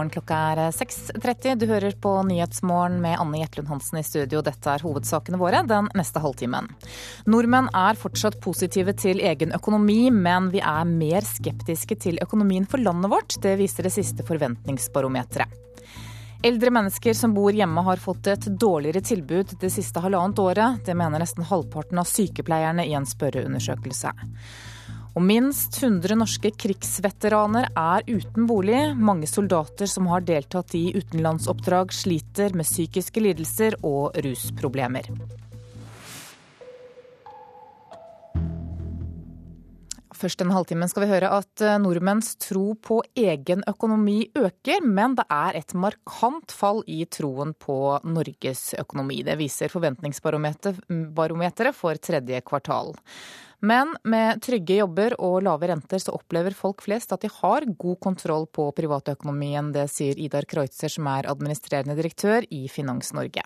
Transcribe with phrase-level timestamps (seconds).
[0.00, 0.10] morgen.
[0.10, 1.58] Klokka er 6.30.
[1.60, 4.40] Du hører på Nyhetsmorgen med Anne Jetlund Hansen i studio.
[4.42, 6.70] Dette er hovedsakene våre den neste halvtimen.
[7.26, 12.80] Nordmenn er fortsatt positive til egen økonomi, men vi er mer skeptiske til økonomien for
[12.80, 13.36] landet vårt.
[13.42, 15.58] Det viser det siste forventningsbarometeret.
[16.42, 20.80] Eldre mennesker som bor hjemme har fått et dårligere tilbud det siste halvannet året.
[20.86, 24.14] Det mener nesten halvparten av sykepleierne i en spørreundersøkelse.
[25.18, 28.78] Og minst 100 norske krigsveteraner er uten bolig.
[28.94, 35.10] Mange soldater som har deltatt i utenlandsoppdrag sliter med psykiske lidelser og rusproblemer.
[40.20, 45.14] Først en halvtime skal vi høre at eh, nordmenns tro på egen økonomi øker, men
[45.16, 49.22] det er et markant fall i troen på Norges økonomi.
[49.24, 52.92] Det viser forventningsbarometeret for tredje kvartal.
[53.64, 57.98] Men med trygge jobber og lave renter så opplever folk flest at de har god
[58.04, 59.72] kontroll på privatøkonomien.
[59.72, 63.42] Det sier Idar Kreutzer, som er administrerende direktør i Finans Norge.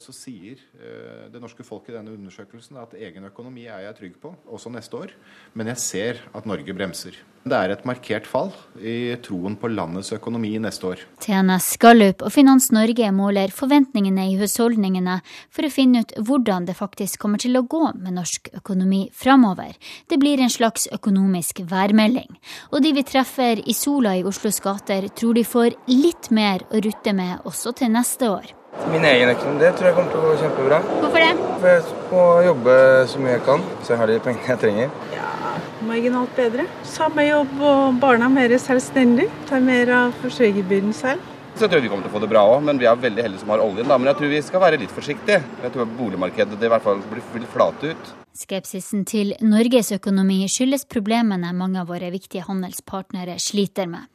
[0.00, 4.14] Så sier eh, det norske folk i denne undersøkelsen at egen økonomi er jeg trygg
[4.22, 5.10] på, også neste år.
[5.52, 7.18] Men jeg ser at Norge bremser.
[7.44, 8.48] Det er et markert fall
[8.80, 11.02] i troen på landets økonomi neste år.
[11.20, 15.18] TNS Gallup og Finans Norge måler forventningene i husholdningene
[15.52, 19.76] for å finne ut hvordan det faktisk kommer til å gå med norsk økonomi framover.
[20.08, 22.38] Det blir en slags økonomisk værmelding.
[22.72, 26.80] Og de vi treffer i sola i Oslos gater, tror de får litt mer å
[26.88, 28.48] rutte med også til neste år.
[28.90, 30.78] Min egen økonomi det tror jeg kommer til å gå kjempebra.
[31.00, 31.32] Hvorfor det?
[31.60, 32.76] For jeg må jobbe
[33.10, 34.94] så mye jeg kan, så jeg har de pengene jeg trenger.
[35.14, 35.52] Ja,
[35.86, 36.66] marginalt bedre.
[36.86, 39.28] Samme jobb og barna mer selvstendig.
[39.50, 41.22] Tar mer av forsørgerbyrden selv.
[41.54, 43.24] Så jeg tror vi kommer til å få det bra òg, men vi er veldig
[43.26, 43.86] heldige som har oljen.
[43.90, 43.98] Da.
[43.98, 45.42] Men jeg tror vi skal være litt forsiktige.
[45.66, 48.14] Jeg tror boligmarkedet det i hvert fall blir flate ut.
[48.40, 54.06] Skepsisen til Norges økonomi skyldes problemene mange av våre viktige handelspartnere sliter med.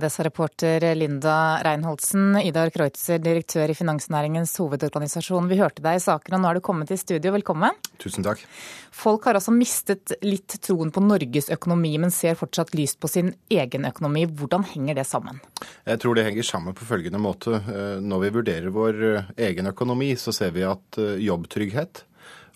[0.00, 5.50] Det sa reporter Linda Reinholdsen, Idar Kreutzer, direktør i Finansnæringens hovedorganisasjon.
[5.50, 7.34] Vi hørte deg i saken, og nå er du kommet til studio.
[7.34, 7.76] Velkommen.
[8.00, 8.40] Tusen takk.
[8.88, 13.34] Folk har altså mistet litt troen på Norges økonomi, men ser fortsatt lyst på sin
[13.52, 14.24] egen økonomi.
[14.32, 15.42] Hvordan henger det sammen?
[15.84, 17.60] Jeg tror det henger sammen på følgende måte.
[17.60, 22.06] Eh, når vi vurderer vår eh, egen økonomi, så ser vi at eh, jobbtrygghet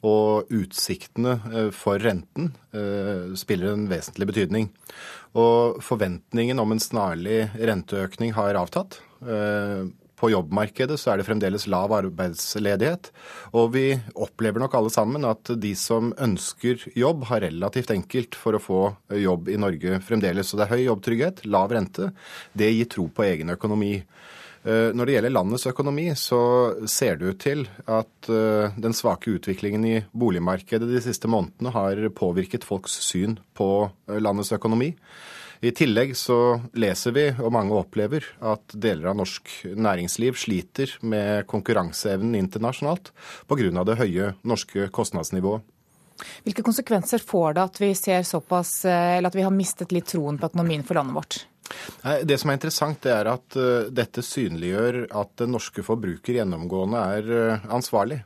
[0.07, 1.35] og utsiktene
[1.75, 2.53] for renten
[3.39, 4.71] spiller en vesentlig betydning.
[5.37, 9.01] Og forventningen om en snarlig renteøkning har avtatt.
[9.21, 9.85] Eh,
[10.17, 13.11] på jobbmarkedet så er det fremdeles lav arbeidsledighet.
[13.53, 13.85] Og vi
[14.15, 18.81] opplever nok alle sammen at de som ønsker jobb, har relativt enkelt for å få
[19.13, 20.49] jobb i Norge fremdeles.
[20.49, 22.15] Så det er høy jobbtrygghet, lav rente.
[22.57, 23.99] Det gir tro på egen økonomi.
[24.67, 26.41] Eh, når det gjelder landets økonomi, så
[26.91, 32.03] ser det ut til at eh, den svake utviklingen i boligmarkedet de siste månedene har
[32.17, 34.91] påvirket folks syn på eh, landets økonomi.
[35.63, 41.47] I tillegg så leser vi, og mange opplever, at deler av norsk næringsliv sliter med
[41.49, 43.15] konkurranseevnen internasjonalt
[43.49, 43.87] pga.
[43.87, 45.63] det høye norske kostnadsnivået.
[46.45, 47.95] Hvilke konsekvenser får det at vi
[48.25, 51.45] såpass, at vi har mistet litt troen på økonomien for landet vårt?
[52.27, 56.99] Det som er interessant, det er at uh, dette synliggjør at den norske forbruker gjennomgående
[57.17, 58.21] er uh, ansvarlig.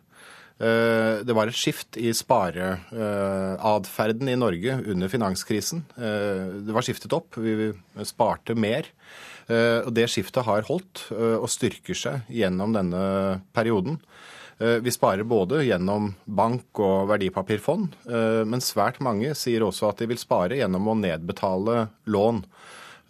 [0.61, 5.85] Uh, det var et skift i spareatferden i Norge under finanskrisen.
[5.97, 7.37] Det var skiftet opp.
[7.41, 7.73] Vi
[8.09, 8.85] sparte mer.
[9.51, 13.99] Og det skiftet har holdt og styrker seg gjennom denne perioden.
[14.61, 17.89] Vi sparer både gjennom bank og verdipapirfond,
[18.47, 22.45] men svært mange sier også at de vil spare gjennom å nedbetale lån.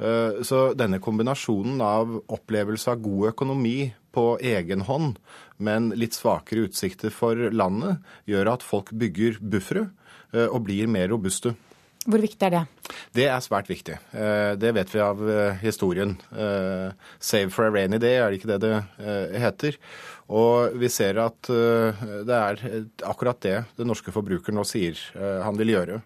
[0.01, 5.19] Eh, så denne kombinasjonen av opplevelse av god økonomi på egen hånd,
[5.61, 8.01] men litt svakere utsikter for landet,
[8.31, 9.91] gjør at folk bygger buffere
[10.33, 11.55] eh, og blir mer robuste.
[12.01, 12.63] Hvor viktig er det?
[13.13, 13.99] Det er svært viktig.
[14.17, 15.21] Eh, det vet vi av
[15.61, 16.15] historien.
[16.33, 19.77] Save for a rainy day, er det ikke det det heter?
[20.33, 22.61] Og vi ser at det er
[23.05, 24.97] akkurat det den norske forbrukeren nå sier
[25.45, 25.99] han vil gjøre.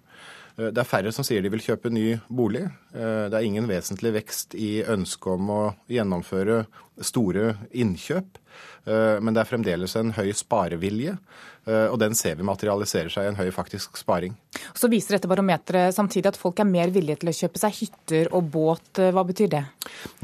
[0.58, 2.64] Eh, det er færre som sier de vil kjøpe ny bolig.
[2.94, 6.64] Eh, det er ingen vesentlig vekst i ønsket om å gjennomføre
[7.02, 8.38] store innkjøp.
[8.84, 11.18] Eh, men det er fremdeles en høy sparevilje,
[11.64, 14.34] og den ser vi materialiserer seg i en høy faktisk sparing.
[14.76, 18.28] Så viser dette barometeret samtidig at folk er mer villige til å kjøpe seg hytter
[18.36, 19.00] og båt.
[19.00, 19.62] Hva betyr det?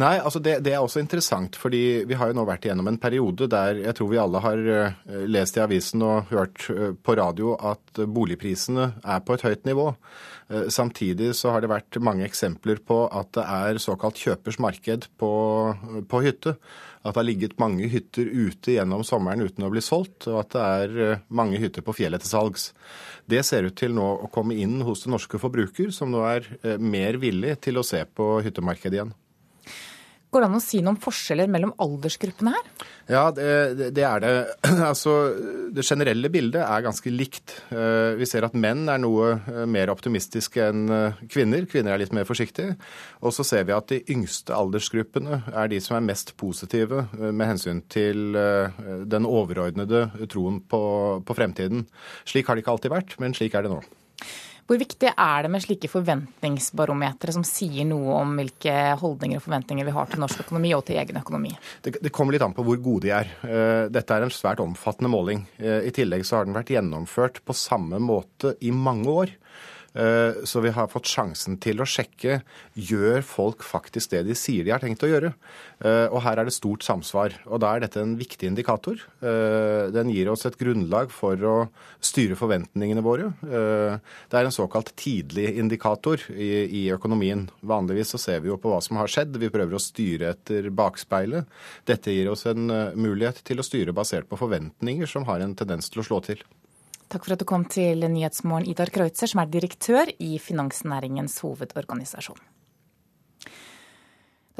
[0.03, 1.57] Nei, altså det, det, er også interessant.
[1.57, 4.61] fordi vi har jo nå vært igjennom en periode der jeg tror vi alle har
[5.33, 6.69] lest i avisen og hørt
[7.01, 9.89] på radio at boligprisene er på et høyt nivå.
[10.69, 15.33] Samtidig så har det vært mange eksempler på at det er såkalt kjøpers marked på,
[16.05, 16.59] på hytte
[17.01, 20.53] at det har ligget mange hytter ute gjennom sommeren uten å bli solgt, og at
[20.53, 22.67] det er eh, mange hytter på fjellet til salgs.
[23.31, 26.51] Det ser ut til nå å komme inn hos den norske forbruker, som nå er
[26.61, 29.15] eh, mer villig til å se på hyttemarkedet igjen.
[30.31, 32.67] Går det an å si noen forskjeller mellom aldersgruppene her?
[33.11, 34.35] Ja, det, det, er det.
[34.91, 35.15] Altså,
[35.75, 37.57] det generelle bildet er ganske likt.
[37.75, 41.67] Eh, vi ser at menn er noe eh, mer optimistiske enn eh, kvinner.
[41.71, 42.77] Kvinner er litt mer forsiktige.
[43.27, 47.51] Og så ser vi at de yngste aldersgruppene er de som er mest positive med
[47.51, 48.39] hensyn til
[49.11, 50.83] den overordnede troen på,
[51.27, 51.89] på fremtiden.
[52.29, 53.83] Slik har det ikke alltid vært, men slik er det nå.
[54.71, 59.89] Hvor viktig er det med slike forventningsbarometere som sier noe om hvilke holdninger og forventninger
[59.89, 61.51] vi har til norsk økonomi og til egen økonomi?
[61.83, 63.33] Det, det kommer litt an på hvor gode de er.
[63.43, 65.43] Eh, dette er en svært omfattende måling.
[65.59, 69.35] Eh, I tillegg så har den vært gjennomført på samme måte i mange år.
[69.95, 72.41] Eh, så vi har fått sjansen til å sjekke
[72.79, 75.33] gjør folk faktisk det de sier de har tenkt å gjøre.
[75.83, 77.35] Eh, og her er det stort samsvar.
[77.49, 79.03] Og da er dette en viktig indikator.
[79.19, 81.57] Eh, den gir oss et grunnlag for å
[82.05, 83.33] styre forventningene våre.
[83.41, 87.47] Det er en såkalt tidlig indikator i, økonomien.
[87.67, 89.37] Vanligvis så ser vi jo på hva som har skjedd.
[89.41, 91.49] Vi prøver å styre etter bakspeilet.
[91.89, 95.93] Dette gir oss en mulighet til å styre basert på forventninger som har en tendens
[95.93, 96.43] til å slå til.
[97.11, 102.39] Takk for at du kom til Nyhetsmorgen, Idar Kreutzer, som er direktør i Finansnæringens hovedorganisasjon.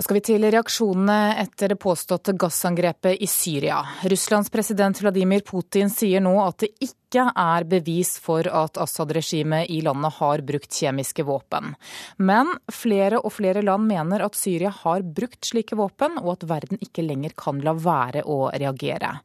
[0.01, 3.83] Da skal vi til reaksjonene etter det påståtte gassangrepet i Syria.
[4.09, 9.83] Russlands president Vladimir Putin sier nå at det ikke er bevis for at Assad-regimet i
[9.85, 11.75] landet har brukt kjemiske våpen.
[12.17, 16.81] Men flere og flere land mener at Syria har brukt slike våpen, og at verden
[16.81, 19.19] ikke lenger kan la være å reagere.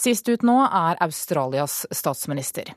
[0.00, 2.72] Sist ut nå er Australias statsminister.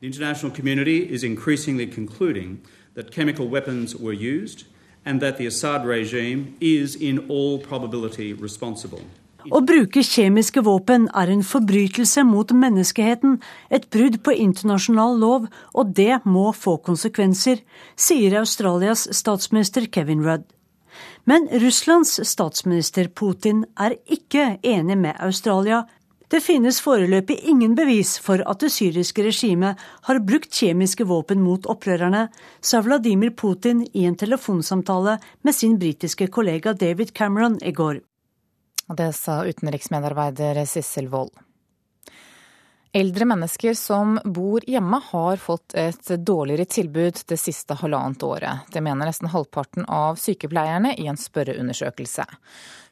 [0.00, 2.62] The international community is increasingly concluding
[2.94, 3.92] that chemical weapons
[5.04, 9.02] and that the Assad regime is in all probability responsible.
[9.50, 13.40] Å bruke kjemiske våpen er en forbrytelse mot menneskeheten,
[13.74, 17.64] et brudd på internasjonal lov, og det må få konsekvenser,
[17.98, 20.46] sier Australias statsminister Kevin Rudd.
[21.26, 25.84] Men Russlands statsminister Putin er ikke enig med Australia
[26.32, 31.68] det finnes foreløpig ingen bevis for at det syriske regimet har brukt kjemiske våpen mot
[31.68, 32.26] opprørerne,
[32.64, 38.00] sa Vladimir Putin i en telefonsamtale med sin britiske kollega David Cameron i går.
[38.96, 41.36] Det sa utenriksmedarbeider Sissel Wold.
[42.94, 48.66] Eldre mennesker som bor hjemme har fått et dårligere tilbud det siste halvannet året.
[48.68, 52.26] Det mener nesten halvparten av sykepleierne i en spørreundersøkelse.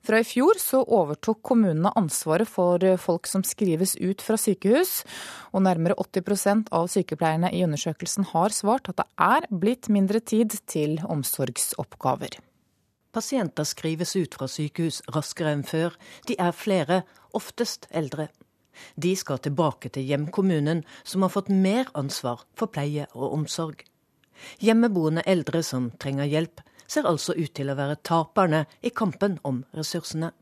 [0.01, 5.03] Fra i fjor så overtok kommunene ansvaret for folk som skrives ut fra sykehus,
[5.53, 10.57] og nærmere 80% av sykepleierne i undersøkelsen har svart at det er blitt mindre tid
[10.65, 12.41] til omsorgsoppgaver.
[13.13, 15.93] Pasienter skrives ut fra sykehus raskere enn før.
[16.25, 17.03] De er flere,
[17.37, 18.31] oftest eldre.
[18.97, 23.85] De skal tilbake til hjemkommunen, som har fått mer ansvar for pleie og omsorg.
[24.61, 29.63] Hjemmeboende eldre som trenger hjelp, ser altså ut til å være taperne i kampen om
[29.77, 30.33] ressursene.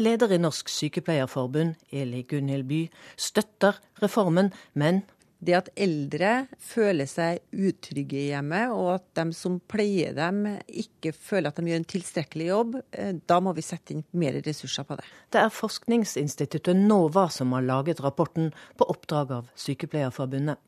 [0.00, 2.82] Leder i Norsk Sykepleierforbund, Eli Gunhild By,
[3.16, 5.02] støtter reformen, men
[5.40, 11.14] det at eldre føler seg utrygge i hjemmet, og at de som pleier dem, ikke
[11.16, 14.86] føler at de gjør en tilstrekkelig jobb, eh, da må vi sette inn mer ressurser
[14.88, 15.06] på det.
[15.32, 20.60] Det er forskningsinstituttet NOVA som har laget rapporten på oppdrag av Sykepleierforbundet.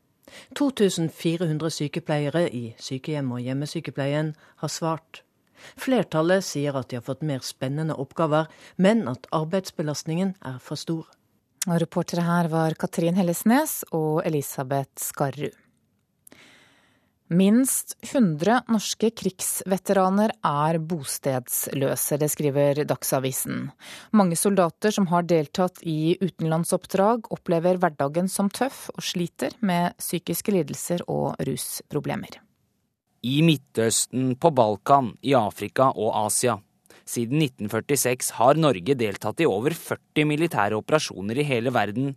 [0.55, 5.21] 2400 sykepleiere i sykehjem og hjemmesykepleien har svart.
[5.79, 11.11] Flertallet sier at de har fått mer spennende oppgaver, men at arbeidsbelastningen er for stor.
[11.63, 15.53] Og reportere her var Katrin Hellesnes og Elisabeth Skarrud.
[17.33, 23.69] Minst 100 norske krigsveteraner er bostedsløse, det skriver Dagsavisen.
[24.11, 30.53] Mange soldater som har deltatt i utenlandsoppdrag, opplever hverdagen som tøff og sliter med psykiske
[30.53, 32.37] lidelser og rusproblemer.
[33.23, 36.59] I Midtøsten, på Balkan, i Afrika og Asia
[37.09, 42.13] siden 1946 har Norge deltatt i over 40 militære operasjoner i hele verden.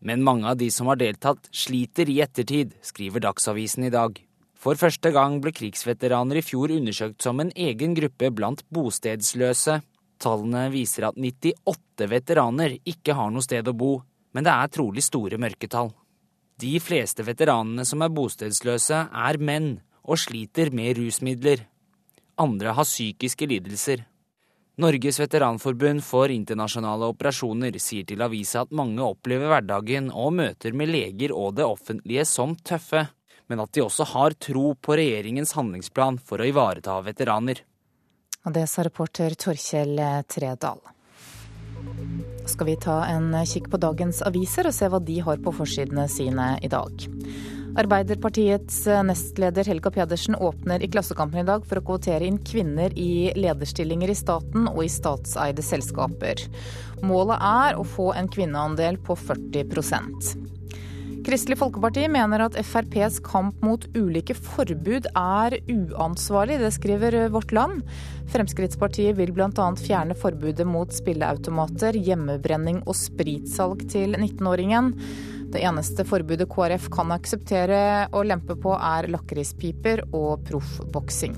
[0.00, 4.16] Men mange av de som har deltatt, sliter i ettertid, skriver Dagsavisen i dag.
[4.60, 9.80] For første gang ble krigsveteraner i fjor undersøkt som en egen gruppe blant bostedsløse.
[10.20, 13.94] Tallene viser at 98 veteraner ikke har noe sted å bo,
[14.36, 15.94] men det er trolig store mørketall.
[16.60, 21.64] De fleste veteranene som er bostedsløse, er menn og sliter med rusmidler.
[22.40, 24.04] Andre har psykiske lidelser.
[24.76, 30.92] Norges veteranforbund for internasjonale operasjoner sier til avisa at mange opplever hverdagen og møter med
[30.92, 33.08] leger og det offentlige som tøffe,
[33.50, 37.64] men at de også har tro på regjeringens handlingsplan for å ivareta veteraner.
[38.46, 39.98] Og det sa reporter Torkjell
[40.30, 40.80] Tredal.
[42.48, 46.06] Skal vi ta en kikk på dagens aviser og se hva de har på forsidene
[46.08, 47.04] sine i dag.
[47.78, 53.30] Arbeiderpartiets nestleder Helga Pedersen åpner i Klassekampen i dag for å kvotere inn kvinner i
[53.38, 56.42] lederstillinger i staten og i statseide selskaper.
[57.06, 59.70] Målet er å få en kvinneandel på 40
[61.20, 66.56] Kristelig Folkeparti mener at FrPs kamp mot ulike forbud er uansvarlig.
[66.62, 67.84] Det skriver Vårt Land.
[68.32, 69.66] Fremskrittspartiet vil bl.a.
[69.78, 74.94] fjerne forbudet mot spilleautomater, hjemmebrenning og spritsalg til 19-åringen.
[75.50, 81.34] Det eneste forbudet KrF kan akseptere å lempe på, er lakrispiper og proffboksing.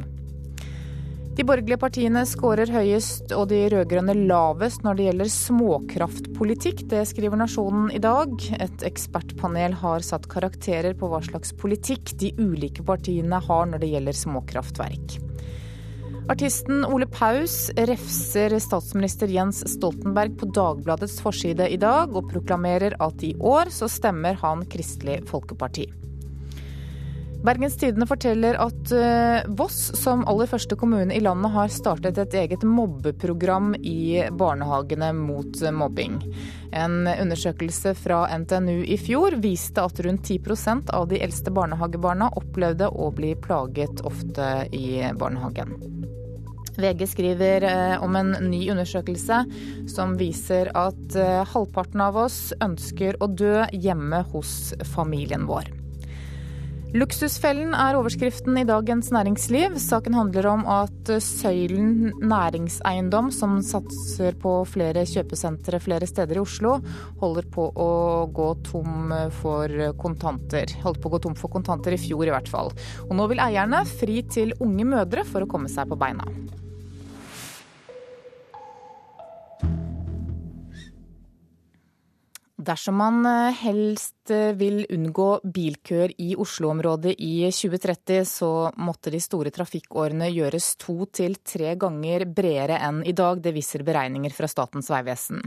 [1.33, 6.83] De borgerlige partiene skårer høyest og de rød-grønne lavest når det gjelder småkraftpolitikk.
[6.91, 8.35] Det skriver Nasjonen i dag.
[8.61, 13.93] Et ekspertpanel har satt karakterer på hva slags politikk de ulike partiene har når det
[13.95, 15.17] gjelder småkraftverk.
[16.29, 23.25] Artisten Ole Paus refser statsminister Jens Stoltenberg på Dagbladets forside i dag, og proklamerer at
[23.27, 25.89] i år så stemmer han Kristelig Folkeparti.
[27.43, 32.37] Bergens Tidende forteller at uh, Voss, som aller første kommune i landet, har startet et
[32.39, 36.21] eget mobbeprogram i barnehagene mot uh, mobbing.
[36.71, 42.95] En undersøkelse fra NTNU i fjor viste at rundt 10% av de eldste barnehagebarna opplevde
[42.95, 46.02] å bli plaget ofte i barnehagen.
[46.81, 49.43] VG skriver uh, om en ny undersøkelse
[49.93, 51.19] som viser at
[51.53, 55.82] halvparten av oss ønsker å dø hjemme hos familien vår.
[56.93, 59.79] Luksusfellen er overskriften i Dagens Næringsliv.
[59.81, 66.75] Saken handler om at Søylen næringseiendom, som satser på flere kjøpesentre flere steder i Oslo,
[67.23, 67.89] holder på å
[68.37, 69.73] gå tom for
[70.03, 70.77] kontanter.
[70.85, 72.69] Holdt på å gå tom for kontanter i fjor i hvert fall.
[73.09, 76.29] Og nå vil eierne fri til unge mødre for å komme seg på beina.
[82.63, 89.19] Dersom man eh, helst eh, vil unngå bilkøer i Oslo-området i 2030, så måtte de
[89.23, 93.41] store trafikkårene gjøres to til tre ganger bredere enn i dag.
[93.43, 95.43] Det viser beregninger fra Statens vegvesen.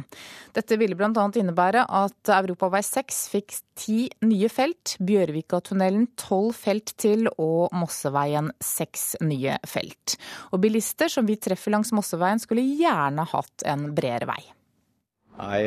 [0.56, 1.08] Dette ville bl.a.
[1.40, 9.14] innebære at Europavei 6 fikk ti nye felt, Bjørvikatunnelen tolv felt til og Mosseveien seks
[9.24, 10.18] nye felt.
[10.52, 14.42] Og bilister som vi treffer langs Mosseveien skulle gjerne hatt en bredere vei.
[15.36, 15.62] Nei,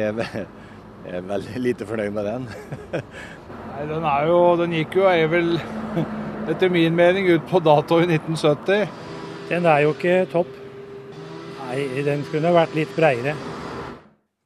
[1.07, 2.49] jeg er veldig lite fornøyd med den.
[3.69, 5.52] Nei, den, jo, den gikk jo er vel,
[6.50, 8.88] etter min mening, ut på dato i 1970.
[9.49, 10.50] Den er jo ikke topp.
[11.62, 13.37] Nei, den kunne vært litt breiere.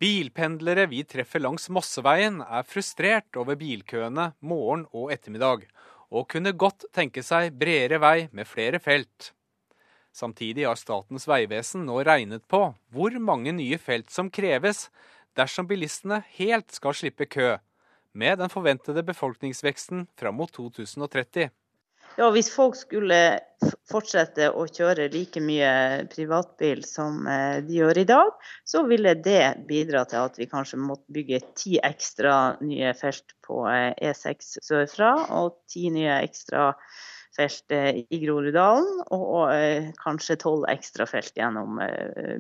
[0.03, 5.69] Bilpendlere vi treffer langs Mosseveien er frustrert over bilkøene morgen og ettermiddag,
[6.11, 9.31] og kunne godt tenke seg bredere vei med flere felt.
[10.13, 14.89] Samtidig har Statens vegvesen nå regnet på hvor mange nye felt som kreves
[15.39, 17.57] dersom bilistene helt skal slippe kø,
[18.13, 21.51] med den forventede befolkningsveksten fram mot 2030.
[22.17, 23.19] Ja, Hvis folk skulle
[23.89, 28.35] fortsette å kjøre like mye privatbil som eh, de gjør i dag,
[28.69, 33.65] så ville det bidra til at vi kanskje måtte bygge ti ekstra nye felt på
[33.65, 36.73] E6 eh, e sørfra, og ti nye ekstra
[37.33, 41.81] felt eh, i Groruddalen, og kanskje tolv ekstra felt gjennom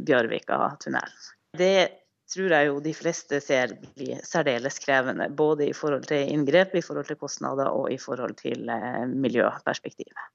[0.04, 1.16] Bjørvika tunnel.
[1.56, 2.01] Det
[2.32, 5.28] tror jeg jo de fleste ser blir særdeles krevende.
[5.36, 10.30] Både i forhold til inngrep, i forhold til kostnader og i forhold til eh, miljøperspektivet.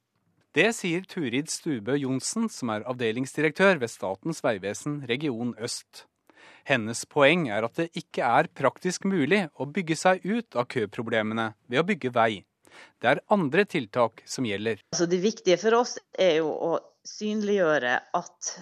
[0.58, 6.08] Det sier Turid Stubø Johnsen, som er avdelingsdirektør ved Statens vegvesen region øst.
[6.68, 11.52] Hennes poeng er at det ikke er praktisk mulig å bygge seg ut av køproblemene
[11.70, 12.32] ved å bygge vei.
[13.02, 14.82] Det er andre tiltak som gjelder.
[14.94, 16.74] Altså det viktige for oss er jo å
[17.08, 18.54] synliggjøre at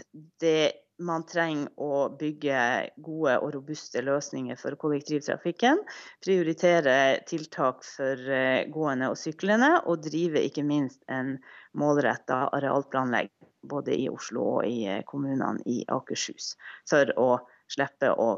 [0.43, 2.59] det man trenger å bygge
[3.03, 5.81] gode og robuste løsninger for kollektivtrafikken.
[6.23, 6.95] Prioritere
[7.27, 11.35] tiltak for eh, gående og syklende, og drive ikke minst en
[11.75, 13.31] målretta arealplanlegg
[13.65, 16.53] både i Oslo og i eh, kommunene i Akershus.
[16.89, 17.31] For å
[17.71, 18.29] slippe å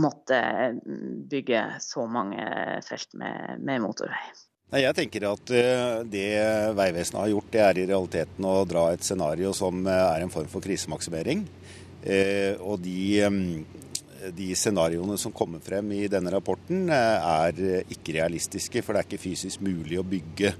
[0.00, 0.38] måtte
[0.76, 2.46] mm, bygge så mange
[2.86, 4.30] felt med, med motorvei.
[4.70, 6.28] Jeg tenker at eh, Det
[6.78, 10.48] Vegvesenet har gjort, det er i realiteten å dra et scenario som er en form
[10.48, 11.42] for krisemaksimering.
[12.00, 13.20] Eh, og de,
[14.36, 19.08] de scenarioene som kommer frem i denne rapporten eh, er ikke realistiske, for det er
[19.10, 20.54] ikke fysisk mulig å bygge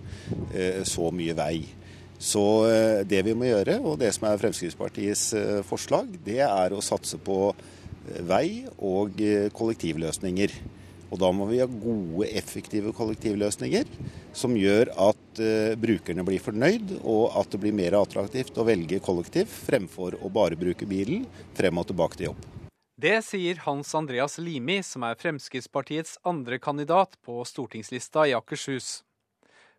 [0.52, 1.54] eh, så mye vei.
[2.20, 2.42] Så
[3.08, 5.22] det vi må gjøre, og det som er Fremskrittspartiets
[5.64, 7.38] forslag, det er å satse på
[8.28, 9.16] vei og
[9.56, 10.52] kollektivløsninger.
[11.08, 13.88] Og da må vi ha gode, effektive kollektivløsninger
[14.36, 19.00] som gjør at uh, brukerne blir fornøyd, og at det blir mer attraktivt å velge
[19.04, 21.26] kollektiv fremfor å bare bruke bilen
[21.58, 22.48] frem og tilbake til jobb.
[23.00, 28.98] Det sier Hans Andreas Limi, som er Fremskrittspartiets andre kandidat på stortingslista i Akershus.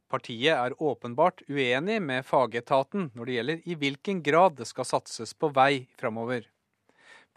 [0.10, 5.32] Partiet er åpenbart uenig med fagetaten når det gjelder i hvilken grad det skal satses
[5.38, 6.50] på vei framover.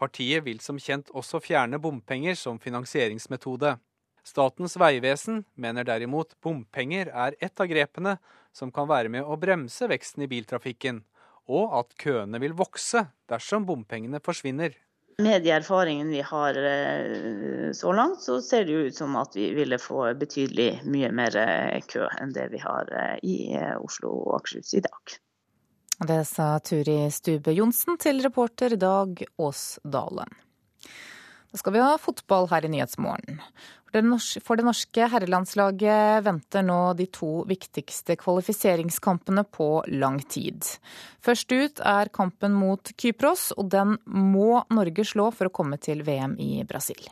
[0.00, 3.76] Partiet vil som kjent også fjerne bompenger som finansieringsmetode.
[4.24, 8.16] Statens vegvesen mener derimot bompenger er ett av grepene
[8.56, 11.02] som kan være med å bremse veksten i biltrafikken,
[11.52, 14.72] og at køene vil vokse dersom bompengene forsvinner.
[15.22, 19.36] Med de erfaringene vi har eh, så langt, så ser det jo ut som at
[19.36, 23.36] vi ville få betydelig mye mer eh, kø enn det vi har eh, i
[23.76, 25.14] Oslo og Akershus i dag.
[26.08, 30.34] Det sa Turi Stube Johnsen til reporter Dag Åsdalen.
[31.54, 33.38] Da skal vi ha fotball her i Nyhetsmorgen.
[33.94, 40.66] For det norske herrelandslaget venter nå de to viktigste kvalifiseringskampene på lang tid.
[41.22, 46.02] Først ut er kampen mot Kypros, og den må Norge slå for å komme til
[46.02, 47.06] VM i Brasil.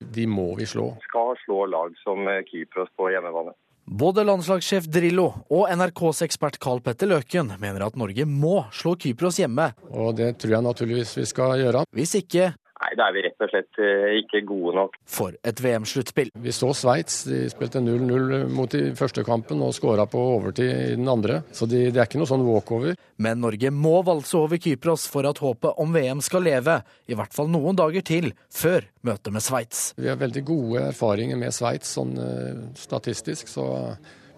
[0.00, 0.94] De må vi slå.
[0.96, 3.52] Vi skal slå lag som Kypros på hjemmebane.
[3.88, 9.38] Både landslagssjef Drillo og NRKs ekspert Carl Petter Løken mener at Norge må slå Kypros
[9.40, 9.70] hjemme.
[9.88, 11.86] Og det tror jeg naturligvis vi skal gjøre.
[11.96, 14.98] Hvis ikke Nei, da er vi rett og slett eh, ikke gode nok.
[15.10, 16.30] For et VM-sluttspill.
[16.38, 17.24] Vi så Sveits.
[17.26, 21.40] De spilte 0-0 mot de første kampen og skåra på overtid i den andre.
[21.50, 22.94] Så det de er ikke noe sånn walkover.
[23.18, 26.78] Men Norge må valse over Kypros for at håpet om VM skal leve,
[27.10, 29.82] i hvert fall noen dager til før møtet med Sveits.
[29.98, 33.66] Vi har veldig gode erfaringer med Sveits sånn uh, statistisk, så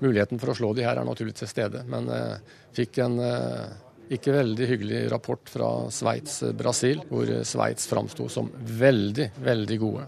[0.00, 1.84] muligheten for å slå de her er naturligvis til stede.
[1.90, 8.50] Men eh, fikk en uh, ikke veldig hyggelig rapport fra Sveits-Brasil, hvor Sveits framsto som
[8.54, 10.06] veldig, veldig gode.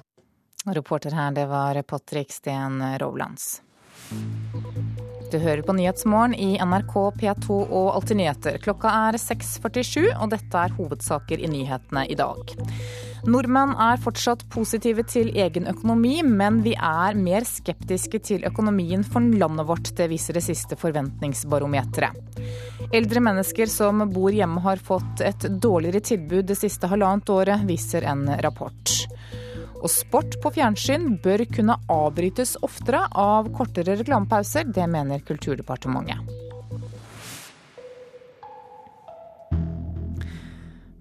[0.66, 3.61] Reporter her, det var Patrick Steen Rovlands.
[5.32, 8.59] Du hører på Nyhetsmorgen i NRK P2 og Alltid nyheter.
[8.61, 12.52] Klokka er 6.47, og dette er hovedsaker i nyhetene i dag.
[13.23, 19.23] Nordmenn er fortsatt positive til egen økonomi, men vi er mer skeptiske til økonomien for
[19.23, 19.93] landet vårt.
[19.95, 22.18] Det viser det siste forventningsbarometeret.
[22.92, 28.11] Eldre mennesker som bor hjemme har fått et dårligere tilbud det siste halvannet året, viser
[28.11, 28.99] en rapport.
[29.83, 34.66] Og sport på fjernsyn bør kunne avbrytes oftere av kortere reklamepauser.
[34.75, 36.41] Det mener Kulturdepartementet.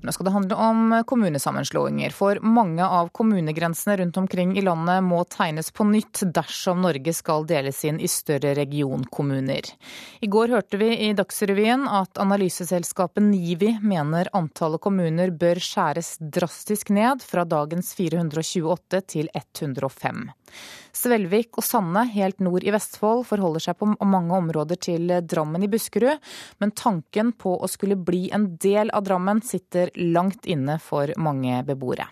[0.02, 5.20] Nå skal det handle om kommunesammenslåinger, for mange av kommunegrensene rundt omkring i landet må
[5.30, 9.70] tegnes på nytt dersom Norge skal deles inn i større regionkommuner.
[10.26, 16.90] I går hørte vi i Dagsrevyen at analyseselskapet NIVI mener antallet kommuner bør skjæres drastisk
[16.90, 20.32] ned fra dagens 428 til 105.
[21.02, 25.70] Svelvik og Sanne, helt nord i Vestfold, forholder seg på mange områder til Drammen i
[25.72, 26.22] Buskerud,
[26.62, 31.64] men tanken på å skulle bli en del av Drammen sitter langt inne for mange
[31.66, 32.06] beboere.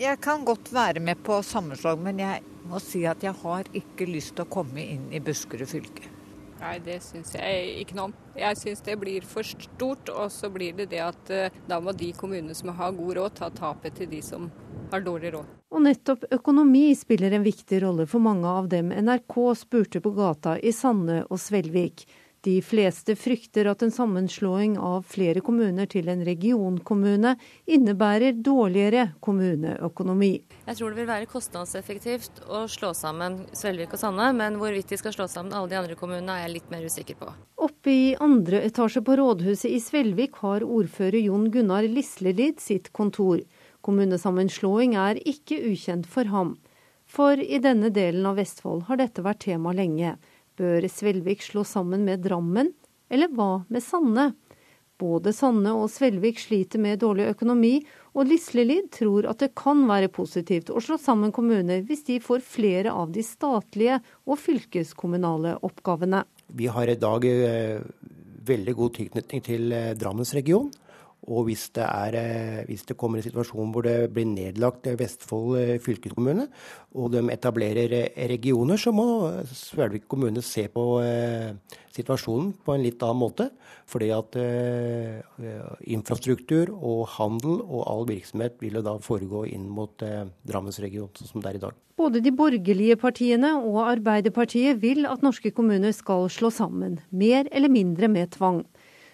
[0.00, 4.08] Jeg kan godt være med på sammenslåing, men jeg må si at jeg har ikke
[4.08, 6.19] lyst til å komme inn i Buskerud fylke.
[6.60, 8.16] Nei, det syns jeg ikke noe om.
[8.36, 11.94] Jeg syns det blir for stort, og så blir det det at eh, da må
[11.96, 14.50] de kommunene som har god råd, ta tapet til de som
[14.92, 15.56] har dårlig råd.
[15.70, 20.58] Og nettopp økonomi spiller en viktig rolle for mange av dem NRK spurte på gata
[20.58, 22.04] i Sande og Svelvik.
[22.44, 27.34] De fleste frykter at en sammenslåing av flere kommuner til en regionkommune
[27.68, 30.32] innebærer dårligere kommuneøkonomi.
[30.66, 34.98] Jeg tror det vil være kostnadseffektivt å slå sammen Svelvik og Sanne, men hvorvidt de
[35.00, 37.30] skal slå sammen alle de andre kommunene er jeg litt mer usikker på.
[37.64, 43.40] Oppe i andre etasje på rådhuset i Svelvik har ordfører Jon Gunnar Lislelid sitt kontor.
[43.80, 46.58] Kommunesammenslåing er ikke ukjent for ham.
[47.10, 50.14] For i denne delen av Vestfold har dette vært tema lenge.
[50.60, 52.74] Bør Svelvik slå sammen med Drammen,
[53.10, 54.28] eller hva med Sanne?
[55.00, 57.78] Både Sanne og Svelvik sliter med dårlig økonomi,
[58.14, 62.42] og Lislelid tror at det kan være positivt å slå sammen kommuner hvis de får
[62.44, 66.24] flere av de statlige og fylkeskommunale oppgavene.
[66.58, 67.82] Vi har i dag eh,
[68.50, 70.72] veldig god tilknytning til eh, Drammensregionen.
[71.30, 75.58] Og hvis det, er, eh, hvis det, kommer en situasjon hvor det blir nedlagt Vestfold
[75.60, 76.48] eh, fylkeskommune,
[76.98, 79.06] og de etablerer eh, regioner, så må
[79.46, 80.86] Svelvik kommune se på
[81.94, 83.50] situasjonen på en litt annen måte.
[83.90, 84.36] Fordi at
[85.90, 91.42] infrastruktur og handel og all virksomhet vil jo da foregå inn mot Drammensregionen, sånn som
[91.42, 91.78] det er i dag.
[91.98, 97.72] Både de borgerlige partiene og Arbeiderpartiet vil at norske kommuner skal slå sammen, mer eller
[97.72, 98.62] mindre med tvang.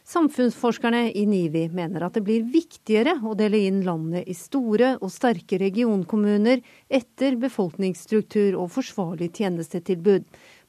[0.06, 5.10] Samfunnsforskerne i NIVI mener at det blir viktigere å dele inn landet i store og
[5.10, 10.28] sterke regionkommuner etter befolkningsstruktur og forsvarlig tjenestetilbud.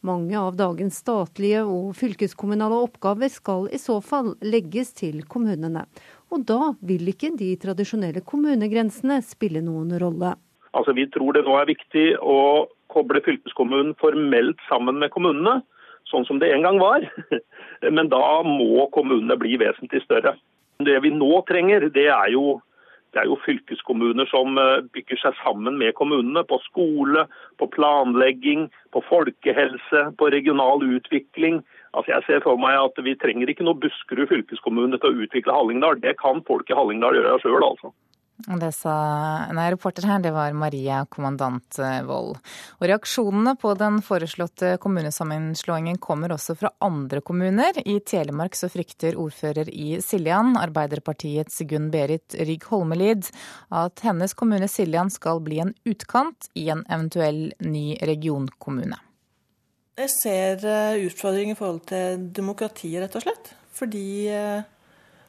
[0.10, 5.86] Mange av dagens statlige og fylkeskommunale oppgaver skal i så fall legges til kommunene.
[6.34, 10.34] Og da vil ikke de tradisjonelle kommunegrensene spille noen rolle.
[10.74, 12.40] Altså, vi tror det nå er viktig å
[12.90, 15.60] koble fylkeskommunen formelt sammen med kommunene
[16.12, 17.06] sånn som det en gang var.
[17.98, 20.38] Men da må kommunene bli vesentlig større.
[20.86, 22.60] Det vi nå trenger, det er jo,
[23.14, 27.26] det er jo fylkeskommuner som eh, bygger seg sammen med kommunene på skole,
[27.58, 31.64] på planlegging, på folkehelse, på regional utvikling.
[31.98, 35.56] Altså jeg ser for meg at Vi trenger ikke noe Buskerud fylkeskommune til å utvikle
[35.56, 35.98] Hallingdal.
[36.04, 37.94] Det kan folk i Hallingdal gjøre sjøl, altså.
[38.38, 38.94] Det sa
[39.50, 42.38] nei, reporter her, det var Maria Kommandant Wold.
[42.78, 47.82] Og reaksjonene på den foreslåtte kommunesammenslåingen kommer også fra andre kommuner.
[47.82, 53.32] I Telemark så frykter ordfører i Siljan, Arbeiderpartiets Gunn Berit Rygg Holmelid,
[53.74, 59.02] at hennes kommune Siljan skal bli en utkant i en eventuell ny regionkommune.
[59.98, 63.56] Jeg ser eh, utfordringer i forhold til demokratiet, rett og slett.
[63.78, 64.66] Fordi eh,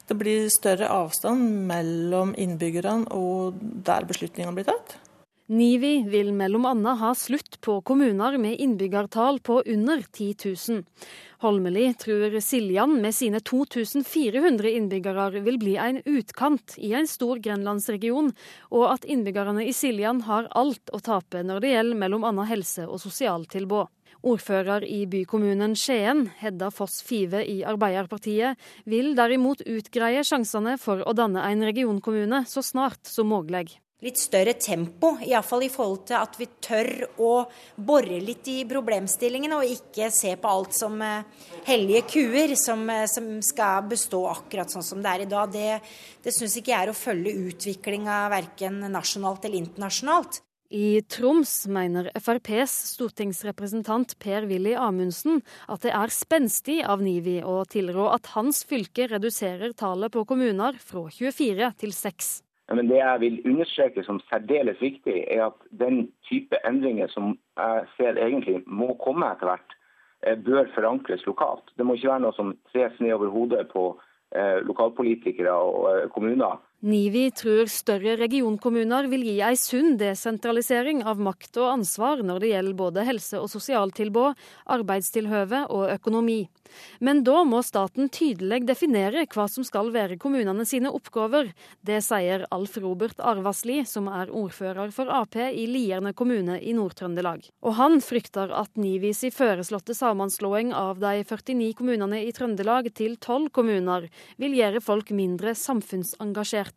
[0.09, 4.97] det blir større avstand mellom innbyggerne og der beslutningene blir tatt.
[5.49, 6.27] NIVI vil
[6.69, 10.83] annet ha slutt på kommuner med innbyggertall på under 10 000.
[11.41, 18.29] Holmelid tror Siljan med sine 2400 innbyggere vil bli en utkant i en stor grenlandsregion,
[18.69, 23.01] og at innbyggerne i Siljan har alt å tape når det gjelder annet helse- og
[23.01, 23.89] sosialtilbud.
[24.19, 31.13] Ordfører i bykommunen Skien, Hedda Foss Five i Arbeiderpartiet, vil derimot utgreie sjansene for å
[31.15, 33.77] danne en regionkommune så snart som mulig.
[33.99, 37.31] Litt større tempo, iallfall i forhold til at vi tør å
[37.75, 41.25] bore litt i problemstillingen, og ikke se på alt som eh,
[41.67, 45.51] hellige kuer som, eh, som skal bestå akkurat sånn som det er i dag.
[45.51, 45.79] Det,
[46.23, 50.43] det syns ikke jeg er å følge utviklinga verken nasjonalt eller internasjonalt.
[50.69, 58.05] I Troms mener FrPs stortingsrepresentant Per-Willy Amundsen at det er spenstig av NIVI å tilrå
[58.13, 62.29] at hans fylke reduserer tallet på kommuner fra 24 til 6.
[62.77, 67.89] Men det jeg vil understreke som særdeles viktig, er at den type endringer som jeg
[67.95, 69.73] ser egentlig må komme etter hvert,
[70.21, 71.73] eh, bør forankres lokalt.
[71.81, 73.89] Det må ikke være noe som tres ned over hodet på
[74.37, 76.61] eh, lokalpolitikere og eh, kommuner.
[76.79, 82.51] NIVI tror større regionkommuner vil gi ei sunn desentralisering av makt og ansvar når det
[82.53, 84.39] gjelder både helse- og sosialtilbud,
[84.77, 86.45] arbeidstilhøve og økonomi.
[87.03, 91.51] Men da må staten tydelig definere hva som skal være kommunene sine oppgaver.
[91.83, 97.49] Det sier Alf Robert Arvasli, som er ordfører for Ap i Lierne kommune i Nord-Trøndelag.
[97.65, 103.17] Og han frykter at Nivis i foreslåtte sammenslåing av de 49 kommunene i Trøndelag til
[103.17, 104.07] 12 kommuner
[104.39, 106.68] vil gjøre folk mindre samfunnsengasjerte.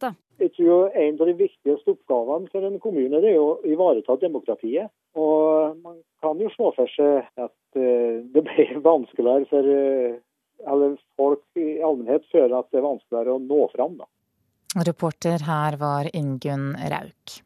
[0.42, 4.90] Jeg tror En av de viktigste oppgavene for en kommune det er å ivareta demokratiet.
[5.14, 10.20] Og Man kan jo se for seg at eh, det blir vanskeligere for eh,
[10.62, 13.96] eller folk i allmennhet føler at det er vanskeligere å nå fram.
[13.98, 14.07] Da.
[14.87, 17.42] Reporter her var Ingunn Rauk.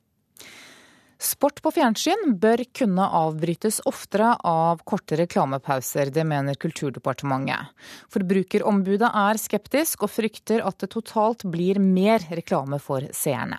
[1.16, 7.72] Sport på fjernsyn bør kunne avbrytes oftere av korte reklamepauser, det mener Kulturdepartementet.
[8.12, 13.56] Forbrukerombudet er skeptisk og frykter at det totalt blir mer reklame for seerne.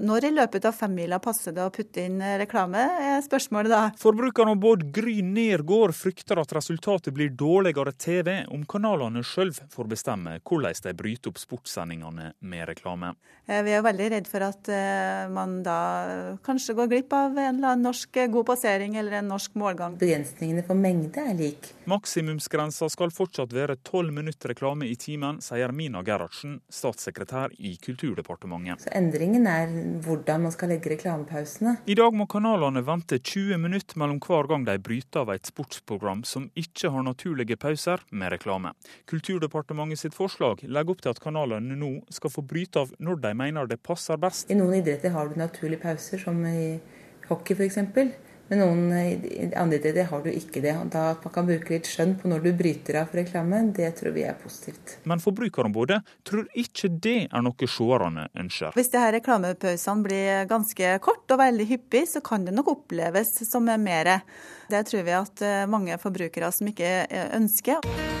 [0.00, 3.80] Når i løpet av femmila passer det å putte inn reklame, er spørsmålet da.
[4.00, 10.80] Forbrukerombud Gry Nergård frykter at resultatet blir dårligere TV om kanalene sjøl får bestemme hvordan
[10.86, 13.12] de bryter opp sportssendingene med reklame.
[13.44, 15.76] Eh, vi er veldig redd for at eh, man da
[16.46, 20.00] kanskje går glipp av en eller annen norsk god passering eller en norsk målgang.
[20.00, 21.68] Begrensningene for mengde er lik.
[21.90, 28.86] Maksimumsgrensa skal fortsatt være tolv minutter reklame i timen, sier Mina Gerhardsen, statssekretær i Kulturdepartementet.
[28.86, 31.76] Så endringen er hvordan man skal legge reklamepausene.
[31.86, 36.24] I dag må kanalene vente 20 minutter mellom hver gang de bryter av et sportsprogram
[36.28, 38.74] som ikke har naturlige pauser med reklame.
[39.10, 43.34] Kulturdepartementet sitt forslag legger opp til at kanalene nå skal få bryte av når de
[43.38, 44.50] mener det passer best.
[44.50, 46.78] I noen idretter har du naturlige pauser, som i
[47.28, 47.78] hockey f.eks.
[48.52, 48.90] Men noen
[49.24, 50.74] i andre steder har du ikke det.
[50.92, 54.12] Da man kan bruke litt skjønn på når du bryter av for reklame, det tror
[54.12, 54.98] vi er positivt.
[55.08, 58.76] Men Forbrukerombudet tror ikke det er noe seerne ønsker.
[58.76, 63.72] Hvis disse reklamepausene blir ganske kort og veldig hyppig, så kan det nok oppleves som
[63.72, 64.18] mer.
[64.68, 66.92] Det tror vi at eh, mange forbrukere som ikke
[67.32, 68.11] ønsker.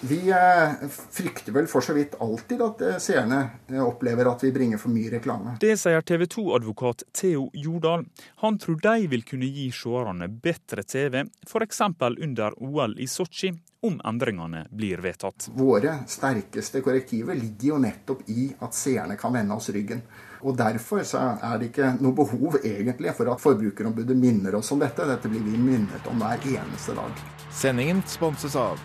[0.00, 4.52] Vi eh, frykter vel for så vidt alltid at eh, seerne eh, opplever at vi
[4.54, 5.56] bringer for mye reklame.
[5.60, 8.04] Det sier TV 2-advokat Theo Jordal.
[8.44, 11.80] Han tror de vil kunne gi seerne bedre TV, f.eks.
[12.06, 13.50] under OL i Sotsji,
[13.82, 15.48] om endringene blir vedtatt.
[15.58, 20.04] Våre sterkeste korrektiver ligger jo nettopp i at seerne kan vende oss ryggen.
[20.46, 25.06] Og Derfor er det ikke noe behov egentlig for at Forbrukerombudet minner oss om dette.
[25.10, 27.26] Dette blir vi minnet om hver eneste dag.
[27.50, 28.78] Sendingen sponses av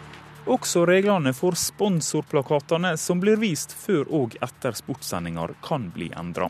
[0.50, 6.50] også reglene for sponsorplakatene som blir vist før og etter sportssendinger, kan bli endra.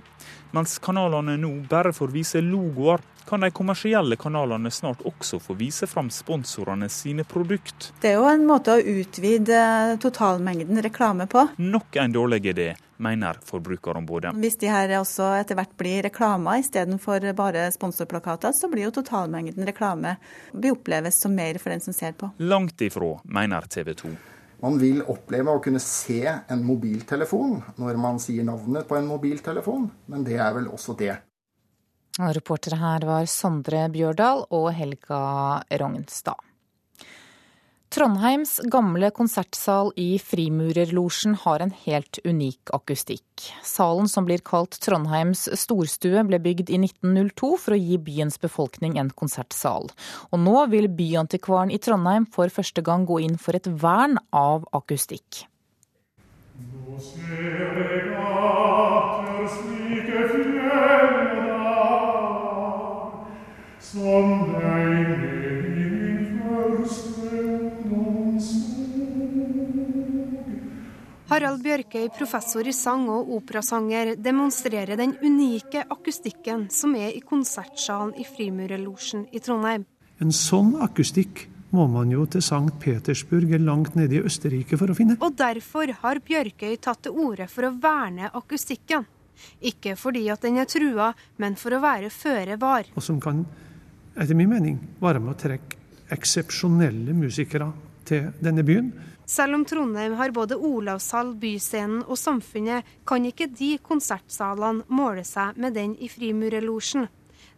[0.54, 5.88] Mens kanalene nå bare får vise logoer, kan de kommersielle kanalene snart også få vise
[5.88, 7.92] fram sponsorene sine produkt.
[8.02, 11.48] Det er jo en måte å utvide totalmengden reklame på.
[11.58, 12.74] Nok en dårlig idé,
[13.04, 14.34] mener Forbrukerombudet.
[14.42, 19.68] Hvis de her også etter hvert blir reklamer istedenfor bare sponsorplakater, så blir jo totalmengden
[19.68, 20.16] reklame
[20.54, 22.32] blir oppleves som mer for den som ser på.
[22.38, 24.14] Langt ifra, mener TV 2.
[24.64, 29.90] Man vil oppleve å kunne se en mobiltelefon når man sier navnet på en mobiltelefon,
[30.08, 31.18] men det er vel også det.
[32.14, 35.20] Reportere her var Sondre Bjørdal og Helga
[35.82, 36.53] Rognstad.
[37.94, 43.44] Trondheims gamle konsertsal i Frimurerlosjen har en helt unik akustikk.
[43.62, 48.98] Salen som blir kalt Trondheims storstue ble bygd i 1902 for å gi byens befolkning
[48.98, 49.92] en konsertsal.
[50.34, 54.66] Og nå vil byantikvaren i Trondheim for første gang gå inn for et vern av
[54.74, 55.46] akustikk.
[56.58, 57.46] Nå ser
[64.66, 64.73] jeg
[71.34, 78.12] Harald Bjørkøy, professor i sang og operasanger, demonstrerer den unike akustikken som er i konsertsalen
[78.22, 79.88] i Frimurelosjen i Trondheim.
[80.22, 82.76] En sånn akustikk må man jo til St.
[82.84, 85.16] Petersburg eller langt nede i Østerrike for å finne.
[85.26, 89.08] Og derfor har Bjørkøy tatt til orde for å verne akustikken.
[89.66, 92.92] Ikke fordi at den er trua, men for å være føre var.
[92.94, 93.42] Og som kan,
[94.14, 95.82] etter min mening, være med å trekke
[96.14, 97.72] eksepsjonelle musikere
[98.06, 98.94] til denne byen.
[99.26, 105.60] Selv om Trondheim har både Olavshall, Byscenen og Samfunnet, kan ikke de konsertsalene måle seg
[105.60, 107.08] med den i Frimurelosjen.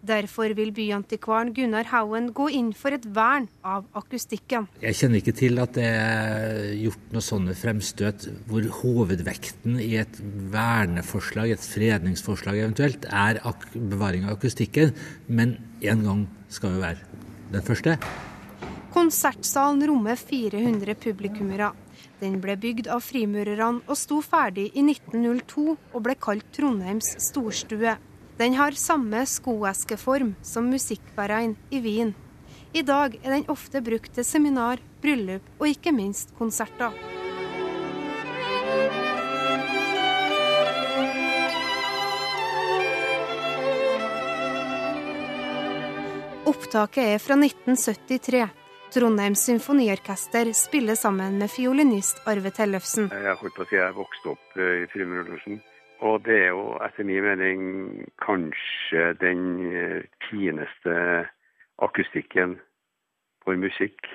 [0.05, 4.67] Derfor vil byantikvaren Gunnar Hauen gå inn for et vern av akustikken.
[4.83, 10.19] Jeg kjenner ikke til at det er gjort noe sånne fremstøt hvor hovedvekten i et
[10.53, 13.41] verneforslag, et fredningsforslag eventuelt, er
[13.73, 14.93] bevaring av akustikken.
[15.25, 16.23] Men en gang
[16.53, 17.21] skal jo være
[17.55, 17.97] den første.
[18.95, 21.73] Konsertsalen rommer 400 publikummere.
[22.21, 27.97] Den ble bygd av frimurerne og sto ferdig i 1902 og ble kalt Trondheims storstue.
[28.39, 32.15] Den har samme skoeskeform som Musikkverein i Wien.
[32.71, 36.95] I dag er den ofte brukt til seminar, bryllup og ikke minst konserter.
[46.47, 48.64] Opptaket er fra 1973.
[48.93, 53.09] Trondheims symfoniorkester spiller sammen med fiolinist Arve Tellefsen.
[53.11, 55.61] Jeg holdt på å si jeg vokste opp eh, i Frimurlosjen.
[56.05, 57.63] Og det er jo etter min mening
[58.23, 60.95] kanskje den eh, fineste
[61.83, 62.57] akustikken
[63.43, 64.07] for musikk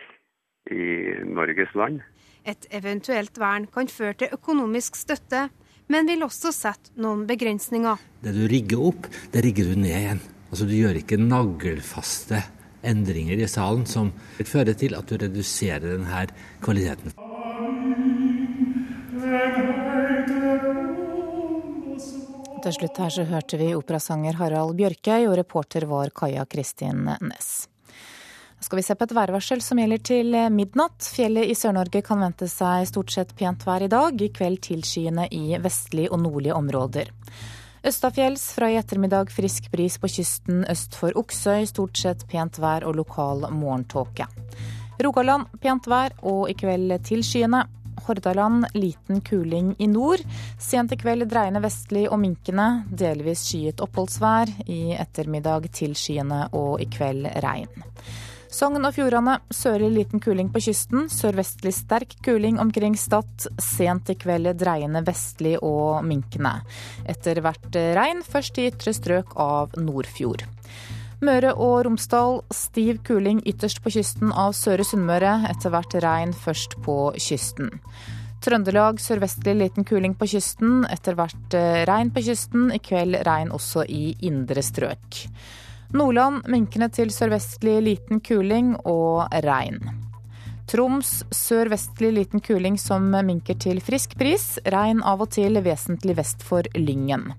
[0.70, 2.00] i Norges land.
[2.48, 5.48] Et eventuelt vern kan føre til økonomisk støtte,
[5.90, 7.98] men vil også sette noen begrensninger.
[8.22, 10.24] Det du rigger opp, det rigger du ned igjen.
[10.50, 12.40] Altså Du gjør ikke nagelfaste
[12.82, 16.26] endringer i salen som fører til at du reduserer denne
[16.64, 17.16] kvaliteten.
[22.60, 27.68] Til slutt her så hørte vi operasanger Harald Bjørkøy, og reporter var Kaja Kristin Næss.
[28.60, 31.00] Da skal vi se på et værvarsel som gjelder til midnatt.
[31.00, 34.20] Fjellet i Sør-Norge kan vente seg stort sett pent vær i dag.
[34.20, 37.08] I kveld tilskyende i vestlige og nordlige områder.
[37.80, 41.64] Østafjells fra i ettermiddag frisk bris på kysten øst for Oksøy.
[41.64, 44.26] Stort sett pent vær og lokal morgentåke.
[45.00, 47.64] Rogaland pent vær og i kveld tilskyende.
[48.04, 50.20] Hordaland liten kuling i nord.
[50.60, 52.68] Sent i kveld dreiende vestlig og minkende.
[52.92, 54.52] Delvis skyet oppholdsvær.
[54.68, 57.88] I ettermiddag tilskyende og i kveld regn.
[58.50, 61.04] Sogn og Fjordane sørlig liten kuling på kysten.
[61.12, 63.46] Sørvestlig sterk kuling omkring Stad.
[63.62, 66.56] Sent i kveld dreiende vestlig og minkende.
[67.06, 70.42] Etter hvert regn, først i ytre strøk av Nordfjord.
[71.22, 75.44] Møre og Romsdal stiv kuling ytterst på kysten av Søre Sunnmøre.
[75.52, 77.70] Etter hvert regn først på kysten.
[78.42, 80.82] Trøndelag sørvestlig liten kuling på kysten.
[80.90, 82.72] Etter hvert regn på kysten.
[82.74, 85.26] I kveld regn også i indre strøk.
[85.90, 89.80] Nordland minkende til sørvestlig liten kuling og regn.
[90.70, 94.54] Troms sørvestlig liten kuling som minker til frisk bris.
[94.70, 97.32] Regn av og til vesentlig vest for Lyngen.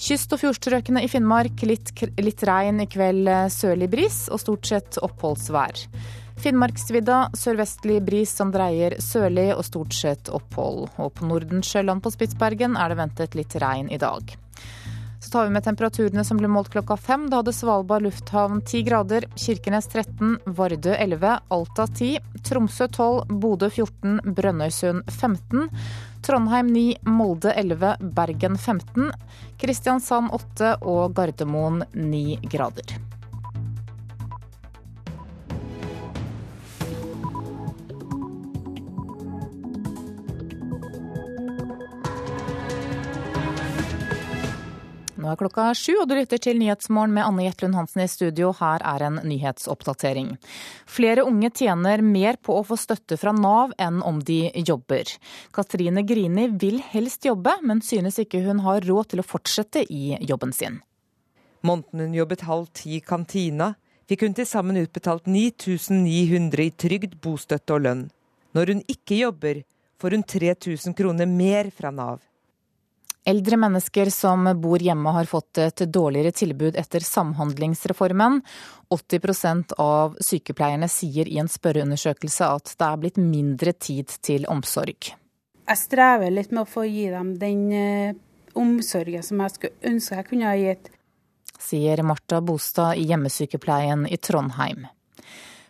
[0.00, 1.90] Kyst- og fjordstrøkene i Finnmark litt,
[2.22, 5.82] litt regn i kveld, sørlig bris og stort sett oppholdsvær.
[6.40, 10.86] Finnmarksvidda sørvestlig bris som dreier sørlig og stort sett opphold.
[10.96, 14.30] Og på Nordensjøland på Spitsbergen er det ventet litt regn i dag.
[15.20, 17.26] Så tar vi med temperaturene som ble målt klokka fem.
[17.30, 22.16] Da hadde Svalbard lufthavn 10 grader, Kirkenes 13, Vardø 11, Alta 10,
[22.48, 25.68] Tromsø 12, Bodø 14, Brønnøysund 15,
[26.24, 29.12] Trondheim 9, Molde 11, Bergen 15,
[29.60, 33.09] Kristiansand 8 og Gardermoen 9 grader.
[45.20, 48.54] Nå er klokka sju, og du lytter til Nyhetsmorgen med Anne Jetlund Hansen i studio.
[48.56, 50.30] Her er en nyhetsoppdatering.
[50.88, 55.12] Flere unge tjener mer på å få støtte fra Nav enn om de jobber.
[55.52, 60.16] Katrine Grini vil helst jobbe, men synes ikke hun har råd til å fortsette i
[60.24, 60.80] jobben sin.
[61.68, 63.74] Måneden hun jobbet halv ti i kantina,
[64.08, 68.06] fikk hun til sammen utbetalt 9900 i trygd, bostøtte og lønn.
[68.56, 69.62] Når hun ikke jobber,
[70.00, 72.24] får hun 3000 kroner mer fra Nav.
[73.28, 78.40] Eldre mennesker som bor hjemme har fått et dårligere tilbud etter Samhandlingsreformen.
[78.90, 85.12] 80% av sykepleierne sier i en spørreundersøkelse at det er blitt mindre tid til omsorg.
[85.70, 88.16] Jeg strever litt med å få gi dem den eh,
[88.58, 90.90] omsorgen som jeg skulle ønske jeg kunne ha gitt.
[91.60, 94.88] Sier Marta Bostad i hjemmesykepleien i Trondheim.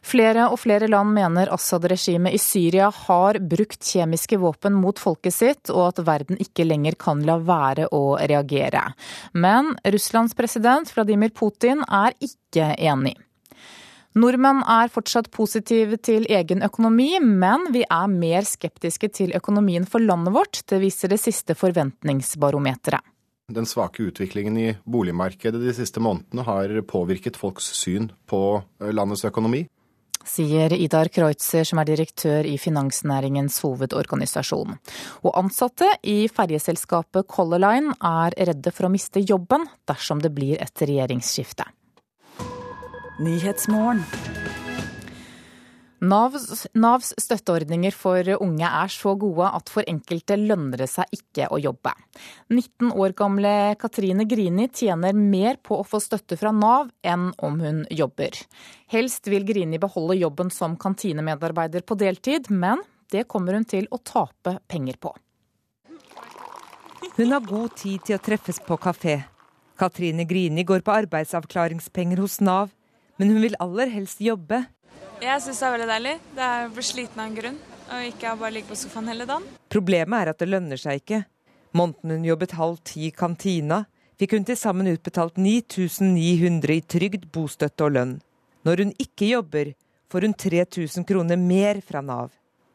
[0.01, 5.71] Flere og flere land mener Assad-regimet i Syria har brukt kjemiske våpen mot folket sitt,
[5.71, 8.87] og at verden ikke lenger kan la være å reagere.
[9.37, 13.15] Men Russlands president Vladimir Putin er ikke enig.
[14.19, 20.03] Nordmenn er fortsatt positive til egen økonomi, men vi er mer skeptiske til økonomien for
[20.03, 20.63] landet vårt.
[20.67, 23.05] Det viser det siste forventningsbarometeret.
[23.51, 28.41] Den svake utviklingen i boligmarkedet de siste månedene har påvirket folks syn på
[28.95, 29.65] landets økonomi
[30.27, 34.77] sier Idar Kreutzer, som er direktør i finansnæringens hovedorganisasjon.
[35.25, 40.61] Og ansatte i ferjeselskapet Color Line er redde for å miste jobben dersom det blir
[40.63, 41.69] et regjeringsskifte.
[46.01, 51.51] Navs, Navs, støtteordninger for unge er så gode at for enkelte lønner det seg ikke
[51.53, 51.93] å jobbe.
[52.49, 57.61] 19 år gamle Katrine Grini tjener mer på å få støtte fra Nav enn om
[57.61, 58.33] hun jobber.
[58.89, 62.81] Helst vil Grini beholde jobben som kantinemedarbeider på deltid, men
[63.13, 65.13] det kommer hun til å tape penger på.
[67.19, 69.21] Hun har god tid til å treffes på kafé.
[69.77, 72.73] Katrine Grini går på arbeidsavklaringspenger hos Nav,
[73.21, 74.65] men hun vil aller helst jobbe
[75.21, 76.15] jeg syns det er veldig deilig.
[76.37, 77.59] Det er å bli sliten av en grunn,
[77.91, 79.47] og ikke bare ligge på sofaen hele dagen.
[79.73, 81.23] Problemet er at det lønner seg ikke.
[81.77, 83.85] Måneden hun jobbet halv ti i kantina,
[84.19, 88.17] fikk hun til sammen utbetalt 9900 i trygd, bostøtte og lønn.
[88.67, 89.73] Når hun ikke jobber,
[90.11, 92.33] får hun 3000 kroner mer fra Nav.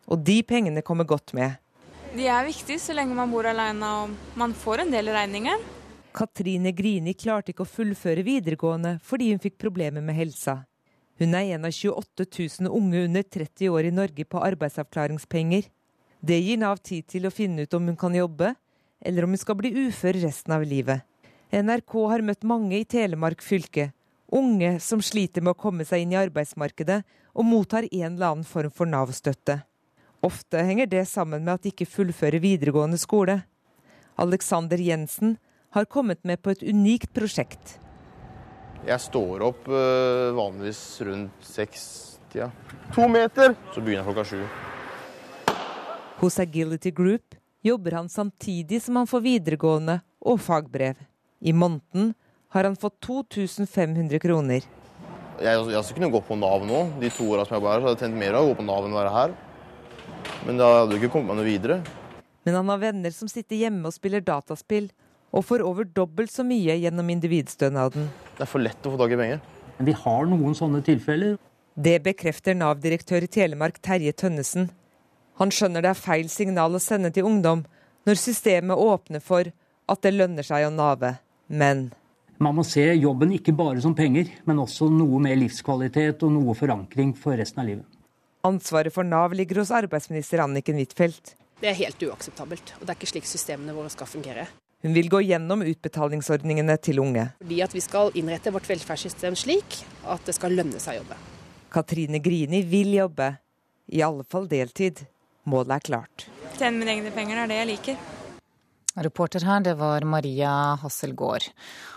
[0.07, 1.57] Og de pengene kommer godt med.
[2.15, 5.65] De er viktige så lenge man bor alene og man får en del regninger.
[6.15, 10.61] Katrine Grini klarte ikke å fullføre videregående fordi hun fikk problemer med helsa.
[11.19, 12.25] Hun er en av 28
[12.59, 15.69] 000 unge under 30 år i Norge på arbeidsavklaringspenger.
[16.19, 18.51] Det gir Nav tid til å finne ut om hun kan jobbe,
[18.99, 21.05] eller om hun skal bli ufør resten av livet.
[21.55, 23.91] NRK har møtt mange i Telemark fylke.
[24.35, 27.03] Unge som sliter med å komme seg inn i arbeidsmarkedet
[27.35, 29.61] og mottar en eller annen form for Nav-støtte.
[30.25, 33.43] Ofte henger det sammen med at de ikke fullfører videregående skole.
[34.19, 35.37] Alexander Jensen
[35.75, 37.77] har kommet med på et unikt prosjekt.
[38.85, 42.51] Jeg står opp uh, vanligvis rundt seks-tida.
[42.93, 43.55] To meter!
[43.73, 44.43] Så begynner jeg klokka sju.
[46.19, 47.33] Hos Agility Group
[47.65, 50.99] jobber han samtidig som han får videregående og fagbrev.
[51.41, 52.13] I måneden
[52.53, 54.67] har han fått 2500 kroner.
[55.41, 56.83] Jeg, jeg skal kunne gå på Nav nå.
[57.01, 58.59] De to åra som jeg var her, så hadde jeg tjent mer av å gå
[58.61, 59.33] på Nav enn å være her.
[60.45, 61.79] Men da hadde jeg ikke kommet meg noe videre.
[62.45, 64.91] Men han har venner som sitter hjemme og spiller dataspill,
[65.35, 68.07] og får over dobbelt så mye gjennom individstønaden.
[68.37, 69.43] Det er for lett å få tak i penger.
[69.83, 71.35] Vi har noen sånne tilfeller.
[71.75, 74.69] Det bekrefter Nav-direktør i Telemark Terje Tønnesen.
[75.41, 77.65] Han skjønner det er feil signal å sende til ungdom
[78.07, 79.51] når systemet åpner for
[79.91, 81.17] at det lønner seg å nave.
[81.47, 81.89] Men
[82.39, 86.55] Man må se jobben ikke bare som penger, men også noe med livskvalitet og noe
[86.55, 87.85] forankring for resten av livet.
[88.45, 91.35] Ansvaret for Nav ligger hos arbeidsminister Anniken Huitfeldt.
[91.61, 94.45] Det er helt uakseptabelt, og det er ikke slik systemene våre skal fungere.
[94.85, 97.23] Hun vil gå gjennom utbetalingsordningene til unge.
[97.41, 101.15] Fordi at Vi skal innrette vårt velferdssystem slik at det skal lønne seg å jobbe.
[101.73, 103.31] Katrine Grini vil jobbe,
[103.89, 105.01] i alle fall deltid.
[105.49, 106.25] Målet er klart.
[106.59, 107.97] Tjene mine egne penger er det jeg liker.
[109.07, 110.51] Reporter her, det var Maria
[110.83, 111.49] Hasselgaard.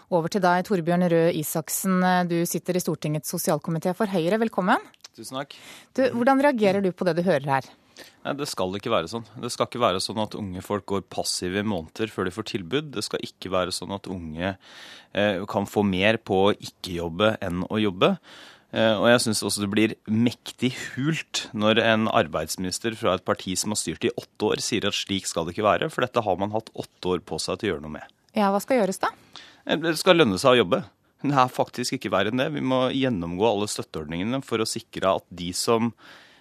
[0.09, 2.01] Over til deg, Torbjørn Røe Isaksen.
[2.33, 4.41] Du sitter i Stortingets sosialkomité for Høyre.
[4.41, 4.81] Velkommen.
[5.13, 5.53] Tusen takk.
[5.93, 7.69] Du, hvordan reagerer du på det du hører her?
[8.25, 9.27] Nei, Det skal ikke være sånn.
[9.41, 12.51] Det skal ikke være sånn at unge folk går passive i måneder før de får
[12.53, 12.93] tilbud.
[12.95, 14.55] Det skal ikke være sånn at unge
[15.15, 18.17] eh, kan få mer på å ikke jobbe enn å jobbe.
[18.69, 23.55] Eh, og jeg syns også det blir mektig hult når en arbeidsminister fra et parti
[23.57, 26.25] som har styrt i åtte år, sier at slik skal det ikke være, for dette
[26.25, 28.15] har man hatt åtte år på seg til å gjøre noe med.
[28.37, 29.15] Ja, hva skal gjøres da?
[29.65, 30.83] Eh, det skal lønne seg å jobbe.
[31.25, 32.53] Det er faktisk ikke verre enn det.
[32.55, 35.91] Vi må gjennomgå alle støtteordningene for å sikre at de som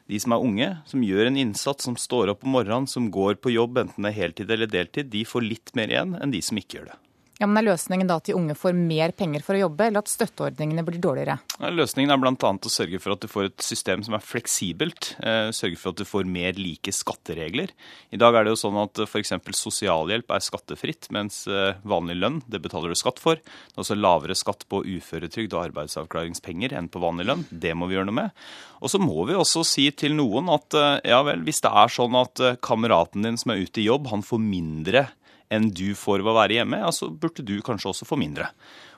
[0.07, 3.39] de som er unge, som gjør en innsats, som står opp om morgenen, som går
[3.43, 6.41] på jobb, enten det er heltid eller deltid, de får litt mer igjen enn de
[6.43, 6.97] som ikke gjør det.
[7.37, 10.01] Ja, men Er løsningen da at de unge får mer penger for å jobbe, eller
[10.01, 11.35] at støtteordningene blir dårligere?
[11.61, 12.33] Løsningen er bl.a.
[12.33, 15.11] å sørge for at du får et system som er fleksibelt.
[15.21, 17.73] Eh, sørge for at du får mer like skatteregler.
[18.09, 19.35] I dag er det jo sånn at f.eks.
[19.53, 23.37] sosialhjelp er skattefritt, mens eh, vanlig lønn det betaler du skatt for.
[23.37, 27.45] Det er også lavere skatt på uføretrygd og arbeidsavklaringspenger enn på vanlig lønn.
[27.51, 28.47] Det må vi gjøre noe med.
[28.81, 31.93] Og så må vi også si til noen at eh, ja vel, hvis det er
[31.99, 35.05] sånn at kameraten din som er ute i jobb, han får mindre
[35.53, 38.49] enn du får ved å være hjemme, ja, så burde du kanskje også få mindre.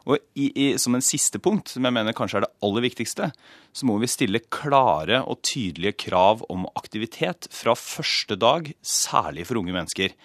[0.10, 3.30] Og i, i, Som en siste punkt, som jeg mener kanskje er det aller viktigste,
[3.76, 9.60] så må vi stille klare og tydelige krav om aktivitet fra første dag, særlig for
[9.62, 10.16] unge mennesker.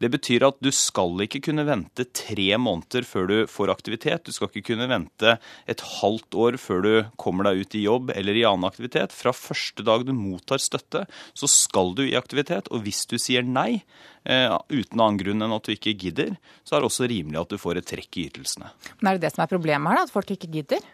[0.00, 4.24] Det betyr at du skal ikke kunne vente tre måneder før du får aktivitet.
[4.24, 5.36] Du skal ikke kunne vente
[5.68, 9.12] et halvt år før du kommer deg ut i jobb eller i annen aktivitet.
[9.12, 11.04] Fra første dag du mottar støtte,
[11.36, 12.72] så skal du i aktivitet.
[12.72, 13.84] Og hvis du sier nei,
[14.24, 17.60] uten annen grunn enn at du ikke gidder, så er det også rimelig at du
[17.60, 18.70] får et trekk i ytelsene.
[19.00, 20.08] Men er det det som er problemet her, da?
[20.08, 20.84] At folk ikke gidder?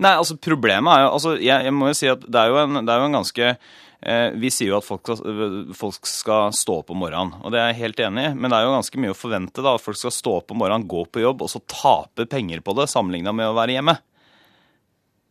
[0.00, 2.60] Nei, altså problemet er jo altså, jeg, jeg, må jo si at det er jo
[2.62, 6.78] en, er jo en ganske eh, Vi sier jo at folk skal, folk skal, stå
[6.80, 8.34] opp om morgenen, og det er jeg helt enig i.
[8.36, 10.62] Men det er jo ganske mye å forvente da, at folk skal stå opp om
[10.62, 13.98] morgenen, gå på jobb og så tape penger på det sammenligna med å være hjemme.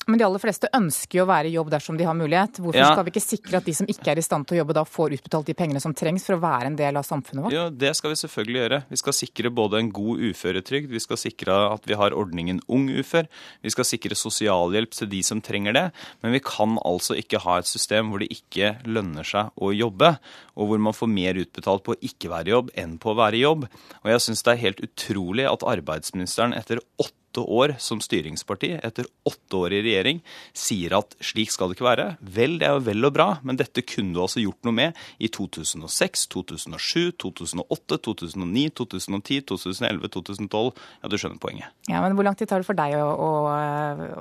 [0.07, 2.57] Men de aller fleste ønsker jo å være i jobb dersom de har mulighet.
[2.63, 2.87] Hvorfor ja.
[2.93, 4.83] skal vi ikke sikre at de som ikke er i stand til å jobbe, da
[4.87, 7.55] får utbetalt de pengene som trengs for å være en del av samfunnet vårt?
[7.55, 8.79] Ja, det skal vi selvfølgelig gjøre.
[8.89, 12.87] Vi skal sikre både en god uføretrygd, vi skal sikre at vi har ordningen Ung
[12.89, 13.29] ufør,
[13.65, 15.85] vi skal sikre sosialhjelp til de som trenger det.
[16.23, 20.15] Men vi kan altså ikke ha et system hvor det ikke lønner seg å jobbe,
[20.57, 23.19] og hvor man får mer utbetalt på å ikke være i jobb enn på å
[23.19, 23.69] være i jobb.
[24.01, 28.80] Og jeg syns det er helt utrolig at arbeidsministeren etter åtte åtte år som styringsparti,
[28.84, 30.21] etter åtte år i regjering,
[30.53, 32.05] sier at slik skal det ikke være.
[32.21, 34.97] Vel, det er jo vel og bra, men dette kunne du altså gjort noe med
[35.19, 40.71] i 2006, 2007, 2008, 2009, 2010, 2011, 2012.
[41.03, 41.69] Ja, du skjønner poenget.
[41.89, 43.30] Ja, Men hvor lang tid tar det for deg å, å,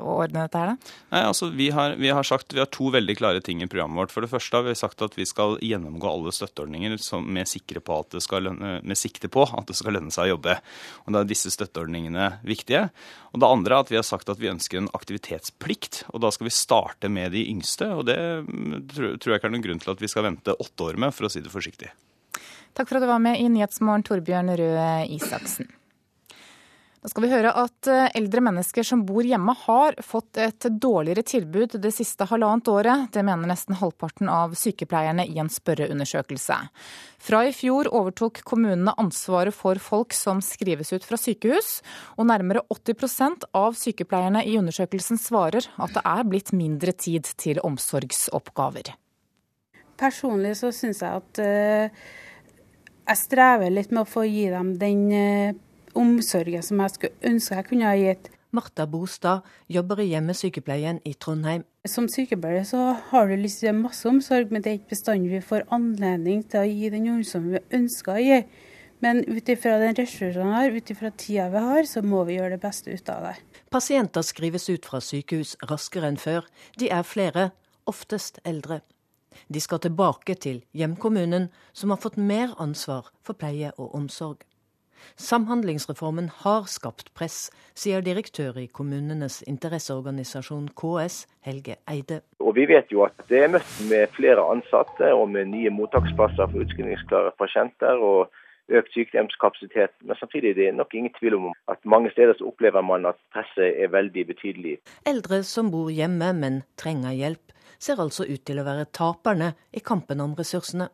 [0.02, 0.94] å ordne dette her, da?
[1.14, 4.02] Nei, altså, vi har, vi har, sagt, vi har to veldig klare ting i programmet
[4.02, 4.12] vårt.
[4.12, 7.00] For det første har vi sagt at vi skal gjennomgå alle støtteordninger med,
[8.44, 10.58] lønne, med sikte på at det skal lønne seg å jobbe.
[11.06, 12.88] Og Da er disse støtteordningene viktige.
[13.32, 16.02] Og det andre er at vi har sagt at vi ønsker en aktivitetsplikt.
[16.14, 17.90] Og da skal vi starte med de yngste.
[17.92, 18.18] Og det
[18.96, 21.28] tror jeg ikke er noen grunn til at vi skal vente åtte år med, for
[21.28, 21.92] å si det forsiktig.
[22.78, 25.70] Takk for at du var med i Nyhetsmorgen, Torbjørn Røe Isaksen.
[26.98, 31.22] Da skal vi høre at eh, eldre mennesker som bor hjemme har fått et dårligere
[31.22, 33.04] tilbud det siste halvannet året.
[33.14, 36.56] Det mener nesten halvparten av sykepleierne i en spørreundersøkelse.
[37.22, 41.78] Fra i fjor overtok kommunene ansvaret for folk som skrives ut fra sykehus,
[42.18, 47.62] og nærmere 80% av sykepleierne i undersøkelsen svarer at det er blitt mindre tid til
[47.62, 48.90] omsorgsoppgaver.
[49.98, 52.10] Personlig så syns jeg at uh,
[53.06, 55.64] jeg strever litt med å få gi dem den uh,
[55.94, 58.30] omsorgen som jeg skulle ønske jeg kunne ha gitt.
[58.50, 61.66] Marta Bostad jobber i hjemmesykepleien i Trondheim.
[61.84, 65.44] Som sykepleier så har du lyst til masse omsorg, men det er ikke bestandig vi
[65.44, 68.40] får anledning til å gi den omsorgen vi ønsker å gi.
[69.04, 72.38] Men ut ifra den ressursene vi har, ut ifra tida vi har, så må vi
[72.38, 73.36] gjøre det beste ut av det.
[73.70, 76.48] Pasienter skrives ut fra sykehus raskere enn før.
[76.80, 77.50] De er flere,
[77.86, 78.80] oftest eldre.
[79.52, 84.47] De skal tilbake til hjemkommunen, som har fått mer ansvar for pleie og omsorg.
[85.16, 92.20] Samhandlingsreformen har skapt press, sier direktør i kommunenes interesseorganisasjon KS, Helge Eide.
[92.40, 96.50] Og Vi vet jo at det er møtt med flere ansatte og med nye mottaksplasser
[96.50, 97.98] for utskrivningsklare pasienter.
[97.98, 98.30] og
[98.68, 99.94] økt sykehjemskapasitet.
[100.04, 103.18] Men samtidig er det nok ingen tvil om at mange steder så opplever man at
[103.32, 104.78] presset er veldig betydelig.
[105.06, 109.80] Eldre som bor hjemme, men trenger hjelp, ser altså ut til å være taperne i
[109.84, 110.90] kampen om ressursene.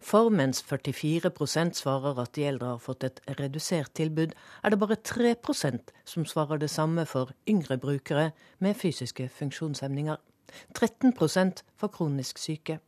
[0.00, 1.30] For mens 44
[1.74, 6.58] svarer at de eldre har fått et redusert tilbud, er det bare 3% som svarer
[6.58, 10.16] det samme for yngre brukere med fysiske funksjonshemninger.
[10.78, 12.78] 13% for kronisk syke.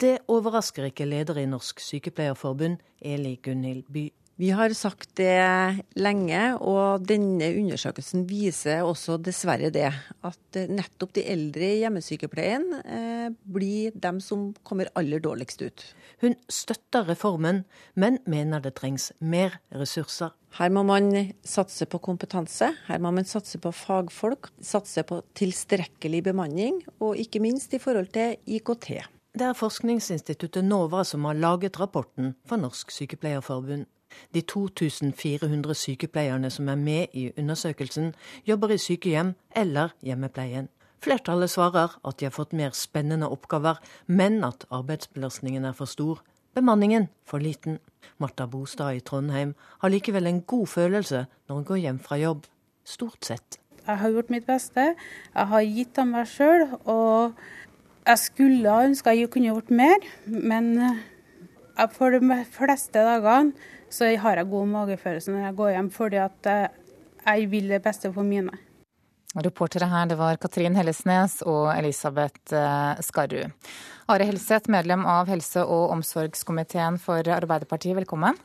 [0.00, 4.12] Det overrasker ikke leder i Norsk Sykepleierforbund, Eli Gunhild By.
[4.34, 9.92] Vi har sagt det lenge, og denne undersøkelsen viser også dessverre det.
[10.26, 15.86] At nettopp de eldre i hjemmesykepleien eh, blir dem som kommer aller dårligst ut.
[16.24, 17.62] Hun støtter reformen,
[17.94, 20.34] men mener det trengs mer ressurser.
[20.58, 21.12] Her må man
[21.46, 27.42] satse på kompetanse, her må man satse på fagfolk, satse på tilstrekkelig bemanning, og ikke
[27.42, 28.96] minst i forhold til IKT.
[29.34, 33.88] Det er forskningsinstituttet NOVA som har laget rapporten for Norsk Sykepleierforbund.
[34.30, 38.12] De 2400 sykepleierne som er med i undersøkelsen,
[38.46, 40.68] jobber i sykehjem eller hjemmepleien.
[41.02, 46.22] Flertallet svarer at de har fått mer spennende oppgaver, men at arbeidsbelastningen er for stor.
[46.54, 47.78] bemanningen for liten.
[48.18, 52.46] Marta Bostad i Trondheim har likevel en god følelse når hun går hjem fra jobb.
[52.84, 53.58] Stort sett.
[53.86, 54.94] Jeg har gjort mitt beste.
[55.34, 56.68] Jeg har gitt av meg sjøl.
[56.84, 57.34] Og
[58.04, 63.54] jeg skulle ha ønska jeg kunne gjort mer, men eh, for de fleste dagene
[63.92, 66.48] så har jeg god magefølelse når jeg går hjem, fordi at
[67.24, 68.52] jeg vil det beste for mine.
[69.34, 73.48] Reportere her det var Katrin Hellesnes og Elisabeth eh, Skarru.
[74.06, 78.38] Are Helseth, medlem av helse- og omsorgskomiteen for Arbeiderpartiet, velkommen.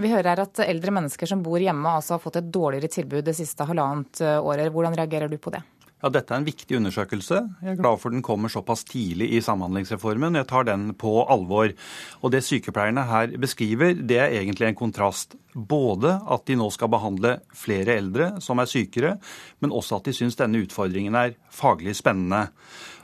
[0.00, 3.28] Vi hører her at eldre mennesker som bor hjemme altså har fått et dårligere tilbud
[3.28, 4.72] det siste halvannet eh, året.
[4.74, 5.62] Hvordan reagerer du på det?
[6.00, 7.42] Ja, Dette er en viktig undersøkelse.
[7.60, 10.38] Jeg er glad for den kommer såpass tidlig i Samhandlingsreformen.
[10.38, 11.74] Jeg tar den på alvor.
[12.22, 15.36] Og Det sykepleierne her beskriver, det er egentlig en kontrast.
[15.52, 19.18] Både at de nå skal behandle flere eldre som er sykere,
[19.60, 22.48] men også at de syns denne utfordringen er faglig spennende.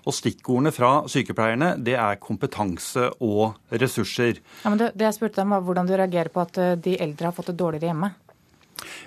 [0.07, 4.39] Og Stikkordene fra sykepleierne det er kompetanse og ressurser.
[4.63, 6.95] Ja, men det, det jeg spurte om var Hvordan du reagerer på at eh, de
[7.03, 8.13] eldre har fått det dårligere hjemme?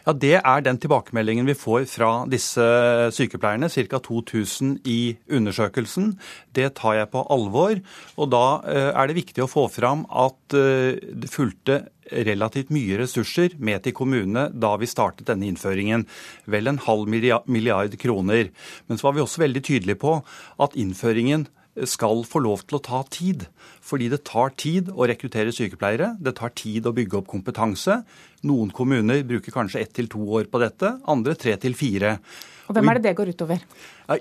[0.06, 2.66] Ja, Det er den tilbakemeldingen vi får fra disse
[3.16, 3.70] sykepleierne.
[3.70, 4.00] Ca.
[4.00, 6.18] 2000 i undersøkelsen.
[6.54, 7.80] Det tar jeg på alvor.
[8.18, 12.98] Og da eh, er det viktig å få fram at eh, det fulgte relativt mye
[13.02, 16.08] ressurser med til kommunene da vi startet denne innføringen.
[16.50, 18.50] Vel en halv milliard kroner.
[18.88, 20.20] Men så var vi også veldig tydelige på
[20.60, 21.48] at innføringen
[21.88, 23.46] skal få lov til å ta tid.
[23.86, 28.02] Fordi det tar tid å rekruttere sykepleiere, det tar tid å bygge opp kompetanse.
[28.50, 32.18] Noen kommuner bruker kanskje ett til to år på dette, andre tre til fire.
[32.70, 33.64] Og Hvem er det det går utover?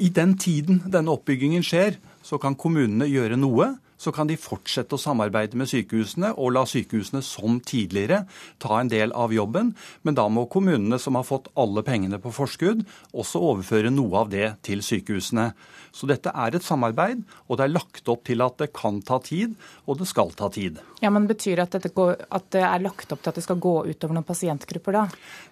[0.00, 4.94] I den tiden denne oppbyggingen skjer, så kan kommunene gjøre noe så kan de fortsette
[4.94, 8.22] å samarbeide med sykehusene og la sykehusene som tidligere
[8.62, 9.74] ta en del av jobben.
[10.06, 14.32] Men da må kommunene som har fått alle pengene på forskudd, også overføre noe av
[14.32, 15.50] det til sykehusene.
[15.90, 19.18] Så dette er et samarbeid, og det er lagt opp til at det kan ta
[19.24, 19.56] tid,
[19.88, 20.78] og det skal ta tid.
[21.02, 23.58] Ja, men Betyr det at, går, at det er lagt opp til at det skal
[23.62, 25.04] gå utover noen pasientgrupper, da?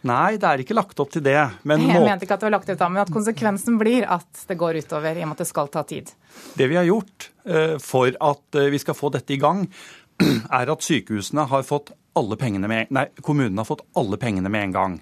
[0.08, 1.38] Nei, det er ikke lagt opp til det.
[1.68, 2.06] Men Jeg må...
[2.06, 4.80] mente ikke at det var lagt ut da, men at konsekvensen blir at det går
[4.84, 6.12] utover, i og med at det skal ta tid.
[6.56, 7.30] Det vi har gjort
[7.82, 9.66] for at eh, vi skal få dette i gang,
[10.60, 14.68] er at sykehusene har fått alle pengene med, nei, kommunene har fått alle pengene med
[14.68, 14.96] en gang.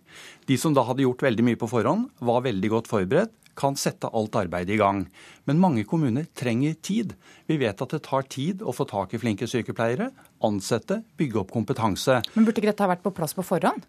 [0.51, 4.11] De som da hadde gjort veldig mye på forhånd, var veldig godt forberedt, kan sette
[4.11, 5.05] alt arbeidet i gang.
[5.47, 7.12] Men mange kommuner trenger tid.
[7.47, 10.11] Vi vet at det tar tid å få tak i flinke sykepleiere,
[10.42, 12.18] ansette, bygge opp kompetanse.
[12.34, 13.86] Men burde ikke dette ha vært på plass på forhånd?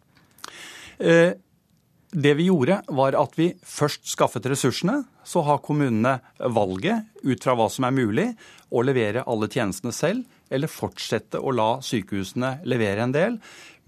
[1.01, 1.33] Eh,
[2.15, 5.01] det vi gjorde, var at vi først skaffet ressursene.
[5.27, 8.27] Så har kommunene valget, ut fra hva som er mulig,
[8.71, 13.39] å levere alle tjenestene selv, eller fortsette å la sykehusene levere en del.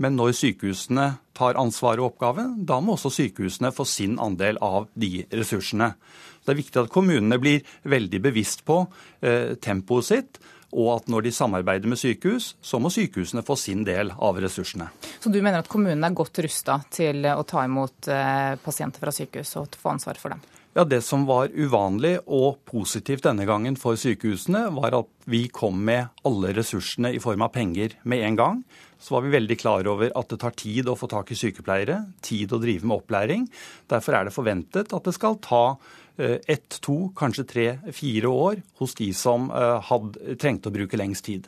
[0.02, 1.08] Men når sykehusene
[1.38, 5.94] tar ansvaret og oppgaven, da må også sykehusene få sin andel av de ressursene.
[6.44, 8.84] Det er viktig at kommunene blir veldig bevisst på
[9.22, 10.40] eh, tempoet sitt
[10.76, 14.90] og at når de samarbeider med sykehus, så må sykehusene få sin del av ressursene.
[15.20, 19.14] Så du mener at kommunene er godt rusta til å ta imot eh, pasienter fra
[19.16, 20.44] sykehus og få ansvar for dem?
[20.78, 25.80] Ja, Det som var uvanlig og positivt denne gangen for sykehusene, var at vi kom
[25.82, 28.60] med alle ressursene i form av penger med en gang.
[29.02, 32.04] Så var vi veldig klar over at det tar tid å få tak i sykepleiere,
[32.22, 33.48] tid å drive med opplæring.
[33.90, 35.64] Derfor er det forventet at det skal ta
[36.20, 41.28] ett, to, kanskje tre, fire år hos de som eh, hadde, trengte å bruke lengst
[41.30, 41.48] tid.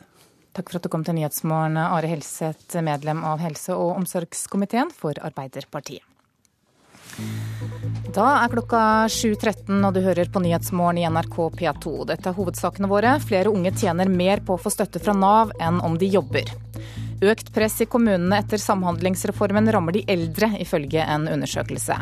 [0.56, 5.18] Takk for at du kom til Nyhetsmorgen, Are Helseth, medlem av helse- og omsorgskomiteen for
[5.22, 6.02] Arbeiderpartiet.
[8.10, 8.80] Da er klokka
[9.12, 11.92] 7.13 og du hører på Nyhetsmorgen i NRK P2.
[12.10, 13.14] Dette er hovedsakene våre.
[13.22, 16.50] Flere unge tjener mer på å få støtte fra Nav enn om de jobber.
[17.20, 21.98] Økt press i kommunene etter samhandlingsreformen rammer de eldre, ifølge en undersøkelse.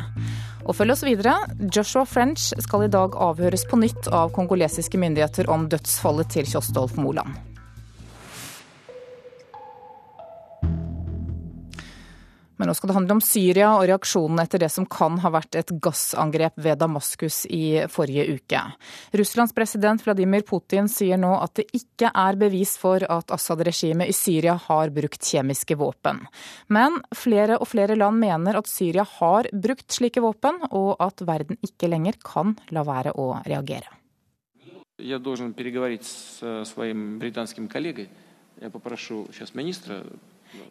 [0.69, 1.35] Og følg oss videre.
[1.73, 6.99] Joshua French skal i dag avhøres på nytt av kongolesiske myndigheter om dødsfallet til Kjostolf
[7.01, 7.48] Moland.
[12.58, 15.58] Men nå skal det handle om Syria og reaksjonene etter det som kan ha vært
[15.58, 18.62] et gassangrep ved Damaskus i forrige uke.
[19.18, 24.16] Russlands president Vladimir Putin sier nå at det ikke er bevis for at Assad-regimet i
[24.16, 26.22] Syria har brukt kjemiske våpen.
[26.70, 31.58] Men flere og flere land mener at Syria har brukt slike våpen, og at verden
[31.66, 33.90] ikke lenger kan la være å reagere.
[35.00, 38.10] Я должен переговорить с своим британским коллегой.
[38.62, 40.04] Я попрошу сейчас министра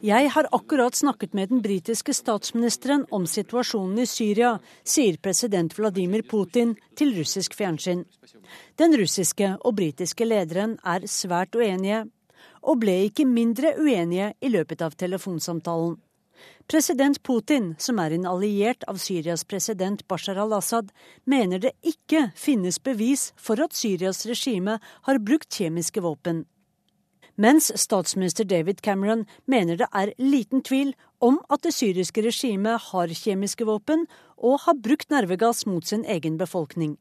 [0.02, 6.24] jeg har akkurat snakket med den britiske statsministeren om situasjonen i Syria, sier president Vladimir
[6.28, 8.06] Putin til russisk fjernsyn.
[8.78, 12.06] Den russiske og britiske lederen er svært uenige,
[12.62, 15.98] og ble ikke mindre uenige i løpet av telefonsamtalen.
[16.68, 20.92] President Putin, som er en alliert av Syrias president Bashar al-Assad,
[21.26, 26.44] mener det ikke finnes bevis for at Syrias regime har brukt kjemiske våpen.
[27.38, 33.14] Mens statsminister David Cameron mener det er liten tvil om at det syriske regimet har
[33.14, 34.08] kjemiske våpen
[34.38, 36.96] og har brukt nervegass mot sin egen befolkning.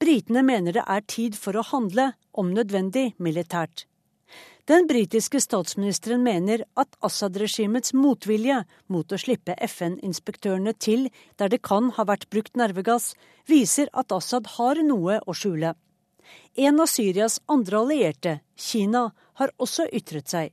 [0.00, 3.84] Britene mener det er tid for å handle, om nødvendig militært.
[4.64, 11.90] Den britiske statsministeren mener at Assad-regimets motvilje mot å slippe FN-inspektørene til der det kan
[11.98, 13.12] ha vært brukt nervegass,
[13.46, 15.74] viser at Assad har noe å skjule.
[16.56, 19.10] En av Syrias andre allierte, Kina,
[19.40, 20.52] har også ytret seg.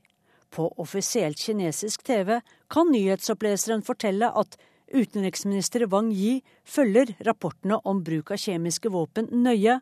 [0.51, 4.57] På offisielt kinesisk TV kan nyhetsoppleseren fortelle at
[4.91, 9.79] utenriksminister Wang Yi følger rapportene om bruk av kjemiske våpen nøye,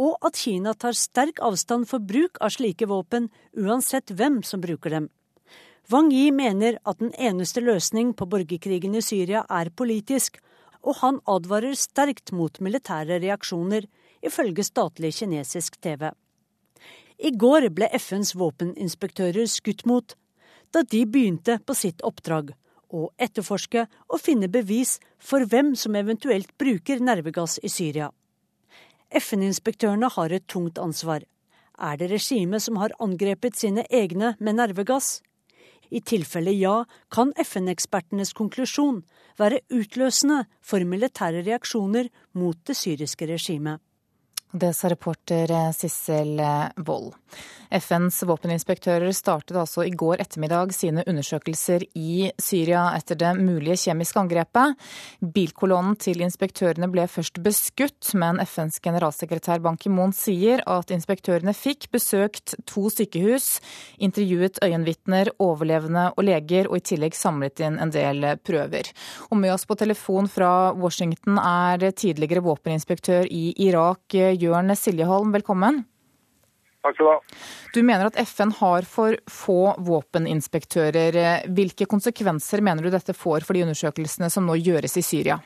[0.00, 4.96] og at Kina tar sterk avstand for bruk av slike våpen, uansett hvem som bruker
[4.96, 5.10] dem.
[5.90, 10.38] Wang Yi mener at den eneste løsning på borgerkrigen i Syria er politisk,
[10.80, 13.84] og han advarer sterkt mot militære reaksjoner,
[14.24, 16.08] ifølge statlig kinesisk TV.
[17.20, 20.14] I går ble FNs våpeninspektører skutt mot
[20.72, 22.54] da de begynte på sitt oppdrag
[22.96, 28.08] å etterforske og finne bevis for hvem som eventuelt bruker nervegass i Syria.
[29.10, 31.26] FN-inspektørene har et tungt ansvar.
[31.80, 35.20] Er det regimet som har angrepet sine egne med nervegass?
[35.90, 39.02] I tilfelle ja, kan FN-ekspertenes konklusjon
[39.40, 43.80] være utløsende for militære reaksjoner mot det syriske regimet.
[44.52, 46.42] Det sa reporter Sissel
[46.76, 47.14] Wold.
[47.70, 54.18] FNs våpeninspektører startet altså i går ettermiddag sine undersøkelser i Syria etter det mulige kjemiske
[54.18, 54.74] angrepet.
[55.22, 61.86] Bilkolonnen til inspektørene ble først beskutt, men FNs generalsekretær Ban Ki-moon sier at inspektørene fikk
[61.94, 63.60] besøkt to sykehus,
[64.02, 68.90] intervjuet øyenvitner, overlevende og leger, og i tillegg samlet inn en del prøver.
[69.30, 75.32] Og med oss på telefon fra Washington er tidligere våpeninspektør i Irak, Jørn Siljeholm.
[75.36, 75.84] Velkommen.
[76.80, 77.38] Takk skal du ha.
[77.74, 81.46] Du mener at FN har for få våpeninspektører.
[81.52, 85.40] Hvilke konsekvenser mener du dette får for de undersøkelsene som nå gjøres i Syria?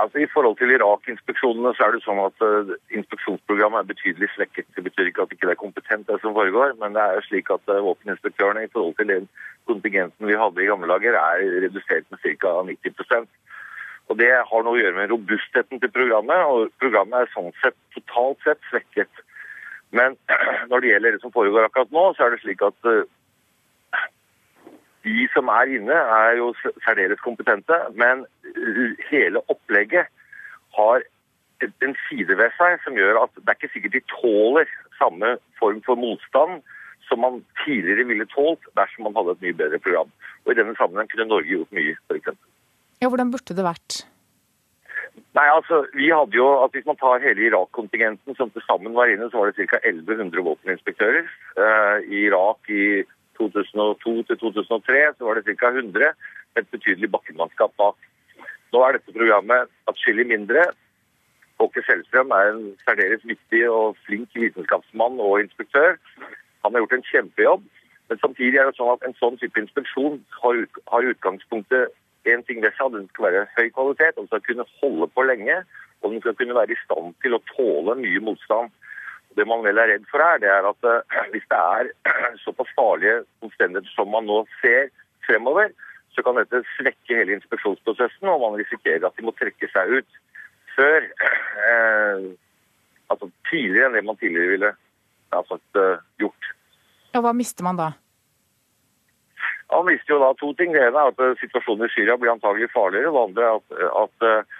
[0.00, 4.68] Altså, I forhold til Irak-inspeksjonene så er det sånn at uh, inspeksjonsprogrammet er betydelig svekket.
[4.76, 7.50] Det betyr ikke at det ikke er kompetent det som foregår, men det er slik
[7.52, 9.26] at uh, våpeninspektørene i forhold til den
[9.68, 12.54] kontingenten vi hadde i gamle dager, er redusert med ca.
[12.70, 13.26] 90
[14.10, 17.76] og Det har noe å gjøre med robustheten til programmet, og programmet er sånn sett
[17.94, 19.22] totalt sett svekket.
[19.94, 20.16] Men
[20.70, 23.04] når det gjelder det som foregår akkurat nå, så er det slik at uh,
[25.06, 26.50] de som er inne, er jo
[26.82, 27.78] særdeles kompetente.
[27.94, 28.26] Men
[29.12, 30.10] hele opplegget
[30.74, 31.06] har
[31.60, 35.82] en side ved seg som gjør at det er ikke sikkert de tåler samme form
[35.86, 36.64] for motstand
[37.06, 40.10] som man tidligere ville tålt dersom man hadde et mye bedre program.
[40.44, 42.49] Og I denne sammenheng kunne Norge gjort mye, f.eks.
[43.00, 44.02] Ja, hvordan burde det vært?
[45.36, 49.08] Nei, altså, vi hadde jo, at Hvis man tar hele Irak-kontingenten som til sammen var
[49.08, 49.80] inne, så var det ca.
[49.84, 51.24] 1100 våpeninspektører.
[51.56, 53.02] Uh, I Irak i
[53.38, 55.72] 2002 til 2003 så var det ca.
[55.72, 56.12] 100
[56.54, 57.96] med et betydelig bakkemannskap bak.
[58.72, 60.66] Nå er dette programmet atskillig mindre.
[61.60, 65.96] Åke Selstrøm er en særdeles viktig og flink vitenskapsmann og inspektør.
[66.64, 67.64] Han har gjort en kjempejobb.
[68.10, 71.94] Men samtidig er det sånn at en sånn type inspeksjon har utgangspunktet
[72.28, 75.62] en seg at den skal være høy kvalitet, den skal kunne holde på lenge.
[76.00, 78.72] Og den skal kunne være i stand til å tåle mye motstand.
[79.36, 81.90] Det man vel er redd for her, det er at uh, hvis det er
[82.44, 84.88] såpass farlige omstendigheter som man nå ser
[85.26, 85.70] fremover,
[86.10, 90.18] så kan dette svekke hele inspeksjonsprosessen, og man risikerer at de må trekke seg ut
[90.74, 91.06] før
[91.70, 92.30] eh,
[93.10, 94.68] Altså tidligere enn det man tidligere ville
[95.34, 96.50] sagt, uh, gjort.
[97.18, 97.88] Og Hva mister man da?
[99.70, 100.72] Han visste jo da to ting.
[100.74, 103.12] Det ene er at eh, situasjonen i Syria blir antagelig farligere.
[103.14, 104.58] Det andre er at, at eh,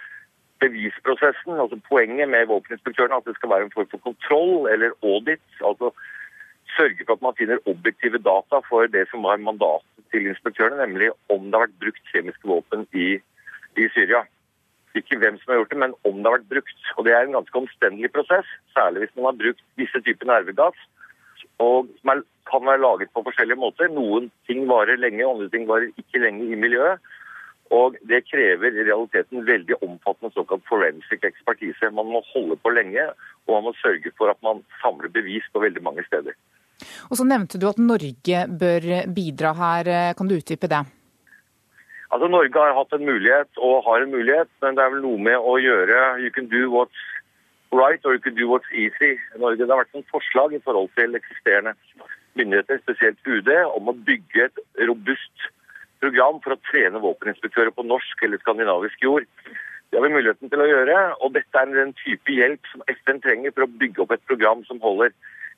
[0.63, 5.47] bevisprosessen, altså poenget med våpeninspektørene, at det skal være en form for kontroll eller audit.
[5.59, 5.91] altså
[6.77, 11.09] Sørge for at man finner objektive data for det som var mandatet til inspektørene, nemlig
[11.33, 13.09] om det har vært brukt kjemiske våpen i,
[13.81, 14.23] i Syria.
[14.95, 16.87] Ikke hvem som har gjort det, men om det har vært brukt.
[16.95, 18.47] Og Det er en ganske omstendelig prosess,
[18.77, 20.79] særlig hvis man har brukt visse typer nervegass
[21.61, 23.91] og som er, kan være laget på forskjellige måter.
[23.93, 27.01] Noen ting varer lenge, andre ting varer ikke lenge i miljøet.
[27.71, 31.91] Og Det krever i realiteten veldig omfattende såkalt forensic ekspertise.
[31.95, 33.05] Man må holde på lenge,
[33.47, 36.35] og man må sørge for at man samler bevis på veldig mange steder.
[37.09, 40.13] Og Så nevnte du at Norge bør bidra her.
[40.17, 40.83] Kan du utdype det?
[42.11, 45.19] Altså Norge har hatt en mulighet og har en mulighet, men det er vel noe
[45.29, 47.05] med å gjøre You can do what's
[47.71, 49.17] right or you could do what's easy.
[49.39, 49.59] Norge.
[49.59, 51.73] Det har vært noen forslag i forhold til eksisterende
[52.39, 55.49] myndigheter, spesielt UD, om å bygge et robust
[56.01, 59.27] program for å trene våpeninspektører på norsk eller skandinavisk jord.
[59.91, 63.19] Det har vi muligheten til å gjøre, og dette er den type hjelp som FN
[63.23, 65.11] trenger for å bygge opp et program som holder.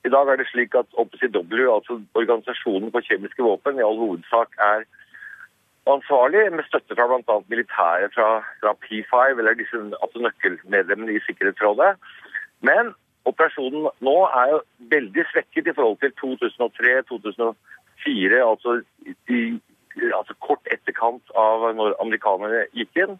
[0.04, 4.58] I dag er det slik at OPCW, altså Organisasjonen for kjemiske våpen, i all hovedsak
[4.60, 4.84] er
[5.86, 7.36] ansvarlig, med støtte fra bl.a.
[7.48, 8.28] militæret fra,
[8.60, 11.92] fra, P5, eller disse altså nøkkelmedlemmene i Sikkerhetsrådet.
[12.64, 12.94] Men
[13.28, 14.58] operasjonen nå er jo
[14.94, 18.70] veldig svekket i forhold til 2003-2004, altså,
[20.18, 23.14] altså, kort etterkant av når amerikanerne gikk inn.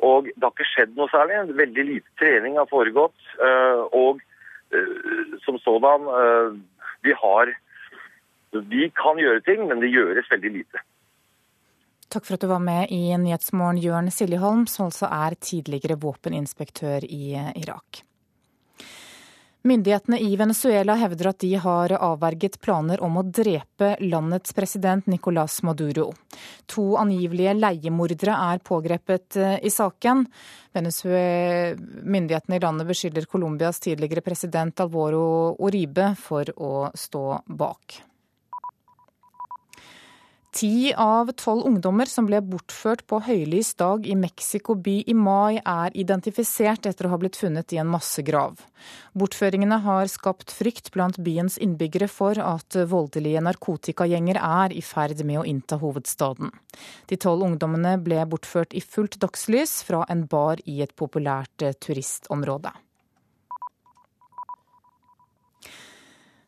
[0.00, 1.56] Og det har ikke skjedd noe særlig.
[1.56, 3.18] Veldig lite trening har foregått.
[3.36, 4.22] Eh, og
[4.72, 6.48] eh, som sådan eh,
[7.04, 7.52] Vi har
[8.50, 10.80] Vi kan gjøre ting, men det gjøres veldig lite.
[12.10, 17.06] Takk for at du var med i Nyhetsmorgen, Jørn Siljeholm, som altså er tidligere våpeninspektør
[17.06, 18.02] i Irak.
[19.62, 25.58] Myndighetene i Venezuela hevder at de har avverget planer om å drepe landets president Nicolas
[25.62, 26.08] Maduro.
[26.72, 30.24] To angivelige leiemordere er pågrepet eh, i saken.
[30.74, 38.00] Myndighetene i landet beskylder Colombias tidligere president Alvoro Oribe for å stå bak.
[40.50, 45.60] Ti av tolv ungdommer som ble bortført på høylys dag i Mexico by i mai,
[45.62, 48.58] er identifisert etter å ha blitt funnet i en massegrav.
[49.14, 55.44] Bortføringene har skapt frykt blant byens innbyggere for at voldelige narkotikagjenger er i ferd med
[55.44, 56.50] å innta hovedstaden.
[57.06, 62.74] De tolv ungdommene ble bortført i fullt dagslys fra en bar i et populært turistområde.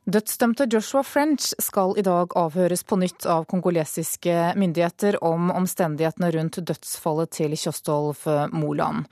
[0.02, 6.58] Dødsdømte Joshua French skal i dag avhøres på nytt av kongolesiske myndigheter om omstendighetene rundt
[6.58, 9.06] dødsfallet til Kjostolf Moland.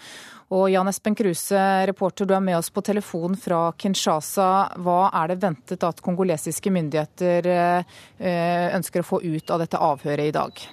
[0.50, 4.50] Og Jan Espen Kruse, reporter, du er med oss på telefon fra Kinshasa.
[4.82, 10.26] Hva er det ventet at kongolesiske myndigheter eh, ønsker å få ut av dette avhøret
[10.26, 10.66] i dag?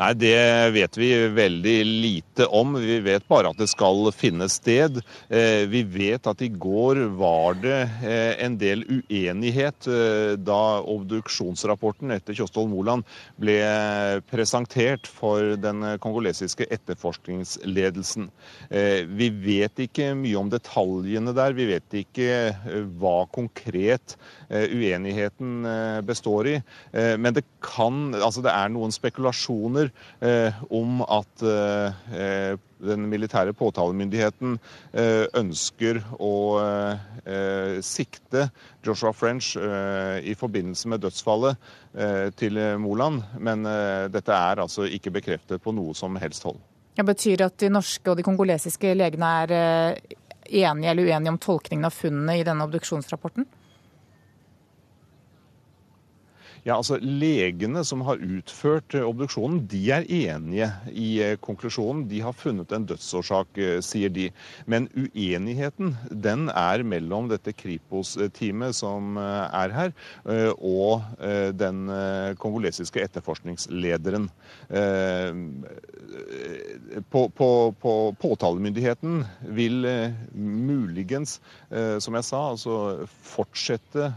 [0.00, 2.72] Nei, Det vet vi veldig lite om.
[2.80, 5.02] Vi vet bare at det skal finne sted.
[5.28, 12.14] Eh, vi vet at i går var det eh, en del uenighet eh, da obduksjonsrapporten
[12.16, 13.04] etter Kjostolv Moland
[13.36, 13.58] ble
[14.32, 18.30] presentert for den kongolesiske etterforskningsledelsen.
[18.70, 21.52] Vi vet ikke mye om detaljene der.
[21.56, 22.54] Vi vet ikke
[23.00, 24.16] hva konkret
[24.50, 25.66] uenigheten
[26.06, 26.56] består i.
[26.92, 29.90] Men det kan Altså, det er noen spekulasjoner
[30.20, 34.56] Eh, om at eh, den militære påtalemyndigheten
[34.92, 36.32] eh, ønsker å
[37.84, 38.46] sikte
[38.86, 41.58] Joshua French i forbindelse med dødsfallet
[42.40, 43.20] til Moland.
[43.38, 43.66] Men
[44.10, 46.58] dette er altså ikke bekreftet på noe som helst hold.
[46.96, 49.54] Det betyr at de norske og de kongolesiske legene er
[50.48, 53.46] enige eller uenige om tolkningen av funnene i denne obduksjonsrapporten?
[56.60, 62.02] Ja, altså Legene som har utført eh, obduksjonen, de er enige i eh, konklusjonen.
[62.10, 64.26] De har funnet en dødsårsak, eh, sier de.
[64.68, 69.92] Men uenigheten den er mellom dette Kripos-teamet som er her,
[70.56, 71.02] og
[71.56, 71.88] den
[72.40, 74.28] kongolesiske etterforskningslederen.
[77.10, 77.48] På, på,
[77.82, 79.24] på påtalemyndigheten
[79.56, 79.88] vil
[80.34, 81.38] muligens,
[81.70, 82.76] som jeg sa, altså
[83.32, 84.10] fortsette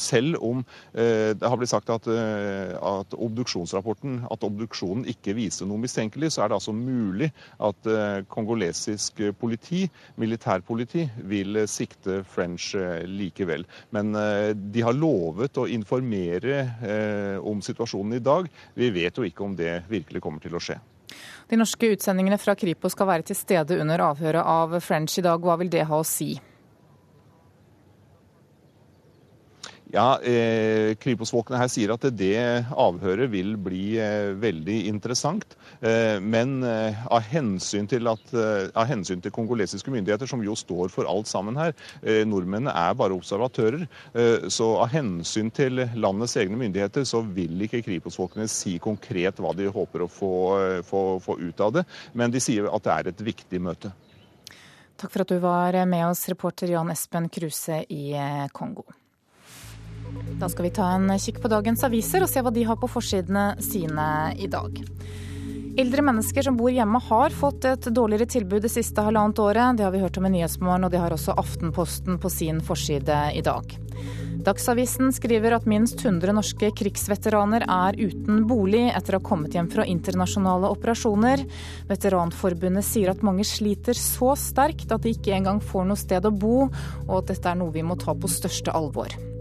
[0.00, 5.80] selv om det har blitt sagt at, eh, at, obduksjonsrapporten, at obduksjonen ikke viser noe
[5.82, 7.30] mistenkelig, så er det altså mulig
[7.62, 9.84] at eh, kongolesisk politi,
[10.20, 13.66] militærpoliti, vil sikte French eh, likevel.
[13.94, 14.12] Men
[14.72, 18.48] de har lovet å informere om situasjonen i dag.
[18.78, 20.78] Vi vet jo ikke om det virkelig kommer til å skje.
[21.50, 25.42] De norske utsendingene fra Kripos skal være til stede under avhøret av French i dag.
[25.42, 26.32] Hva vil det ha å si?
[29.92, 32.36] Ja, eh, Kripos-folkene her sier at det
[32.72, 35.52] avhøret vil bli eh, veldig interessant.
[35.84, 40.88] Eh, men eh, av, hensyn at, eh, av, hensyn til kongolesiske myndigheter, som jo står
[40.94, 43.84] for alt sammen her eh, Nordmennene er bare observatører.
[44.52, 49.68] så av hensyn til landets egne myndigheter så vil ikke Kripos-folkene si konkret hva de
[49.72, 50.32] håper å få,
[50.88, 51.84] få, få ut av det.
[52.16, 53.92] Men de sier at det er et viktig møte.
[54.96, 58.16] Takk for at du var med oss, reporter Jan Espen Kruse i
[58.56, 58.86] Kongo.
[60.40, 62.90] Da skal vi ta en kikk på dagens aviser og se hva de har på
[62.90, 64.06] forsidene sine
[64.38, 64.80] i dag.
[65.78, 69.78] Eldre mennesker som bor hjemme har fått et dårligere tilbud det siste halvannet året.
[69.78, 73.22] Det har vi hørt om i Nyhetsmorgen, og det har også Aftenposten på sin forside
[73.32, 73.72] i dag.
[74.42, 79.70] Dagsavisen skriver at minst 100 norske krigsveteraner er uten bolig etter å ha kommet hjem
[79.72, 81.46] fra internasjonale operasjoner.
[81.88, 86.34] Veteranforbundet sier at mange sliter så sterkt at de ikke engang får noe sted å
[86.34, 86.66] bo,
[87.06, 89.31] og at dette er noe vi må ta på største alvor.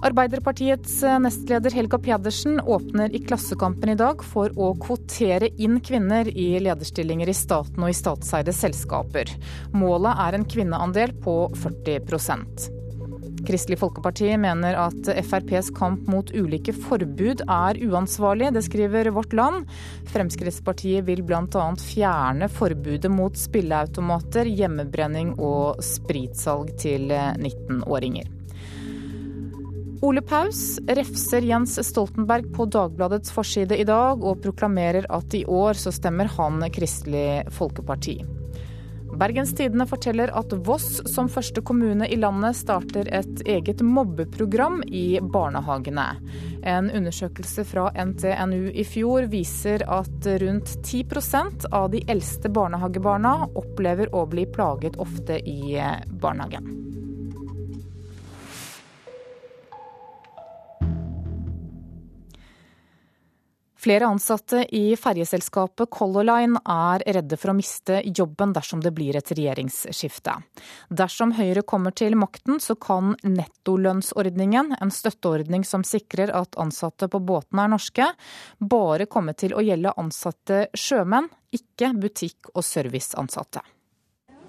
[0.00, 6.54] Arbeiderpartiets nestleder Helga Pedersen åpner i Klassekampen i dag for å kvotere inn kvinner i
[6.64, 9.28] lederstillinger i staten og i statseide selskaper.
[9.76, 12.70] Målet er en kvinneandel på 40%
[13.46, 18.50] Kristelig Folkeparti mener at FrPs kamp mot ulike forbud er uansvarlig.
[18.56, 19.68] Det skriver Vårt Land.
[20.12, 21.68] Fremskrittspartiet vil bl.a.
[21.80, 28.39] fjerne forbudet mot spilleautomater, hjemmebrenning og spritsalg til 19-åringer.
[30.02, 35.76] Ole Paus refser Jens Stoltenberg på Dagbladets forside i dag, og proklamerer at i år
[35.76, 38.22] så stemmer han Kristelig Folkeparti.
[39.20, 45.20] Bergens Tidende forteller at Voss som første kommune i landet starter et eget mobbeprogram i
[45.20, 46.08] barnehagene.
[46.64, 54.14] En undersøkelse fra NTNU i fjor viser at rundt 10% av de eldste barnehagebarna opplever
[54.16, 55.74] å bli plaget ofte i
[56.22, 56.79] barnehagen.
[63.80, 69.16] Flere ansatte i ferjeselskapet Color Line er redde for å miste jobben dersom det blir
[69.16, 70.34] et regjeringsskifte.
[70.92, 77.22] Dersom Høyre kommer til makten, så kan nettolønnsordningen, en støtteordning som sikrer at ansatte på
[77.24, 78.12] båtene er norske,
[78.60, 83.64] bare komme til å gjelde ansatte sjømenn, ikke butikk- og serviceansatte.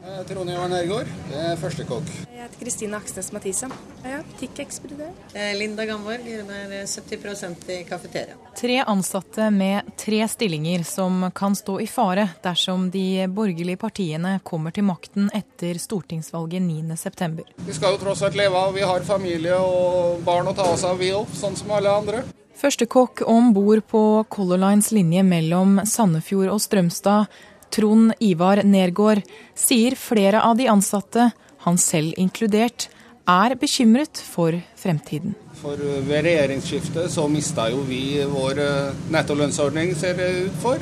[0.02, 0.93] Trond Jeg
[1.38, 2.08] er førstekokk.
[2.26, 3.74] Jeg heter Kristine Aksnes Mathisen.
[4.02, 5.12] Ja, Tikk-ekspeditør.
[5.60, 8.34] Linda Gamborg, hun er 70% i kafeteria.
[8.58, 14.74] Tre ansatte med tre stillinger som kan stå i fare dersom de borgerlige partiene kommer
[14.74, 17.45] til makten etter stortingsvalget 9.9.
[17.68, 20.88] Vi skal jo tross alt leve av, vi har familie og barn å ta oss
[20.88, 22.26] av, vi òg, sånn som alle andre.
[22.58, 27.30] Førstekokk om bord på Color Lines linje mellom Sandefjord og Strømstad
[27.72, 29.24] Trond Ivar Nergård,
[29.55, 31.32] sier flere av de ansatte,
[31.65, 32.89] han selv inkludert,
[33.30, 35.36] er bekymret for fremtiden.
[35.61, 40.82] For Ved regjeringsskiftet så mista jo vi vår eh, nettolønnsordning, ser det ut for.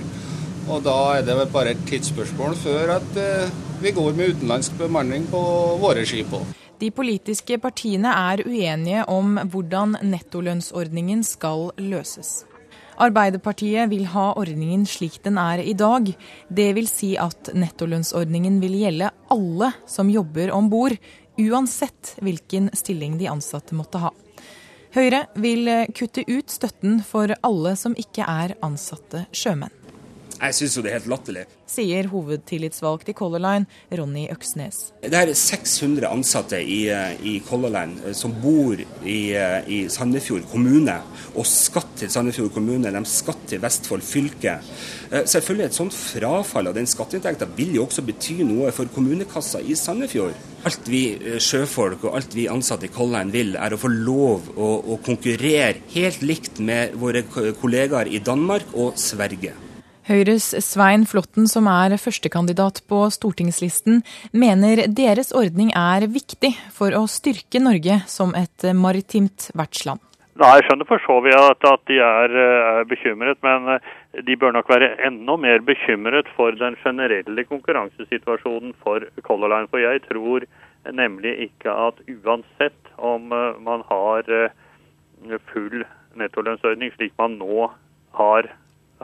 [0.69, 4.77] Og da er det vel bare et tidsspørsmål før at eh, vi går med utenlandsk
[4.79, 5.41] bemanning på
[5.81, 6.55] våre skip òg.
[6.79, 12.45] De politiske partiene er uenige om hvordan nettolønnsordningen skal løses.
[12.99, 16.11] Arbeiderpartiet vil ha ordningen slik den er i dag.
[16.51, 20.97] Det vil si at nettolønnsordningen vil gjelde alle som jobber om bord,
[21.39, 24.11] uansett hvilken stilling de ansatte måtte ha.
[24.95, 29.78] Høyre vil kutte ut støtten for alle som ikke er ansatte sjømenn.
[30.39, 31.41] Jeg syns jo det er helt latterlig.
[31.69, 33.67] Sier hovedtillitsvalgt i Color Line,
[33.99, 34.77] Ronny Øksnes.
[35.03, 36.79] Det er 600 ansatte i,
[37.27, 40.95] i Color Line eh, som bor i, eh, i, Sandefjord kommune,
[41.35, 42.93] og skatt til Sandefjord kommune.
[42.95, 44.55] De skatt til Vestfold fylke.
[45.11, 49.59] Eh, selvfølgelig Et sånt frafall av den skatteinntekta vil jo også bety noe for kommunekassa
[49.59, 50.39] i Sandefjord.
[50.69, 51.03] Alt vi
[51.43, 55.01] sjøfolk og alt vi ansatte i Color Line vil, er å få lov å, å
[55.03, 59.68] konkurrere helt likt med våre kollegaer i Danmark og Sverige.
[60.09, 63.99] Høyres Svein Flåtten, som er førstekandidat på stortingslisten,
[64.33, 70.01] mener deres ordning er viktig for å styrke Norge som et maritimt vertsland.
[70.39, 73.89] Nei, Jeg skjønner for så vidt at, de er, er, bekymret, men eh,
[74.25, 79.69] de bør nok være enda mer bekymret for den generelle konkurransesituasjonen for Color Line.
[79.69, 80.47] For jeg tror
[80.95, 85.83] nemlig ikke at uansett om eh, man har eh, full
[86.17, 87.67] nettolønnsordning slik man nå
[88.17, 88.49] har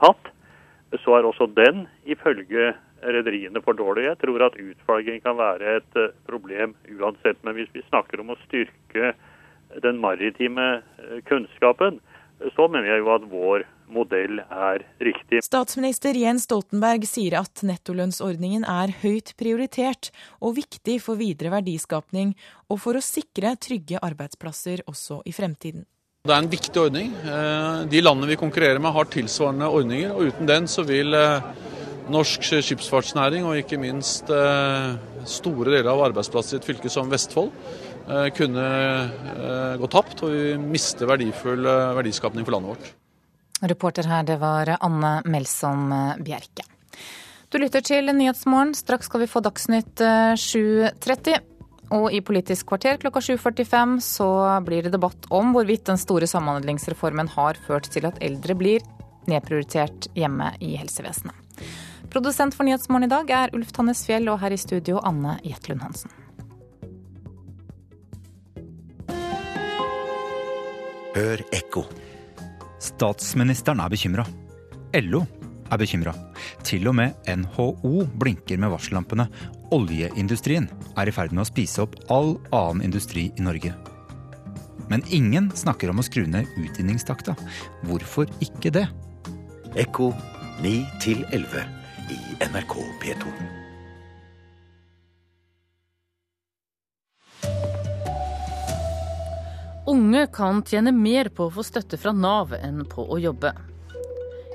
[0.01, 0.31] hatt,
[1.03, 2.73] så er også den ifølge
[3.05, 4.07] rederiene for dårlig.
[4.09, 7.37] Jeg tror at utflagging kan være et eh, problem uansett.
[7.43, 9.13] Men hvis vi snakker om å styrke
[9.83, 12.01] den maritime eh, kunnskapen,
[12.55, 13.65] så mener jeg jo at vår
[13.95, 15.39] modell er riktig.
[15.45, 22.33] Statsminister Jens Stoltenberg sier at nettolønnsordningen er høyt prioritert og viktig for videre verdiskapning
[22.67, 25.85] og for å sikre trygge arbeidsplasser også i fremtiden.
[26.25, 27.11] Det er en viktig ordning.
[27.21, 30.09] Eh, de landene vi konkurrerer med har tilsvarende ordninger.
[30.09, 31.49] og Uten den så vil eh,
[32.09, 34.95] norsk skipsfartsnæring og ikke minst eh,
[35.29, 37.53] store deler av arbeidsplasser i et fylke som Vestfold
[38.37, 38.63] kunne
[39.81, 41.65] gå tapt, og vi mister verdifull
[41.97, 42.91] verdiskapning for landet vårt.
[43.65, 45.89] Reporter her, det var Anne Melsom
[46.21, 46.67] Bjerke.
[47.49, 48.75] Du lytter til Nyhetsmorgen.
[48.77, 50.05] Straks skal vi få Dagsnytt
[50.37, 51.54] 7.30.
[51.93, 54.27] Og i Politisk kvarter klokka 7.45 så
[54.65, 58.85] blir det debatt om hvorvidt den store samhandlingsreformen har ført til at eldre blir
[59.29, 61.35] nedprioritert hjemme i helsevesenet.
[62.13, 65.81] Produsent for Nyhetsmorgen i dag er Ulf Tannes Fjell, og her i studio Anne Jetlund
[65.83, 66.13] Hansen.
[71.15, 71.85] Hør ekko.
[72.83, 74.25] Statsministeren er bekymra.
[74.99, 75.21] LO
[75.71, 76.13] er bekymra.
[76.67, 79.27] Til og med NHO blinker med varsellampene.
[79.73, 83.73] Oljeindustrien er i ferd med å spise opp all annen industri i Norge.
[84.91, 87.33] Men ingen snakker om å skru ned utvinningstakta.
[87.89, 88.85] Hvorfor ikke det?
[89.75, 90.11] Ekko
[90.61, 90.85] 9
[91.33, 91.63] 11
[92.13, 93.31] i NRK P2.
[99.85, 103.51] Unge kan tjene mer på å få støtte fra Nav enn på å jobbe.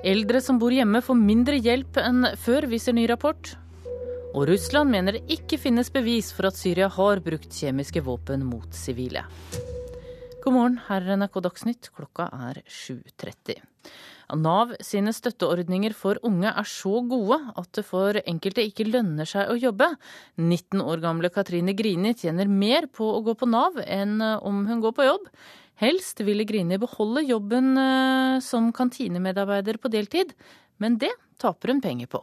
[0.02, 3.52] Eldre som bor hjemme får mindre hjelp enn før, viser ny rapport.
[4.30, 8.68] Og Russland mener det ikke finnes bevis for at Syria har brukt kjemiske våpen mot
[8.76, 9.24] sivile.
[10.44, 11.88] God morgen, her er NRK Dagsnytt.
[11.96, 13.58] Klokka er 7.30.
[14.38, 19.50] Nav sine støtteordninger for unge er så gode at det for enkelte ikke lønner seg
[19.50, 19.90] å jobbe.
[20.38, 24.84] 19 år gamle Katrine Grini tjener mer på å gå på Nav enn om hun
[24.84, 25.26] går på jobb.
[25.82, 30.36] Helst ville Grini beholde jobben eh, som kantinemedarbeider på deltid,
[30.78, 32.22] men det taper hun penger på.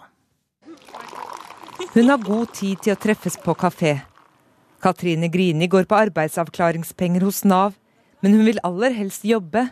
[1.77, 3.99] Hun har god tid til å treffes på kafé.
[4.81, 7.75] Katrine Grini går på arbeidsavklaringspenger hos Nav,
[8.21, 9.67] men hun vil aller helst jobbe.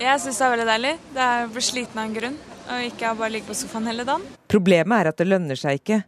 [0.00, 0.92] Jeg syns det er veldig deilig.
[1.12, 2.38] Det er å bli sliten av en grunn,
[2.72, 4.24] og ikke bare ligge på sofaen hele dagen.
[4.52, 6.02] Problemet er at det lønner seg ikke.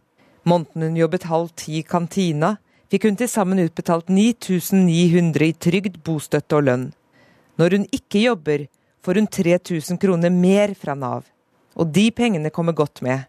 [0.49, 2.55] Måneden hun jobbet halv ti i kantina,
[2.93, 6.89] fikk hun til sammen utbetalt 9900 i trygd, bostøtte og lønn.
[7.61, 8.65] Når hun ikke jobber,
[9.05, 11.29] får hun 3000 kroner mer fra Nav.
[11.77, 13.25] Og de pengene kommer godt med.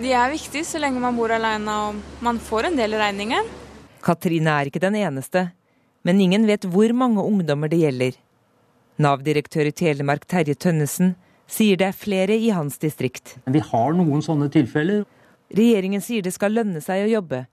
[0.00, 3.48] De er viktige så lenge man bor alene og man får en del regninger.
[4.02, 5.50] Katrine er ikke den eneste,
[6.02, 8.16] men ingen vet hvor mange ungdommer det gjelder.
[9.02, 11.14] Nav-direktør i Telemark Terje Tønnesen
[11.50, 13.36] sier det er flere i hans distrikt.
[13.44, 15.04] Vi har noen sånne tilfeller.
[15.52, 17.44] Regjeringen sier det skal lønne seg å jobbe.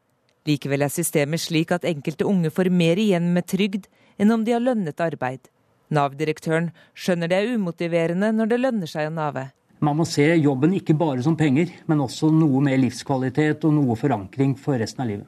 [0.47, 4.55] Likevel er systemet slik at enkelte unge får mer igjen med trygd enn om de
[4.55, 5.51] har lønnet arbeid.
[5.93, 9.49] Nav-direktøren skjønner det er umotiverende når det lønner seg å nave.
[9.79, 13.95] Man må se jobben ikke bare som penger, men også noe med livskvalitet og noe
[13.99, 15.27] forankring for resten av livet.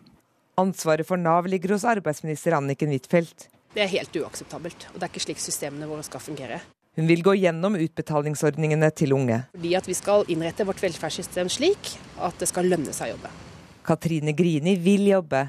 [0.59, 3.47] Ansvaret for Nav ligger hos arbeidsminister Anniken Huitfeldt.
[3.71, 6.59] Det er helt uakseptabelt, og det er ikke slik systemene våre skal fungere.
[6.99, 9.37] Hun vil gå gjennom utbetalingsordningene til unge.
[9.55, 13.31] Fordi at Vi skal innrette vårt velferdssystem slik at det skal lønne seg å jobbe.
[13.87, 15.45] Katrine Grini vil jobbe,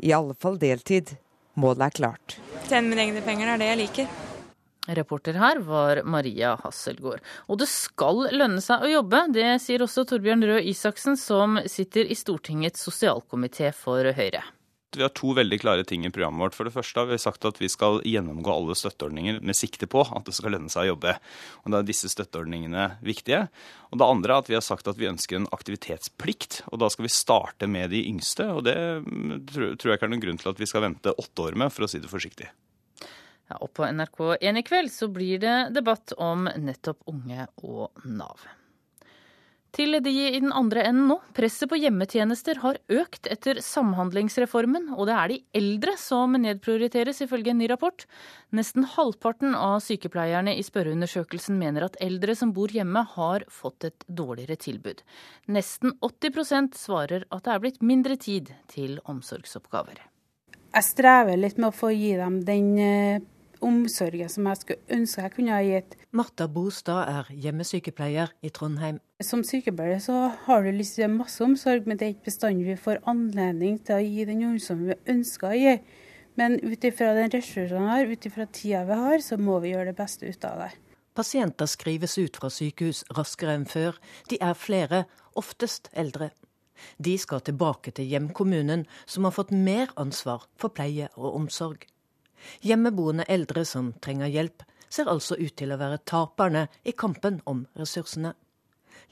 [0.00, 1.12] i alle fall deltid.
[1.60, 2.38] Målet er klart.
[2.70, 4.08] Tjene mine egne penger er det jeg liker.
[4.96, 7.24] Reporter her var Maria Hasselgaard.
[7.48, 12.08] Og det skal lønne seg å jobbe, det sier også Torbjørn Røe Isaksen, som sitter
[12.08, 14.44] i Stortingets sosialkomité for Høyre.
[14.96, 16.54] Vi har to veldig klare ting i programmet vårt.
[16.56, 20.00] For det første har vi sagt at vi skal gjennomgå alle støtteordninger med sikte på
[20.06, 21.12] at det skal lønne seg å jobbe.
[21.64, 23.42] Og Da er disse støtteordningene viktige.
[23.92, 26.62] Og det andre er at vi har sagt at vi ønsker en aktivitetsplikt.
[26.72, 28.48] Og da skal vi starte med de yngste.
[28.48, 28.78] Og det
[29.52, 31.84] tror jeg ikke er noen grunn til at vi skal vente åtte år med, for
[31.84, 32.48] å si det forsiktig.
[33.48, 38.48] Ja, og på NRK1 i kveld så blir det debatt om nettopp unge og Nav.
[39.76, 41.18] Til de i den andre enden nå.
[41.36, 47.52] Presset på hjemmetjenester har økt etter Samhandlingsreformen, og det er de eldre som nedprioriteres, ifølge
[47.52, 48.06] en ny rapport.
[48.56, 54.08] Nesten halvparten av sykepleierne i spørreundersøkelsen mener at eldre som bor hjemme, har fått et
[54.08, 55.04] dårligere tilbud.
[55.52, 60.00] Nesten 80% svarer at det er blitt mindre tid til omsorgsoppgaver.
[60.74, 62.72] Jeg strever litt med å få gi dem den
[63.64, 65.96] omsorgen som jeg skulle ønske jeg kunne ha gitt.
[66.16, 68.98] Marta Bostad er hjemmesykepleier i Trondheim.
[69.24, 72.76] Som sykepleier så har du lyst til masse omsorg, men det er ikke bestandig vi
[72.80, 75.78] får anledning til å gi den omsorgen vi ønsker å gi.
[76.38, 79.72] Men ut ifra den ressursen vi har, ut ifra tida vi har, så må vi
[79.72, 80.72] gjøre det beste ut av det.
[81.18, 83.98] Pasienter skrives ut fra sykehus raskere enn før.
[84.30, 85.02] De er flere,
[85.34, 86.30] oftest eldre.
[87.02, 91.88] De skal tilbake til hjemkommunen, som har fått mer ansvar for pleie og omsorg.
[92.64, 97.66] Hjemmeboende eldre som trenger hjelp, ser altså ut til å være taperne i kampen om
[97.78, 98.34] ressursene.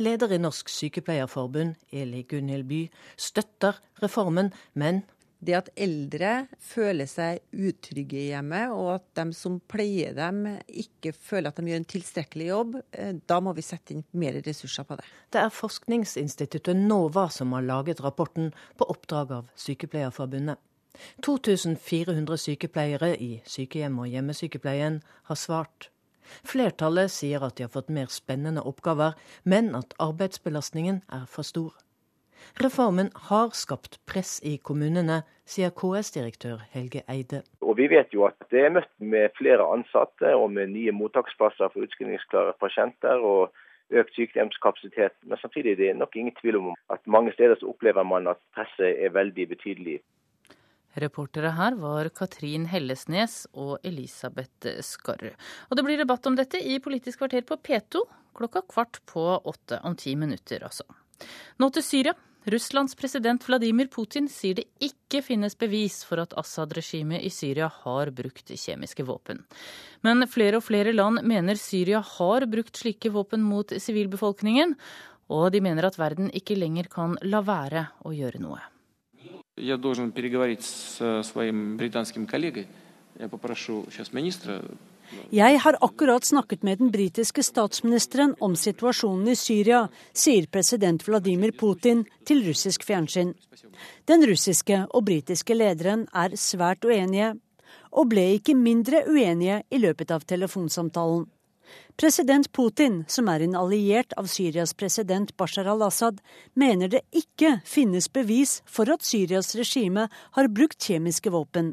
[0.03, 2.83] Leder i Norsk Sykepleierforbund, Eli Gunhild By,
[3.17, 5.05] støtter reformen, men
[5.47, 11.13] det at eldre føler seg utrygge i hjemmet, og at de som pleier dem, ikke
[11.13, 14.89] føler at de gjør en tilstrekkelig jobb, eh, da må vi sette inn mer ressurser
[14.89, 15.05] på det.
[15.33, 20.61] Det er forskningsinstituttet NOVA som har laget rapporten på oppdrag av Sykepleierforbundet.
[21.23, 25.91] 2400 sykepleiere i sykehjem og hjemmesykepleien har svart.
[26.47, 31.75] Flertallet sier at de har fått mer spennende oppgaver, men at arbeidsbelastningen er for stor.
[32.63, 37.43] Reformen har skapt press i kommunene, sier KS-direktør Helge Eide.
[37.61, 41.73] Og Vi vet jo at det er møtt med flere ansatte og med nye mottaksplasser
[41.73, 43.23] for utskrivningsklare pasienter.
[43.23, 43.53] og
[43.91, 45.13] økt sykehjemskapasitet.
[45.23, 48.41] Men samtidig er det nok ingen tvil om at mange steder så opplever man at
[48.55, 50.01] presset er veldig betydelig.
[50.97, 55.35] Reportere her var Katrin Hellesnes og Elisabeth Skarre.
[55.69, 58.05] Og det blir debatt om dette i Politisk kvarter på P2
[58.37, 60.85] klokka kvart på åtte om ti minutter, altså.
[61.61, 62.17] Nå til Syria.
[62.47, 68.13] Russlands president Vladimir Putin sier det ikke finnes bevis for at Assad-regimet i Syria har
[68.15, 69.41] brukt kjemiske våpen.
[70.07, 74.77] Men flere og flere land mener Syria har brukt slike våpen mot sivilbefolkningen,
[75.27, 78.63] og de mener at verden ikke lenger kan la være å gjøre noe.
[79.58, 82.68] Я должен переговорить с своим британским коллегой.
[83.20, 84.64] Я попрошу сейчас министра
[85.30, 91.52] jeg har akkurat snakket med den britiske statsministeren om situasjonen i Syria, sier president Vladimir
[91.52, 93.34] Putin til russisk fjernsyn.
[94.08, 97.34] Den russiske og britiske lederen er svært uenige,
[97.92, 101.28] og ble ikke mindre uenige i løpet av telefonsamtalen.
[101.97, 106.21] President Putin, som er en alliert av Syrias president Bashar al-Assad,
[106.55, 111.73] mener det ikke finnes bevis for at Syrias regime har brukt kjemiske våpen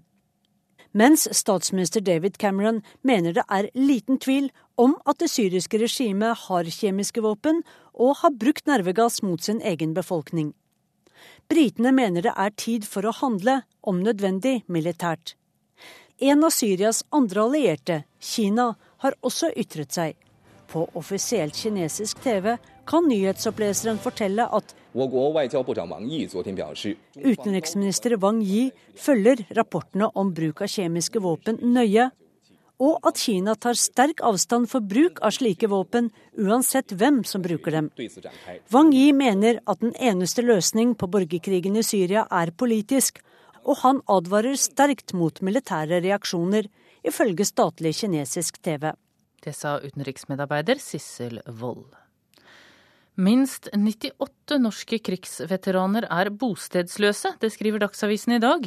[0.94, 6.70] mens statsminister David Cameron mener det er liten tvil om at det syriske regimet har
[6.70, 7.64] kjemiske våpen
[7.94, 10.54] og har brukt nervegass mot sin egen befolkning.
[11.50, 15.36] Britene mener det er tid for å handle, om nødvendig militært.
[16.22, 20.16] En av Syrias andre allierte, Kina, har også ytret seg.
[20.72, 22.56] På offisielt kinesisk TV
[22.90, 24.74] kan nyhetsoppleseren fortelle at
[27.34, 32.10] Utenriksminister Wang Yi følger rapportene om bruk av kjemiske våpen nøye,
[32.84, 37.72] og at Kina tar sterk avstand for bruk av slike våpen, uansett hvem som bruker
[37.78, 37.90] dem.
[38.74, 43.22] Wang Yi mener at den eneste løsning på borgerkrigen i Syria er politisk,
[43.64, 46.68] og han advarer sterkt mot militære reaksjoner,
[47.04, 48.94] ifølge statlig kinesisk TV.
[49.44, 51.92] Det sa utenriksmedarbeider Sissel Wold.
[53.14, 58.66] Minst 98 norske krigsveteraner er bostedsløse, det skriver Dagsavisen i dag.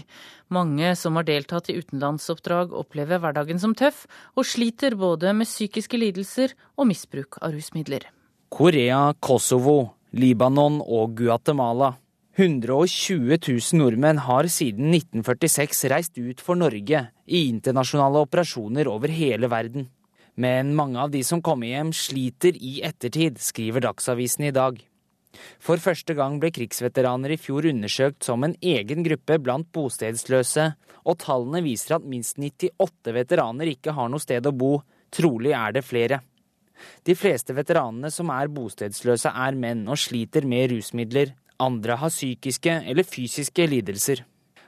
[0.55, 4.05] Mange som har deltatt i utenlandsoppdrag opplever hverdagen som tøff,
[4.39, 8.07] og sliter både med psykiske lidelser og misbruk av rusmidler.
[8.55, 11.97] Korea, Kosovo, Libanon og Guatemala.
[12.37, 19.49] 120 000 nordmenn har siden 1946 reist ut for Norge i internasjonale operasjoner over hele
[19.49, 19.87] verden.
[20.37, 24.77] Men mange av de som kommer hjem, sliter i ettertid, skriver Dagsavisen i dag.
[25.57, 30.69] For første gang ble krigsveteraner i fjor undersøkt som en egen gruppe blant bostedsløse,
[31.09, 34.75] og tallene viser at minst 98 veteraner ikke har noe sted å bo.
[35.09, 36.21] Trolig er det flere.
[37.01, 41.33] De fleste veteranene som er bostedsløse, er menn og sliter med rusmidler.
[41.63, 44.25] Andre har psykiske eller fysiske lidelser.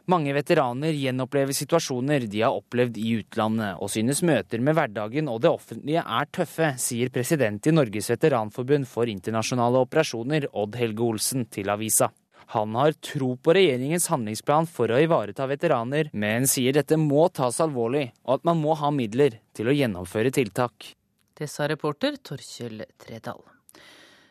[0.09, 5.43] Mange veteraner gjenopplever situasjoner de har opplevd i utlandet, og synes møter med hverdagen og
[5.45, 11.45] det offentlige er tøffe, sier president i Norges veteranforbund for internasjonale operasjoner, Odd Helge Olsen,
[11.53, 12.09] til avisa.
[12.57, 17.61] Han har tro på regjeringens handlingsplan for å ivareta veteraner, men sier dette må tas
[17.61, 20.95] alvorlig, og at man må ha midler til å gjennomføre tiltak.
[21.37, 23.45] Det sa reporter Torkjell Tredal.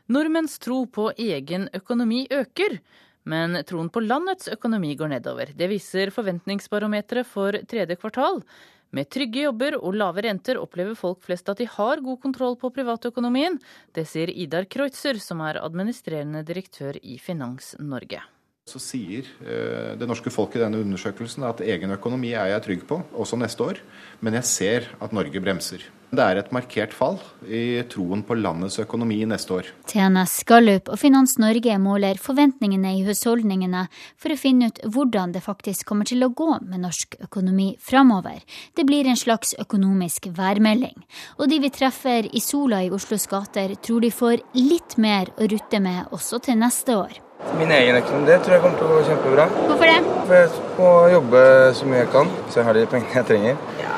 [0.07, 2.79] Nordmenns tro på egen økonomi øker.
[3.27, 5.51] Men troen på landets økonomi går nedover.
[5.51, 8.39] Det viser forventningsbarometeret for tredje kvartal.
[8.95, 12.71] Med trygge jobber og lave renter opplever folk flest at de har god kontroll på
[12.71, 13.59] privatøkonomien.
[13.91, 18.23] Det sier Idar Kreutzer, som er administrerende direktør i Finans Norge.
[18.67, 22.87] Så sier eh, det norske folk i denne undersøkelsen at egen økonomi er jeg trygg
[22.89, 23.79] på, også neste år.
[24.19, 25.85] Men jeg ser at Norge bremser.
[26.07, 27.17] Det er et markert fall
[27.51, 29.69] i troen på landets økonomi neste år.
[29.91, 35.43] TNS Gallup og Finans Norge måler forventningene i husholdningene for å finne ut hvordan det
[35.43, 38.39] faktisk kommer til å gå med norsk økonomi framover.
[38.75, 40.95] Det blir en slags økonomisk værmelding.
[41.39, 45.51] Og de vi treffer i sola i Oslos gater, tror de får litt mer å
[45.51, 47.23] rutte med også til neste år.
[47.57, 49.45] Min egen økonomi det tror jeg kommer til å gå kjempebra.
[49.67, 49.99] Hvorfor det?
[50.27, 51.43] For jeg må jobbe
[51.77, 53.61] så mye jeg kan, så jeg har de pengene jeg trenger.
[53.81, 53.97] Ja,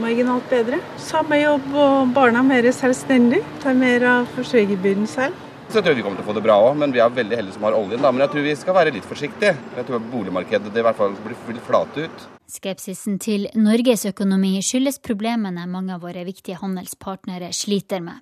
[0.00, 0.80] Marginalt bedre.
[1.00, 3.40] Samme jobb og barna mer selvstendig.
[3.62, 5.40] Tar mer av forsørgerbyrden selv.
[5.68, 7.38] Så jeg tror vi kommer til å få det bra òg, men vi er veldig
[7.38, 8.02] heldige som har oljen.
[8.04, 8.12] Da.
[8.12, 9.54] Men jeg tror vi skal være litt forsiktige.
[9.78, 12.26] Jeg tror boligmarkedet det i hvert fall blir flate ut.
[12.54, 18.20] Skepsisen til Norges økonomi skyldes problemene mange av våre viktige handelspartnere sliter med.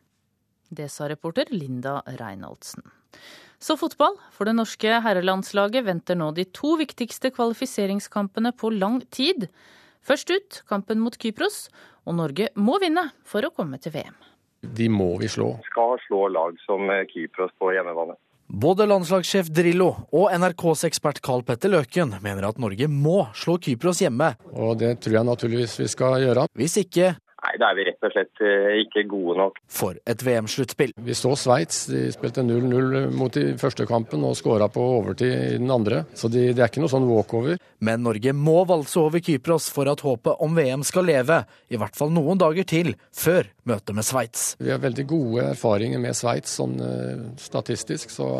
[0.72, 2.86] Det sa reporter Linda Reinholdsen.
[3.62, 4.16] Så fotball.
[4.34, 9.46] For det norske herrelandslaget venter nå de to viktigste kvalifiseringskampene på lang tid.
[10.02, 11.68] Først ut kampen mot Kypros,
[12.02, 14.18] og Norge må vinne for å komme til VM.
[14.62, 15.54] De må vi slå.
[15.70, 18.18] Skal slå lag som Kypros på hjemmebane.
[18.52, 24.02] Både landslagssjef Drillo og NRKs ekspert Carl Petter Løken mener at Norge må slå Kypros
[24.02, 24.34] hjemme.
[24.52, 26.50] Og det tror jeg naturligvis vi skal gjøre.
[26.58, 29.56] Hvis ikke Nei, da er vi rett og slett eh, ikke gode nok.
[29.72, 30.92] For et VM-sluttspill.
[31.02, 31.84] Vi så Sveits.
[31.90, 36.04] De spilte 0-0 mot de første kampen og skåra på overtid i den andre.
[36.14, 37.58] Så de, det er ikke noe sånn walkover.
[37.82, 41.98] Men Norge må valse over Kypros for at håpet om VM skal leve, i hvert
[41.98, 44.46] fall noen dager til, før møtet med Sveits.
[44.62, 48.30] Vi har veldig gode erfaringer med Sveits sånn uh, statistisk, så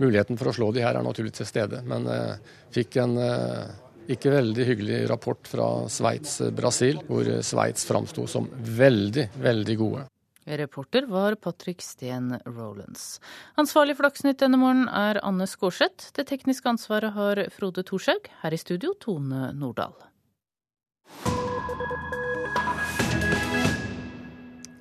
[0.00, 1.82] muligheten for å slå de her er naturlig til stede.
[1.84, 2.36] Men eh,
[2.74, 3.72] fikk en eh,
[4.10, 10.06] ikke veldig hyggelig rapport fra Sveits-Brasil, hvor Sveits framsto som veldig, veldig gode.
[10.50, 13.20] Reporter var Patrick Steen Rolands.
[13.60, 16.10] Ansvarlig for Dagsnytt denne morgenen er Anne Skårseth.
[16.16, 18.30] Det tekniske ansvaret har Frode Thorshaug.
[18.42, 19.94] Her i studio Tone Nordahl.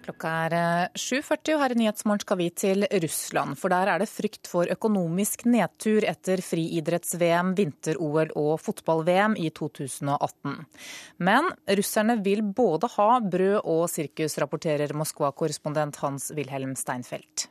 [0.10, 0.54] Klokka er
[0.98, 3.54] 7.40, og her i Nyhetsmorgen skal vi til Russland.
[3.62, 10.66] For der er det frykt for økonomisk nedtur etter friidretts-VM, vinter-OL og fotball-VM i 2018.
[11.22, 17.46] Men russerne vil både ha brød og sirkus, rapporterer Moskva-korrespondent Hans-Wilhelm Steinfeld.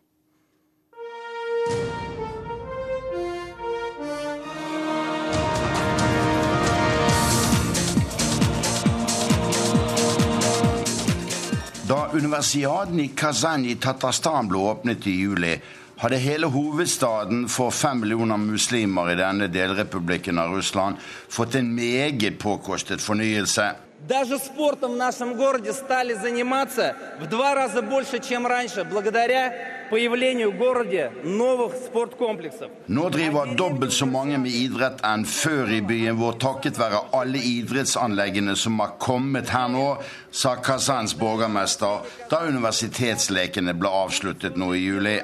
[12.19, 15.55] Universiaden i Kazan i Tatarstan ble åpnet i juli,
[15.99, 22.39] hadde hele hovedstaden for fem millioner muslimer i denne delrepublikken av Russland fått en meget
[22.39, 23.73] påkostet fornyelse.
[24.07, 29.53] Даже спортом в нашем городе стали заниматься в два раза больше, чем раньше, благодаря
[29.90, 32.69] появлению в городе новых спорткомплексов.
[32.88, 37.40] Nå driver dobbelt så mange med idrett enn før i byen vår, takket være alle
[37.40, 39.85] idrettsanleggene som har kommet her nå,
[40.31, 45.22] sa Kazans borgermester da universitetslekene ble avsluttet nå i juli.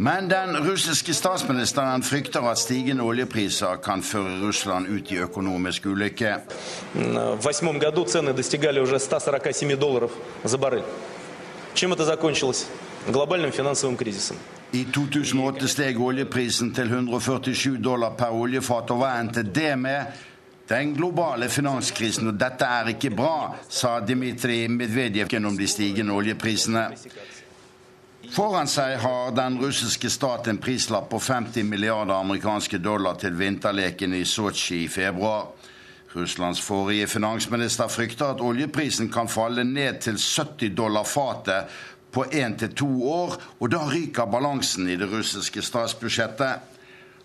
[0.00, 6.36] Men den russiske statsministeren frykter at stigende oljepriser kan føre Russland ut i økonomisk ulykke.
[14.72, 20.26] I 2008 steg oljeprisen til 147 dollar per oljefat, og hva endte det med?
[20.68, 26.84] Den globale finanskrisen, og dette er ikke bra, sa Dmitrij Medvedev gjennom de stigende oljeprisene.
[28.30, 34.20] Foran seg har den russiske stat en prislapp på 50 milliarder amerikanske dollar til vinterlekene
[34.20, 35.46] i Sotsji i februar.
[36.12, 41.72] Russlands forrige finansminister frykter at oljeprisen kan falle ned til 70 dollar fatet
[42.12, 46.76] på én til to år, og da ryker balansen i det russiske statsbudsjettet.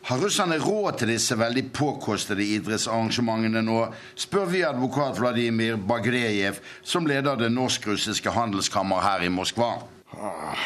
[0.03, 3.79] Har russerne råd til disse veldig påkostede idrettsarrangementene nå,
[4.19, 9.77] spør vi advokat Vladimir Bagrejev, som leder det norsk-russiske handelskammer her i Moskva.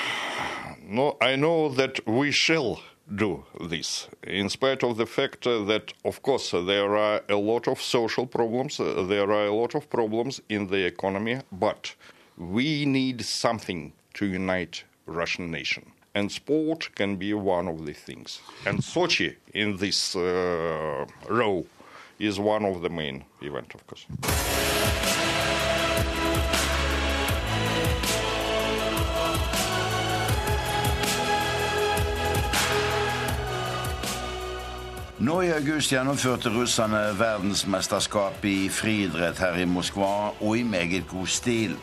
[0.89, 2.79] No, I know that we shall
[3.13, 7.81] do this, in spite of the fact that, of course, there are a lot of
[7.81, 11.95] social problems, there are a lot of problems in the economy, but
[12.37, 15.91] we need something to unite Russian nation.
[16.15, 18.41] And sport can be one of the things.
[18.65, 21.65] And Sochi in this uh, row
[22.19, 24.05] is one of the main event, of course.
[35.17, 41.25] Nå i august gjennomførte russerne verdensmesterskap i friidrett her i Moskva, og i meget god
[41.33, 41.73] stil.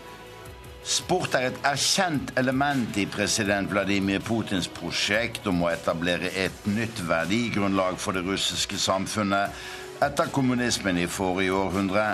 [0.87, 7.03] Sport er et erkjent element i president Vladimir Putins prosjekt om å etablere et nytt
[7.09, 9.51] verdigrunnlag for det russiske samfunnet
[10.07, 12.07] etter kommunismen i forrige århundre.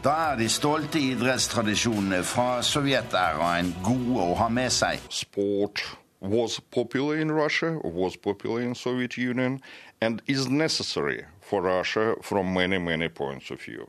[0.00, 5.04] Da er de stolte idrettstradisjonene fra sovjetæraen gode å ha med seg.
[5.12, 5.84] Sport
[6.20, 9.60] was popular in Russia, was popular in Soviet Union,
[10.00, 13.88] and is necessary for Russia from many, many points of view.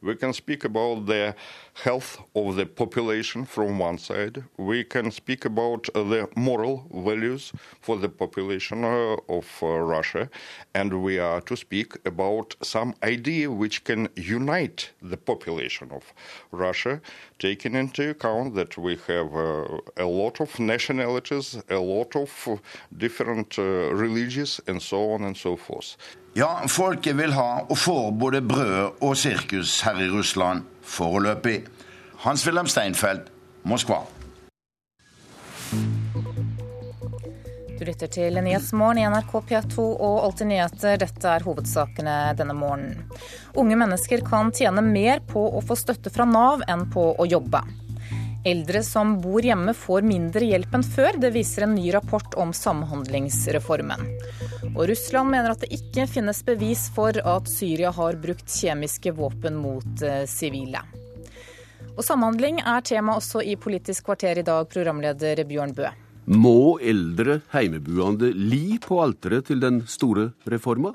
[0.00, 1.34] We can speak about the
[1.82, 4.44] health of the population from one side.
[4.56, 10.28] We can speak about the moral values for the population uh, of uh, Russia.
[10.74, 16.12] And we are to speak about some idea which can unite the population of
[16.50, 17.00] Russia,
[17.38, 22.60] taking into account that we have uh, a lot of nationalities, a lot of
[22.96, 25.96] different religions, and so on and so forth.
[26.34, 31.60] Ja, folket vil ha og får både brød og sirkus her i Russland foreløpig.
[32.24, 33.28] Hans-Wilhelm Steinfeld,
[33.68, 34.02] Moskva.
[37.78, 40.96] Du lytter til Nyhetsmorgen i NRK P2 og Alltid nyheter.
[40.98, 43.04] Dette er hovedsakene denne morgenen.
[43.54, 47.62] Unge mennesker kan tjene mer på å få støtte fra Nav enn på å jobbe.
[48.46, 52.52] Eldre som bor hjemme får mindre hjelp enn før, det viser en ny rapport om
[52.54, 54.04] Samhandlingsreformen.
[54.76, 59.58] Og Russland mener at det ikke finnes bevis for at Syria har brukt kjemiske våpen
[59.58, 60.84] mot sivile.
[61.96, 65.90] Og Samhandling er tema også i Politisk kvarter i dag, programleder Bjørn Bø.
[66.30, 70.92] Må eldre heimebuende li på alteret til den store reforma?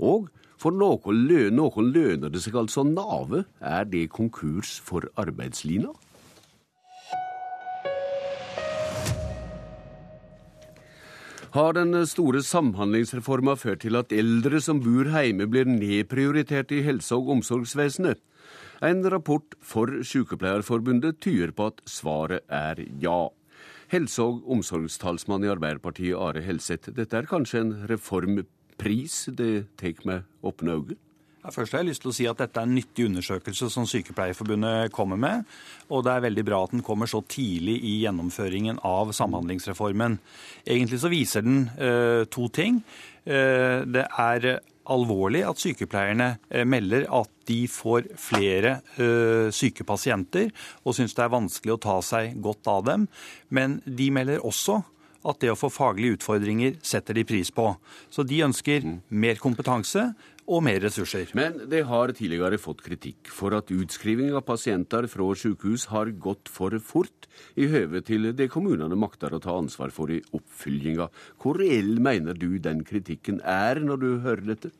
[0.00, 0.30] Og
[0.60, 3.44] for noen, lø noen lønner det seg altså nave.
[3.60, 5.92] Er det konkurs for arbeidslina?
[11.50, 17.16] Har den store samhandlingsreforma ført til at eldre som bor hjemme blir nedprioritert i helse-
[17.16, 18.20] og omsorgsvesenet?
[18.86, 23.32] En rapport for Sykepleierforbundet tyder på at svaret er ja.
[23.90, 30.22] Helse- og omsorgstalsmann i Arbeiderpartiet Are Helseth, dette er kanskje en reformpris det tar med
[30.46, 31.00] åpne øyne?
[31.40, 33.86] Ja, først har jeg lyst til å si at Dette er en nyttig undersøkelse som
[33.88, 35.46] Sykepleierforbundet kommer med.
[35.88, 40.18] Og det er veldig bra at den kommer så tidlig i gjennomføringen av Samhandlingsreformen.
[40.66, 42.82] Egentlig så viser den uh, to ting.
[43.24, 44.50] Uh, det er
[44.90, 48.76] alvorlig at sykepleierne uh, melder at de får flere
[49.50, 50.52] syke pasienter,
[50.86, 53.08] og syns det er vanskelig å ta seg godt av dem.
[53.50, 54.76] Men de melder også
[55.26, 57.66] at det å få faglige utfordringer setter de pris på.
[58.12, 60.10] Så de ønsker mer kompetanse
[60.50, 61.30] og mer ressurser.
[61.38, 66.50] Men det har tidligere fått kritikk for at utskriving av pasienter fra sykehus har gått
[66.50, 71.06] for fort i høve til det kommunene makter å ta ansvar for i oppfyllinga.
[71.40, 74.74] Hvor reell mener du den kritikken er, når du hører dette?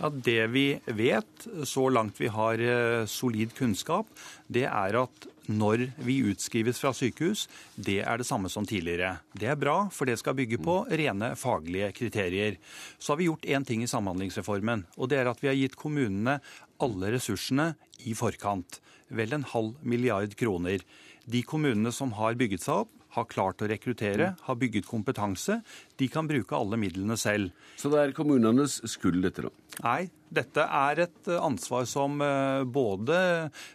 [0.00, 4.06] Ja, Det vi vet, så langt vi har eh, solid kunnskap,
[4.48, 9.16] det er at når vi utskrives fra sykehus, det er det samme som tidligere.
[9.34, 12.56] Det er bra, for det skal bygge på rene faglige kriterier.
[12.98, 15.78] Så har vi gjort én ting i Samhandlingsreformen, og det er at vi har gitt
[15.80, 16.38] kommunene
[16.80, 17.72] alle ressursene
[18.06, 18.80] i forkant.
[19.10, 20.84] Vel en halv milliard kroner.
[21.26, 25.60] De kommunene som har bygget seg opp, har klart å rekruttere, har bygget kompetanse.
[25.98, 27.50] De kan bruke alle midlene selv.
[27.80, 29.52] Så det er kommunenes skyld, dette, da?
[29.84, 33.18] Nei, dette er et ansvar som eh, både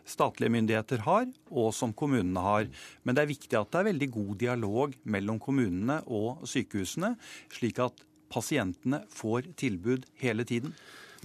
[0.07, 2.69] statlige myndigheter har, og som kommunene har.
[3.03, 7.15] Men det er viktig at det er veldig god dialog mellom kommunene og sykehusene,
[7.53, 10.73] slik at pasientene får tilbud hele tiden.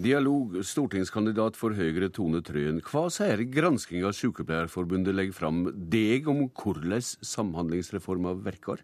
[0.00, 2.78] Dialog, stortingskandidat for Høyre Tone Trøen.
[2.80, 5.58] Hva sier granskinga Sykepleierforbundet legger fram
[5.92, 8.80] deg om hvordan samhandlingsreforma virker?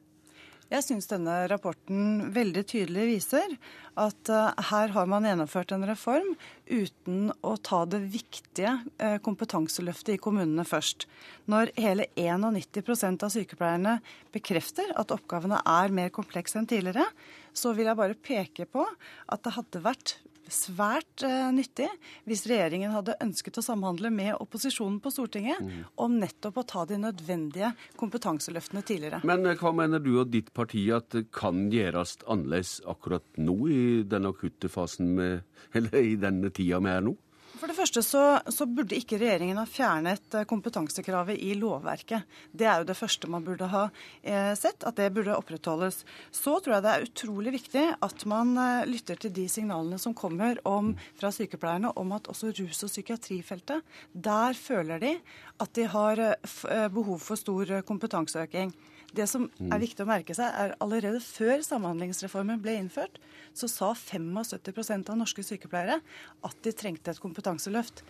[0.69, 3.55] Jeg syns denne rapporten veldig tydelig viser
[4.03, 6.35] at uh, her har man gjennomført en reform
[6.67, 11.09] uten å ta det viktige uh, kompetanseløftet i kommunene først.
[11.49, 13.97] Når hele 91% av sykepleierne
[14.37, 17.09] bekrefter at oppgavene er mer komplekse enn tidligere,
[17.57, 20.19] så vil jeg bare peke på at det hadde vært
[20.53, 21.89] svært uh, nyttig
[22.29, 25.83] hvis regjeringen hadde ønsket å samhandle med opposisjonen på Stortinget mm.
[26.03, 29.23] om nettopp å ta de nødvendige kompetanseløftene tidligere.
[29.27, 33.57] Men uh, hva mener du og ditt parti at det kan gjøres annerledes akkurat nå
[33.73, 35.47] i den akutte fasen med,
[35.77, 37.17] eller i denne tida vi er nå?
[37.57, 38.23] For det første så,
[38.53, 42.27] så, burde ikke regjeringen ha fjernet eh, kompetansekravet i lovverket.
[42.53, 43.87] Det er jo det første man burde ha
[44.21, 46.03] eh, sett, at det burde opprettholdes.
[46.35, 50.17] Så tror jeg det er utrolig viktig at man eh, lytter til de signalene som
[50.17, 55.15] kommer om, fra sykepleierne om at også rus- og psykiatrifeltet, der føler de
[55.63, 56.21] at de har
[56.93, 58.75] behov for stor kompetanseøking.
[59.17, 63.17] Det som er viktig å merke seg, er allerede før Samhandlingsreformen ble innført,
[63.57, 66.03] så sa 75% av norske sykepleiere
[66.45, 68.03] at de trengte et kompetanseløft.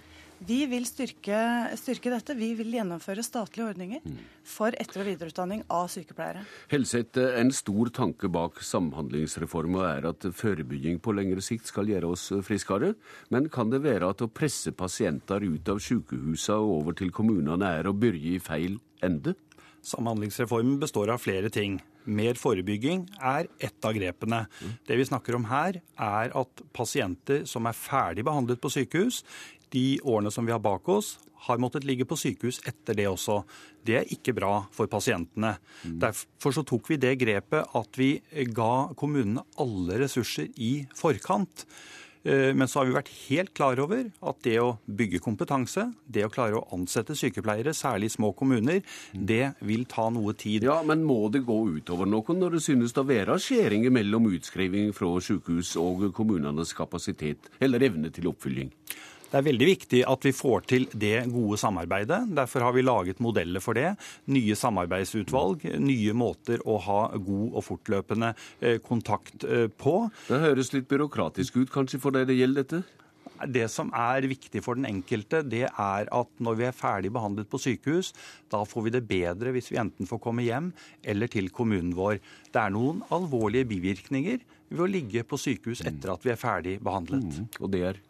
[0.46, 1.36] Vi vil styrke,
[1.80, 2.34] styrke, dette.
[2.36, 4.02] Vi vil gjennomføre statlige ordninger
[4.44, 6.42] for etter- og videreutdanning av sykepleiere.
[6.68, 12.28] Helseth, en stor tanke bak Samhandlingsreformen er at forebygging på lengre sikt skal gjøre oss
[12.44, 12.92] friskere.
[13.32, 17.72] Men kan det være at å presse pasienter ut av sykehusene og over til kommunene
[17.78, 18.76] er å begynne i feil
[19.06, 19.38] ende?
[19.86, 21.78] Samhandlingsreformen består av flere ting.
[22.06, 24.44] Mer forebygging er ett av grepene.
[24.86, 29.22] Det vi snakker om her, er at pasienter som er ferdig behandlet på sykehus,
[29.74, 33.40] de årene som vi har bak oss, har måttet ligge på sykehus etter det også.
[33.86, 35.56] Det er ikke bra for pasientene.
[35.84, 38.16] Derfor så tok vi det grepet at vi
[38.54, 41.66] ga kommunene alle ressurser i forkant.
[42.26, 46.24] Eh, men så har vi vært helt klar over at det å bygge kompetanse, det
[46.26, 48.82] å klare å ansette sykepleiere, særlig i små kommuner,
[49.14, 50.66] det vil ta noe tid.
[50.66, 54.92] Ja, Men må det gå utover noe når det synes å være skjæringer mellom utskriving
[54.96, 58.72] fra sykehus og kommunenes kapasitet eller evne til oppfylling?
[59.26, 62.20] Det er veldig viktig at vi får til det gode samarbeidet.
[62.36, 63.96] Derfor har vi laget modeller for det.
[64.30, 69.98] Nye samarbeidsutvalg, nye måter å ha god og fortløpende eh, kontakt eh, på.
[70.28, 72.84] Det høres litt byråkratisk ut kanskje for deg det gjelder dette?
[73.52, 77.50] Det som er viktig for den enkelte, det er at når vi er ferdig behandlet
[77.52, 78.14] på sykehus,
[78.52, 80.70] da får vi det bedre hvis vi enten får komme hjem
[81.04, 82.22] eller til kommunen vår.
[82.54, 84.40] Det er noen alvorlige bivirkninger
[84.70, 87.26] ved å ligge på sykehus etter at vi er ferdig behandlet.
[87.26, 88.00] Mm, og det er?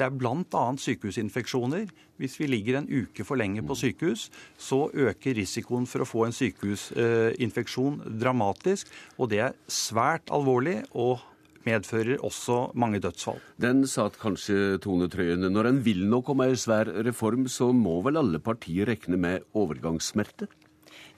[0.00, 0.62] Det er bl.a.
[0.80, 1.90] sykehusinfeksjoner.
[2.20, 6.24] Hvis vi ligger en uke for lenge på sykehus, så øker risikoen for å få
[6.24, 8.88] en sykehusinfeksjon dramatisk.
[9.20, 11.20] Og det er svært alvorlig og
[11.68, 13.40] medfører også mange dødsfall.
[13.60, 15.52] Den satt kanskje Tone Trøyene.
[15.52, 19.44] Når en vil noe om ei svær reform, så må vel alle partier regne med
[19.52, 20.48] overgangssmerte?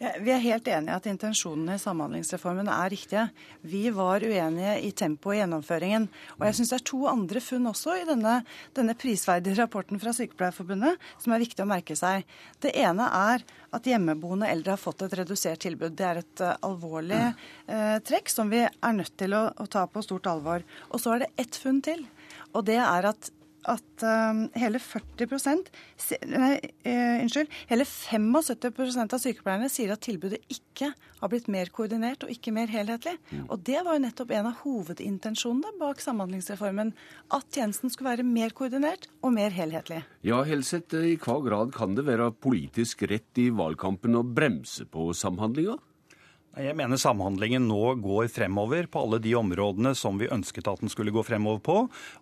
[0.03, 3.23] Vi er helt enige at intensjonene i Samhandlingsreformen er riktige.
[3.63, 6.09] Vi var uenige i tempoet i gjennomføringen.
[6.41, 8.41] Og jeg syns det er to andre funn også i denne,
[8.75, 12.27] denne prisverdige rapporten fra Sykepleierforbundet som er viktig å merke seg.
[12.65, 15.95] Det ene er at hjemmeboende eldre har fått et redusert tilbud.
[15.99, 17.23] Det er et uh, alvorlig
[17.71, 20.67] uh, trekk som vi er nødt til å, å ta på stort alvor.
[20.91, 22.03] Og så er det ett funn til.
[22.53, 23.31] Og det er at
[23.71, 25.71] at um, hele 40%
[26.31, 26.55] nei,
[26.87, 32.33] uh, unnskyld, hele 75% av sykepleierne sier at tilbudet ikke har blitt mer koordinert og
[32.35, 33.15] ikke mer helhetlig.
[33.31, 33.45] Mm.
[33.47, 36.93] Og det var jo nettopp en av hovedintensjonene bak Samhandlingsreformen.
[37.35, 40.03] At tjenesten skulle være mer koordinert og mer helhetlig.
[40.27, 45.11] Ja, Helseth, i hva grad kan det være politisk rett i valgkampen å bremse på
[45.17, 45.79] samhandlinga?
[46.53, 50.91] Jeg mener samhandlingen nå går fremover på alle de områdene som vi ønsket at den
[50.93, 51.77] skulle gå fremover på.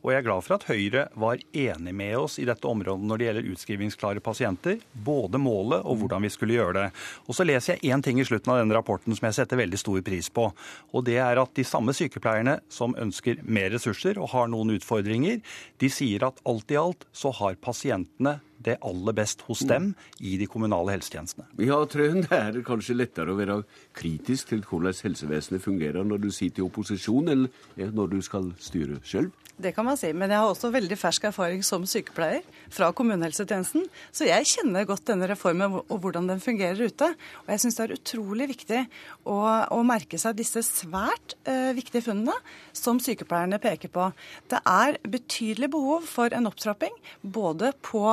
[0.04, 3.18] Og jeg er glad for at Høyre var enig med oss i dette området når
[3.18, 4.76] det gjelder utskrivingsklare pasienter.
[4.94, 6.84] Både målet og hvordan vi skulle gjøre det.
[7.26, 9.80] Og så leser jeg én ting i slutten av denne rapporten som jeg setter veldig
[9.82, 10.46] stor pris på.
[10.94, 15.42] Og det er at de samme sykepleierne som ønsker mer ressurser og har noen utfordringer,
[15.82, 20.36] de sier at alt i alt så har pasientene det aller best hos dem i
[20.40, 21.46] de kommunale helsetjenestene.
[21.64, 23.60] Ja, Trøen, det er kanskje lettere å være
[23.96, 29.00] kritisk til hvordan helsevesenet fungerer når du sitter i opposisjon, eller når du skal styre
[29.06, 29.30] sjøl?
[29.60, 30.08] Det kan man si.
[30.16, 33.84] Men jeg har også veldig fersk erfaring som sykepleier fra kommunehelsetjenesten.
[34.08, 37.10] Så jeg kjenner godt denne reformen og hvordan den fungerer ute.
[37.44, 38.80] Og jeg syns det er utrolig viktig
[39.28, 39.36] å,
[39.76, 42.36] å merke seg disse svært uh, viktige funnene
[42.76, 44.08] som sykepleierne peker på.
[44.48, 48.04] Det er betydelig behov for en opptrapping både på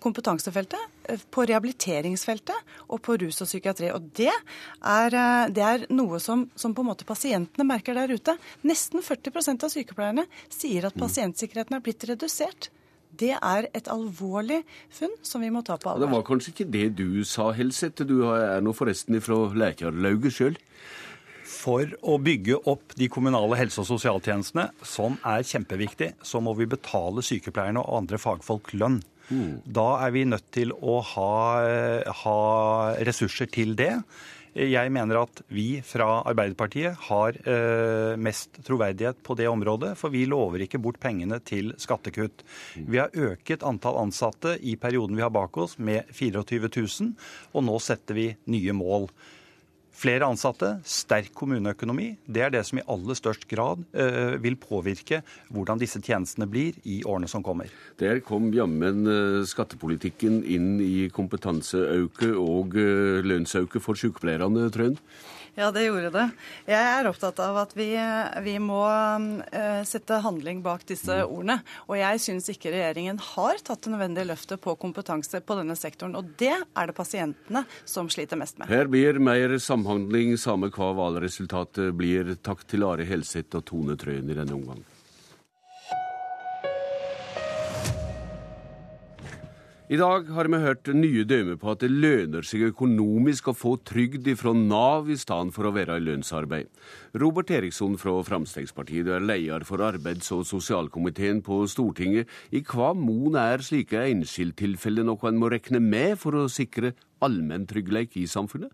[0.00, 3.92] kompetansefeltet, uh, på rehabiliteringsfeltet og på rus og psykiatri.
[3.94, 5.18] Og det er,
[5.54, 8.36] det er noe som, som på en måte pasientene merker der ute.
[8.66, 12.70] Nesten 40 av sykepleierne sier sier at pasientsikkerheten er blitt redusert.
[13.18, 14.60] Det er et alvorlig
[14.94, 16.04] funn som vi må ta på alvor.
[16.04, 18.04] Det var kanskje ikke det du sa, Helseth.
[18.06, 20.58] Du er nå forresten fra Lækjarlauget sjøl.
[21.48, 26.68] For å bygge opp de kommunale helse- og sosialtjenestene, som er kjempeviktig, så må vi
[26.68, 29.00] betale sykepleierne og andre fagfolk lønn.
[29.28, 29.60] Mm.
[29.64, 31.30] Da er vi nødt til å ha,
[32.22, 32.40] ha
[33.06, 33.94] ressurser til det.
[34.58, 40.24] Jeg mener at vi fra Arbeiderpartiet har eh, mest troverdighet på det området, for vi
[40.26, 42.42] lover ikke bort pengene til skattekutt.
[42.74, 47.12] Vi har øket antall ansatte i perioden vi har bak oss med 24 000,
[47.54, 49.10] og nå setter vi nye mål.
[49.98, 55.24] Flere ansatte, sterk kommuneøkonomi, det er det som i aller størst grad uh, vil påvirke
[55.50, 57.72] hvordan disse tjenestene blir i årene som kommer.
[57.98, 65.02] Der kom jammen uh, skattepolitikken inn i kompetanseauke og uh, lønnsauke for sykepleierne, Trønd?
[65.58, 66.24] Ja, det gjorde det.
[66.70, 67.88] Jeg er opptatt av at vi,
[68.44, 71.32] vi må uh, sette handling bak disse mm.
[71.34, 71.56] ordene.
[71.90, 76.14] Og jeg syns ikke regjeringen har tatt det nødvendige løftet på kompetanse på denne sektoren.
[76.14, 78.70] Og det er det pasientene som sliter mest med.
[78.70, 82.36] Her blir mer samhandling, samme hva valgresultatet blir.
[82.38, 84.86] Takk til Are Helseth og Tone Trøen i denne omgang.
[89.88, 93.70] I dag har vi hørt nye dømmer på at det lønner seg økonomisk å få
[93.88, 96.68] trygd fra Nav i stedet for å være i lønnsarbeid.
[97.16, 102.28] Robert Eriksson fra Fremskrittspartiet, du er leder for arbeids- og sosialkomiteen på Stortinget.
[102.52, 106.92] I hva mon er slike enkelttilfeller noe en må regne med for å sikre
[107.24, 108.68] allmenn trygghet i samfunnet?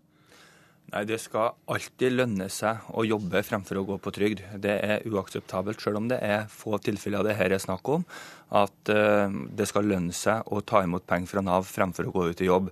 [0.93, 4.43] Nei, Det skal alltid lønne seg å jobbe fremfor å gå på trygd.
[4.61, 8.05] Det er uakseptabelt, selv om det er få tilfeller det her er snakk om,
[8.53, 9.25] at uh,
[9.57, 12.49] det skal lønne seg å ta imot penger fra Nav fremfor å gå ut i
[12.51, 12.69] jobb.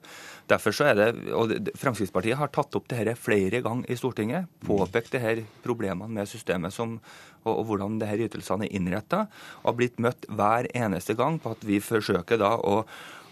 [0.52, 5.18] Derfor så er det, og Fremskrittspartiet har tatt opp dette flere ganger i Stortinget, påpekt
[5.24, 7.00] her problemene med systemet som,
[7.42, 9.26] og, og hvordan disse ytelsene er innretta,
[9.64, 12.84] og blitt møtt hver eneste gang på at vi forsøker da å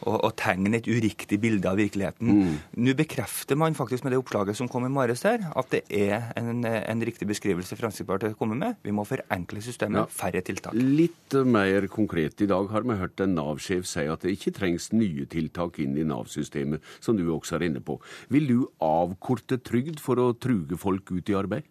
[0.08, 2.32] å, å, tegne et uriktig bilde av virkeligheten.
[2.32, 2.56] Mm.
[2.86, 6.32] Nå bekrefter man faktisk med det oppslaget som kom i morges her, at det er
[6.40, 8.80] en, en riktig beskrivelse Fremskrittspartiet kommer med.
[8.86, 10.08] Vi må forenkle systemet, ja.
[10.12, 10.76] færre tiltak.
[10.78, 12.42] Litt mer konkret.
[12.42, 15.98] I dag har vi hørt en Nav-sjef si at det ikke trengs nye tiltak inn
[16.00, 18.00] i Nav-systemet, som du også er inne på.
[18.34, 21.68] Vil du avkorte trygd for å truge folk ut i arbeid?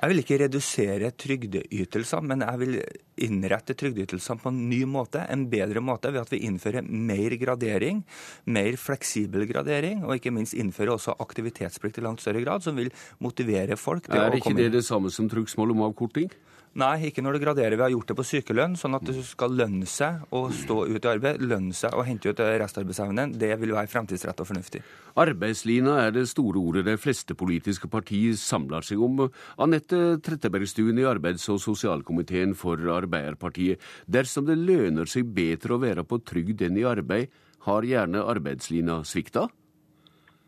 [0.00, 2.76] Jeg vil ikke redusere trygdeytelser, men jeg vil
[3.20, 8.00] innrette trygdeytelsene på en ny måte, en bedre måte, ved at vi innfører mer gradering,
[8.48, 12.88] mer fleksibel gradering, og ikke minst innfører også aktivitetsplikt i langt større grad, som vil
[13.20, 14.40] motivere folk til å komme inn.
[14.40, 16.32] Er ikke det det samme som trugsmål om avkorting?
[16.78, 17.74] Nei, ikke når det graderer.
[17.74, 21.02] Vi har gjort det på sykelønn, sånn at det skal lønne seg å stå ut
[21.02, 23.34] i arbeid, lønne seg å hente ut restarbeidsevnen.
[23.42, 24.84] Det vil være fremtidsrettet og fornuftig.
[25.18, 29.26] Arbeidslina er det store ordet de fleste politiske partier samler seg om.
[29.58, 33.82] Anette Trettebergstuen i arbeids- og sosialkomiteen for Arbeiderpartiet.
[34.06, 37.34] Dersom det lønner seg bedre å være på trygd enn i arbeid,
[37.66, 39.50] har gjerne arbeidslina svikta?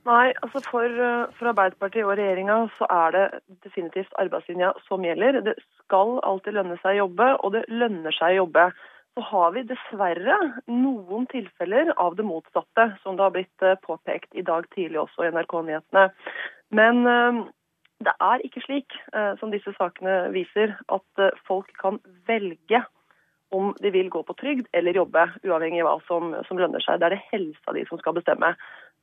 [0.03, 3.27] Nei, altså for, eh, for Arbeiderpartiet og regjeringa så er det
[3.63, 5.39] definitivt arbeidslinja som gjelder.
[5.47, 5.55] Det
[5.85, 8.65] skal alltid lønne seg å jobbe, og det lønner seg å jobbe.
[9.15, 14.35] Så har vi dessverre noen tilfeller av det motsatte, som det har blitt eh, påpekt
[14.35, 16.09] i dag tidlig også i NRK-nyhetene.
[16.75, 17.43] Men eh,
[18.03, 18.97] det er ikke slik,
[19.39, 22.81] som disse sakene viser, at folk kan velge
[23.55, 26.99] om de vil gå på trygd eller jobbe, uavhengig av hva som, som lønner seg.
[26.99, 28.57] Det er det helsa di som skal bestemme.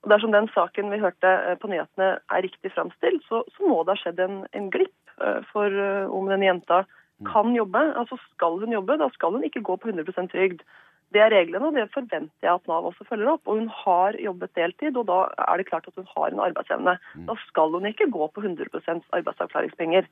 [0.04, 3.82] Og Dersom den saken vi hørte eh, på nyhetene er riktig framstilt, så, så, må
[3.84, 4.96] det ha skjedd en, en glipp.
[5.20, 7.28] Eh, for eh, om den jenta mm.
[7.32, 10.64] kan jobbe, altså skal hun jobbe, da skal hun ikke gå på 100% trygd.
[11.10, 13.48] Det er reglene, og det forventer jeg at Nav også følger opp.
[13.50, 16.96] Og hun har jobbet deltid, og da er det klart at hun har en arbeidsevne.
[17.16, 17.24] Mm.
[17.32, 20.10] Da skal hun ikke gå på 100% arbeidsavklaringspenger.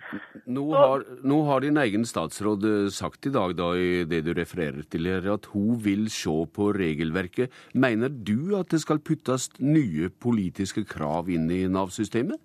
[0.57, 4.33] Nå har, nå har, din egen statsråd eh, sagt i dag, da, i det du
[4.37, 7.53] refererer til her, at hun vil se på regelverket.
[7.77, 12.41] Mener du at det skal puttes nye politiske krav inn i Nav-systemet?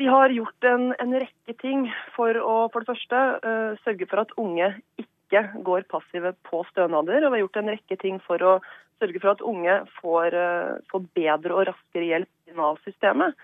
[0.00, 1.82] Vi har gjort en, en, rekke ting
[2.14, 6.64] for å for det første uh, sørge for at unge ikke ikke går passive på
[6.72, 7.22] stønader.
[7.24, 8.58] Og vi har gjort en rekke ting for å
[9.00, 13.34] sørge for at unge får, eh, får bedre og raskere hjelp i Nav-systemet.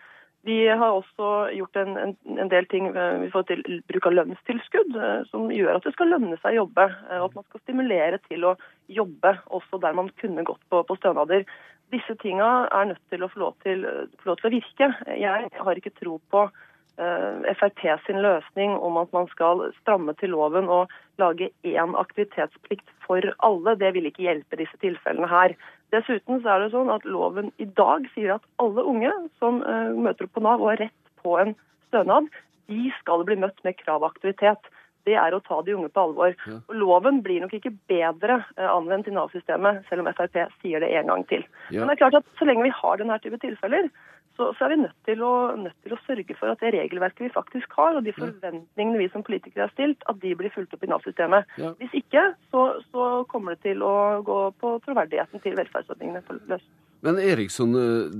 [0.46, 4.14] Vi har også gjort en, en, en del ting eh, i forhold til bruk av
[4.18, 6.86] lønnstilskudd, eh, som gjør at det skal lønne seg å jobbe.
[7.18, 8.54] Og at man skal stimulere til å
[8.92, 11.46] jobbe også der man kunne gått på, på stønader.
[11.94, 13.86] Disse tinga er nødt til å få lov til,
[14.22, 14.90] få lov til å virke.
[15.14, 16.48] Jeg har ikke tro på
[16.96, 23.20] Frp sin løsning om at man skal stramme til loven og lage én aktivitetsplikt for
[23.44, 25.56] alle, det vil ikke hjelpe disse tilfellene her.
[25.94, 29.12] Dessuten så er det sånn at loven i dag sier at alle unge
[29.42, 31.54] som uh, møter opp på Nav og har rett på en
[31.90, 32.26] stønad,
[32.66, 34.72] de skal bli møtt med krav aktivitet.
[35.06, 36.32] Det er å ta de unge på alvor.
[36.56, 40.90] Og Loven blir nok ikke bedre uh, anvendt i Nav-systemet, selv om Frp sier det
[40.98, 41.46] en gang til.
[41.70, 43.86] Men det er klart at så lenge vi har denne type tilfeller,
[44.36, 47.26] så, så, er vi nødt til, å, nødt til, å, sørge for at det regelverket
[47.26, 50.74] vi faktisk har, og de forventningene vi som politikere har stilt, at de blir fulgt
[50.76, 51.48] opp i Nav-systemet.
[51.60, 51.72] Ja.
[51.80, 53.94] Hvis ikke, så, så, kommer det til å
[54.26, 56.66] gå på troverdigheten til velferdsordningene løs.
[57.04, 57.74] Men Eriksson,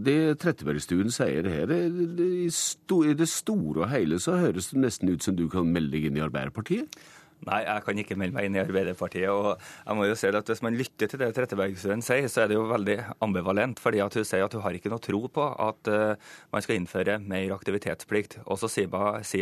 [0.05, 5.37] det Trettebergstuen sier her, i det store og hele så høres det nesten ut som
[5.39, 6.99] du kan melde deg inn i Arbeiderpartiet?
[7.45, 9.29] Nei, jeg kan ikke melde meg inn i Arbeiderpartiet.
[9.29, 12.49] og jeg må jo si at Hvis man lytter til det Trettebergstuen sier, så er
[12.49, 13.79] det jo veldig ambivalent.
[13.79, 16.17] fordi at Hun sier at hun har ikke noe tro på at uh,
[16.53, 18.39] man skal innføre mer aktivitetsplikt.
[18.47, 18.89] Og så sier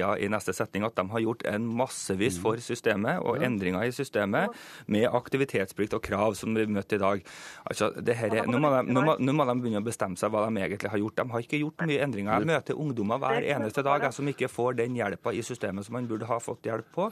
[0.05, 3.95] hun i neste setning at de har gjort en massevis for systemet og endringer i
[3.95, 4.51] systemet
[4.87, 7.23] med aktivitetsplikt og krav som vi møtte i dag.
[7.65, 10.45] Altså, her, nå, må de, nå, må, nå, må de, begynne å bestemme seg hva
[10.49, 11.17] de egentlig har gjort.
[11.17, 12.43] De har ikke gjort mye endringer.
[12.43, 15.97] Jeg møter ungdommer hver eneste dag jeg, som ikke får den hjelpa i systemet som
[15.97, 17.09] man burde ha fått hjelp på.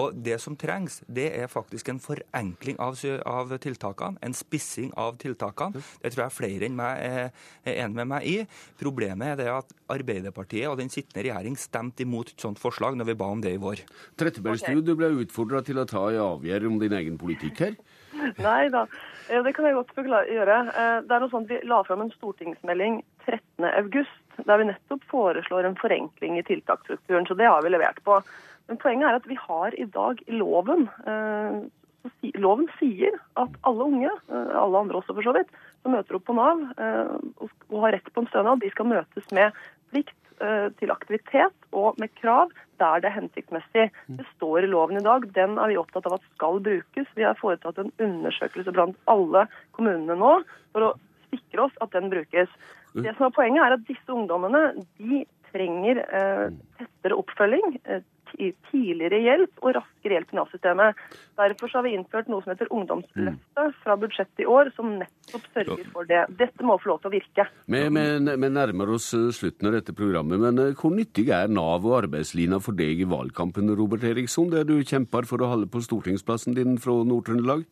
[0.00, 2.98] Og det som trengs, det er faktisk en forenkling av,
[3.28, 5.82] av tiltakene, en spissing av tiltakene.
[6.02, 7.32] Det tror jeg flere enn meg er,
[7.64, 8.36] er enig med meg i.
[8.80, 13.12] Problemet er det at Arbeiderpartiet og den sittende regjering stemte imot et sånt forslag når
[13.12, 13.84] vi ba om det i vår.
[14.20, 14.88] Trettebergstuen, okay.
[14.88, 17.78] du ble utfordra til å ta en avgjørelse om din egen politikk her?
[18.46, 18.84] Nei da,
[19.28, 20.58] det kan jeg godt gjøre.
[20.70, 24.04] Eh, det er noe sånt, Vi la fram en stortingsmelding 13.8
[24.44, 27.26] der vi nettopp foreslår en forenkling i tiltaksstrukturen.
[27.26, 28.18] Så det har vi levert på.
[28.70, 31.64] Men poenget er at vi har i dag i loven eh,
[32.36, 35.48] Loven sier at alle unge, eh, alle andre også for så vidt,
[35.80, 37.14] som møter opp på Nav eh,
[37.70, 39.56] og har rett på en stønad, de skal møtes med
[39.92, 40.16] plikt
[40.80, 42.50] til aktivitet og med krav
[42.82, 43.84] der det er hensiktsmessig.
[44.08, 44.16] Mm.
[44.18, 45.28] Det står i loven i dag.
[45.36, 47.06] Den er vi opptatt av at skal brukes.
[47.14, 49.44] Vi har foretatt en undersøkelse blant alle
[49.78, 50.32] kommunene nå
[50.74, 50.90] for å
[51.30, 52.50] sikre oss at den brukes.
[52.94, 54.66] Det som er Poenget er at disse ungdommene
[54.98, 55.24] de
[55.54, 58.02] trenger eh, tettere oppfølging, eh,
[58.70, 61.02] tidligere hjelp og raskere hjelp i Nav-systemet.
[61.38, 65.90] Derfor har vi innført noe som heter Ungdomsløftet fra budsjettet i år, som nettopp sørger
[65.94, 66.22] for det.
[66.40, 67.48] Dette må få lov til å virke.
[67.70, 71.86] Vi, vi nærmer oss eh, slutten av dette programmet, men eh, hvor nyttig er Nav
[71.86, 75.82] og arbeidslina for deg i valgkampen, Robert Eriksson, der du kjemper for å holde på
[75.84, 77.66] stortingsplassen din fra Nord-Trøndelag?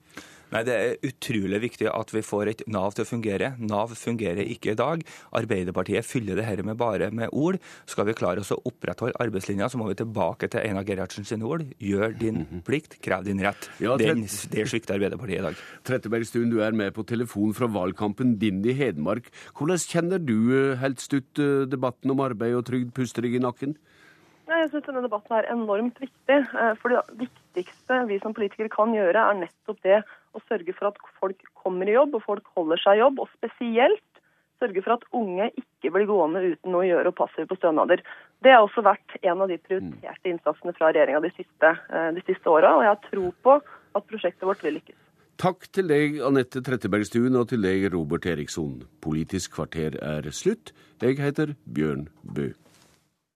[0.53, 3.55] Nei, Det er utrolig viktig at vi får et Nav til å fungere.
[3.59, 5.05] Nav fungerer ikke i dag.
[5.33, 7.59] Arbeiderpartiet fyller det her med bare med ord.
[7.89, 11.49] Skal vi klare oss å opprettholde arbeidslinja, så må vi tilbake til Einar Gerhardsen sine
[11.49, 11.65] ord.
[11.81, 12.65] Gjør din mhm.
[12.67, 13.71] plikt, krev din rett.
[13.81, 15.63] Ja, Den, det svikter Arbeiderpartiet i dag.
[15.89, 19.33] Trettebergstuen, du er med på telefon fra valgkampen din i Hedmark.
[19.57, 23.75] Hvordan kjenner du helt stutt eh, debatten om arbeid og trygd puster deg i nakken?
[24.53, 26.39] Jeg syns denne debatten er enormt viktig.
[26.39, 30.91] Eh, for det viktigste vi som politikere kan gjøre, er nettopp det å sørge for
[30.91, 33.21] at folk kommer i jobb, og folk holder seg i jobb.
[33.23, 34.03] Og spesielt
[34.63, 38.03] sørge for at unge ikke blir gående uten noe å gjøre og passive på stønader.
[38.43, 42.23] Det har også vært en av de prioriterte innsatsene fra regjeringa de siste, eh, de
[42.27, 43.57] siste åra, og jeg har tro på
[43.99, 44.99] at prosjektet vårt vil lykkes.
[45.43, 48.85] Takk til deg, Anette Trettebergstuen, og til deg, Robert Eriksson.
[49.03, 50.71] Politisk kvarter er slutt.
[51.03, 52.53] Jeg heter Bjørn Bø.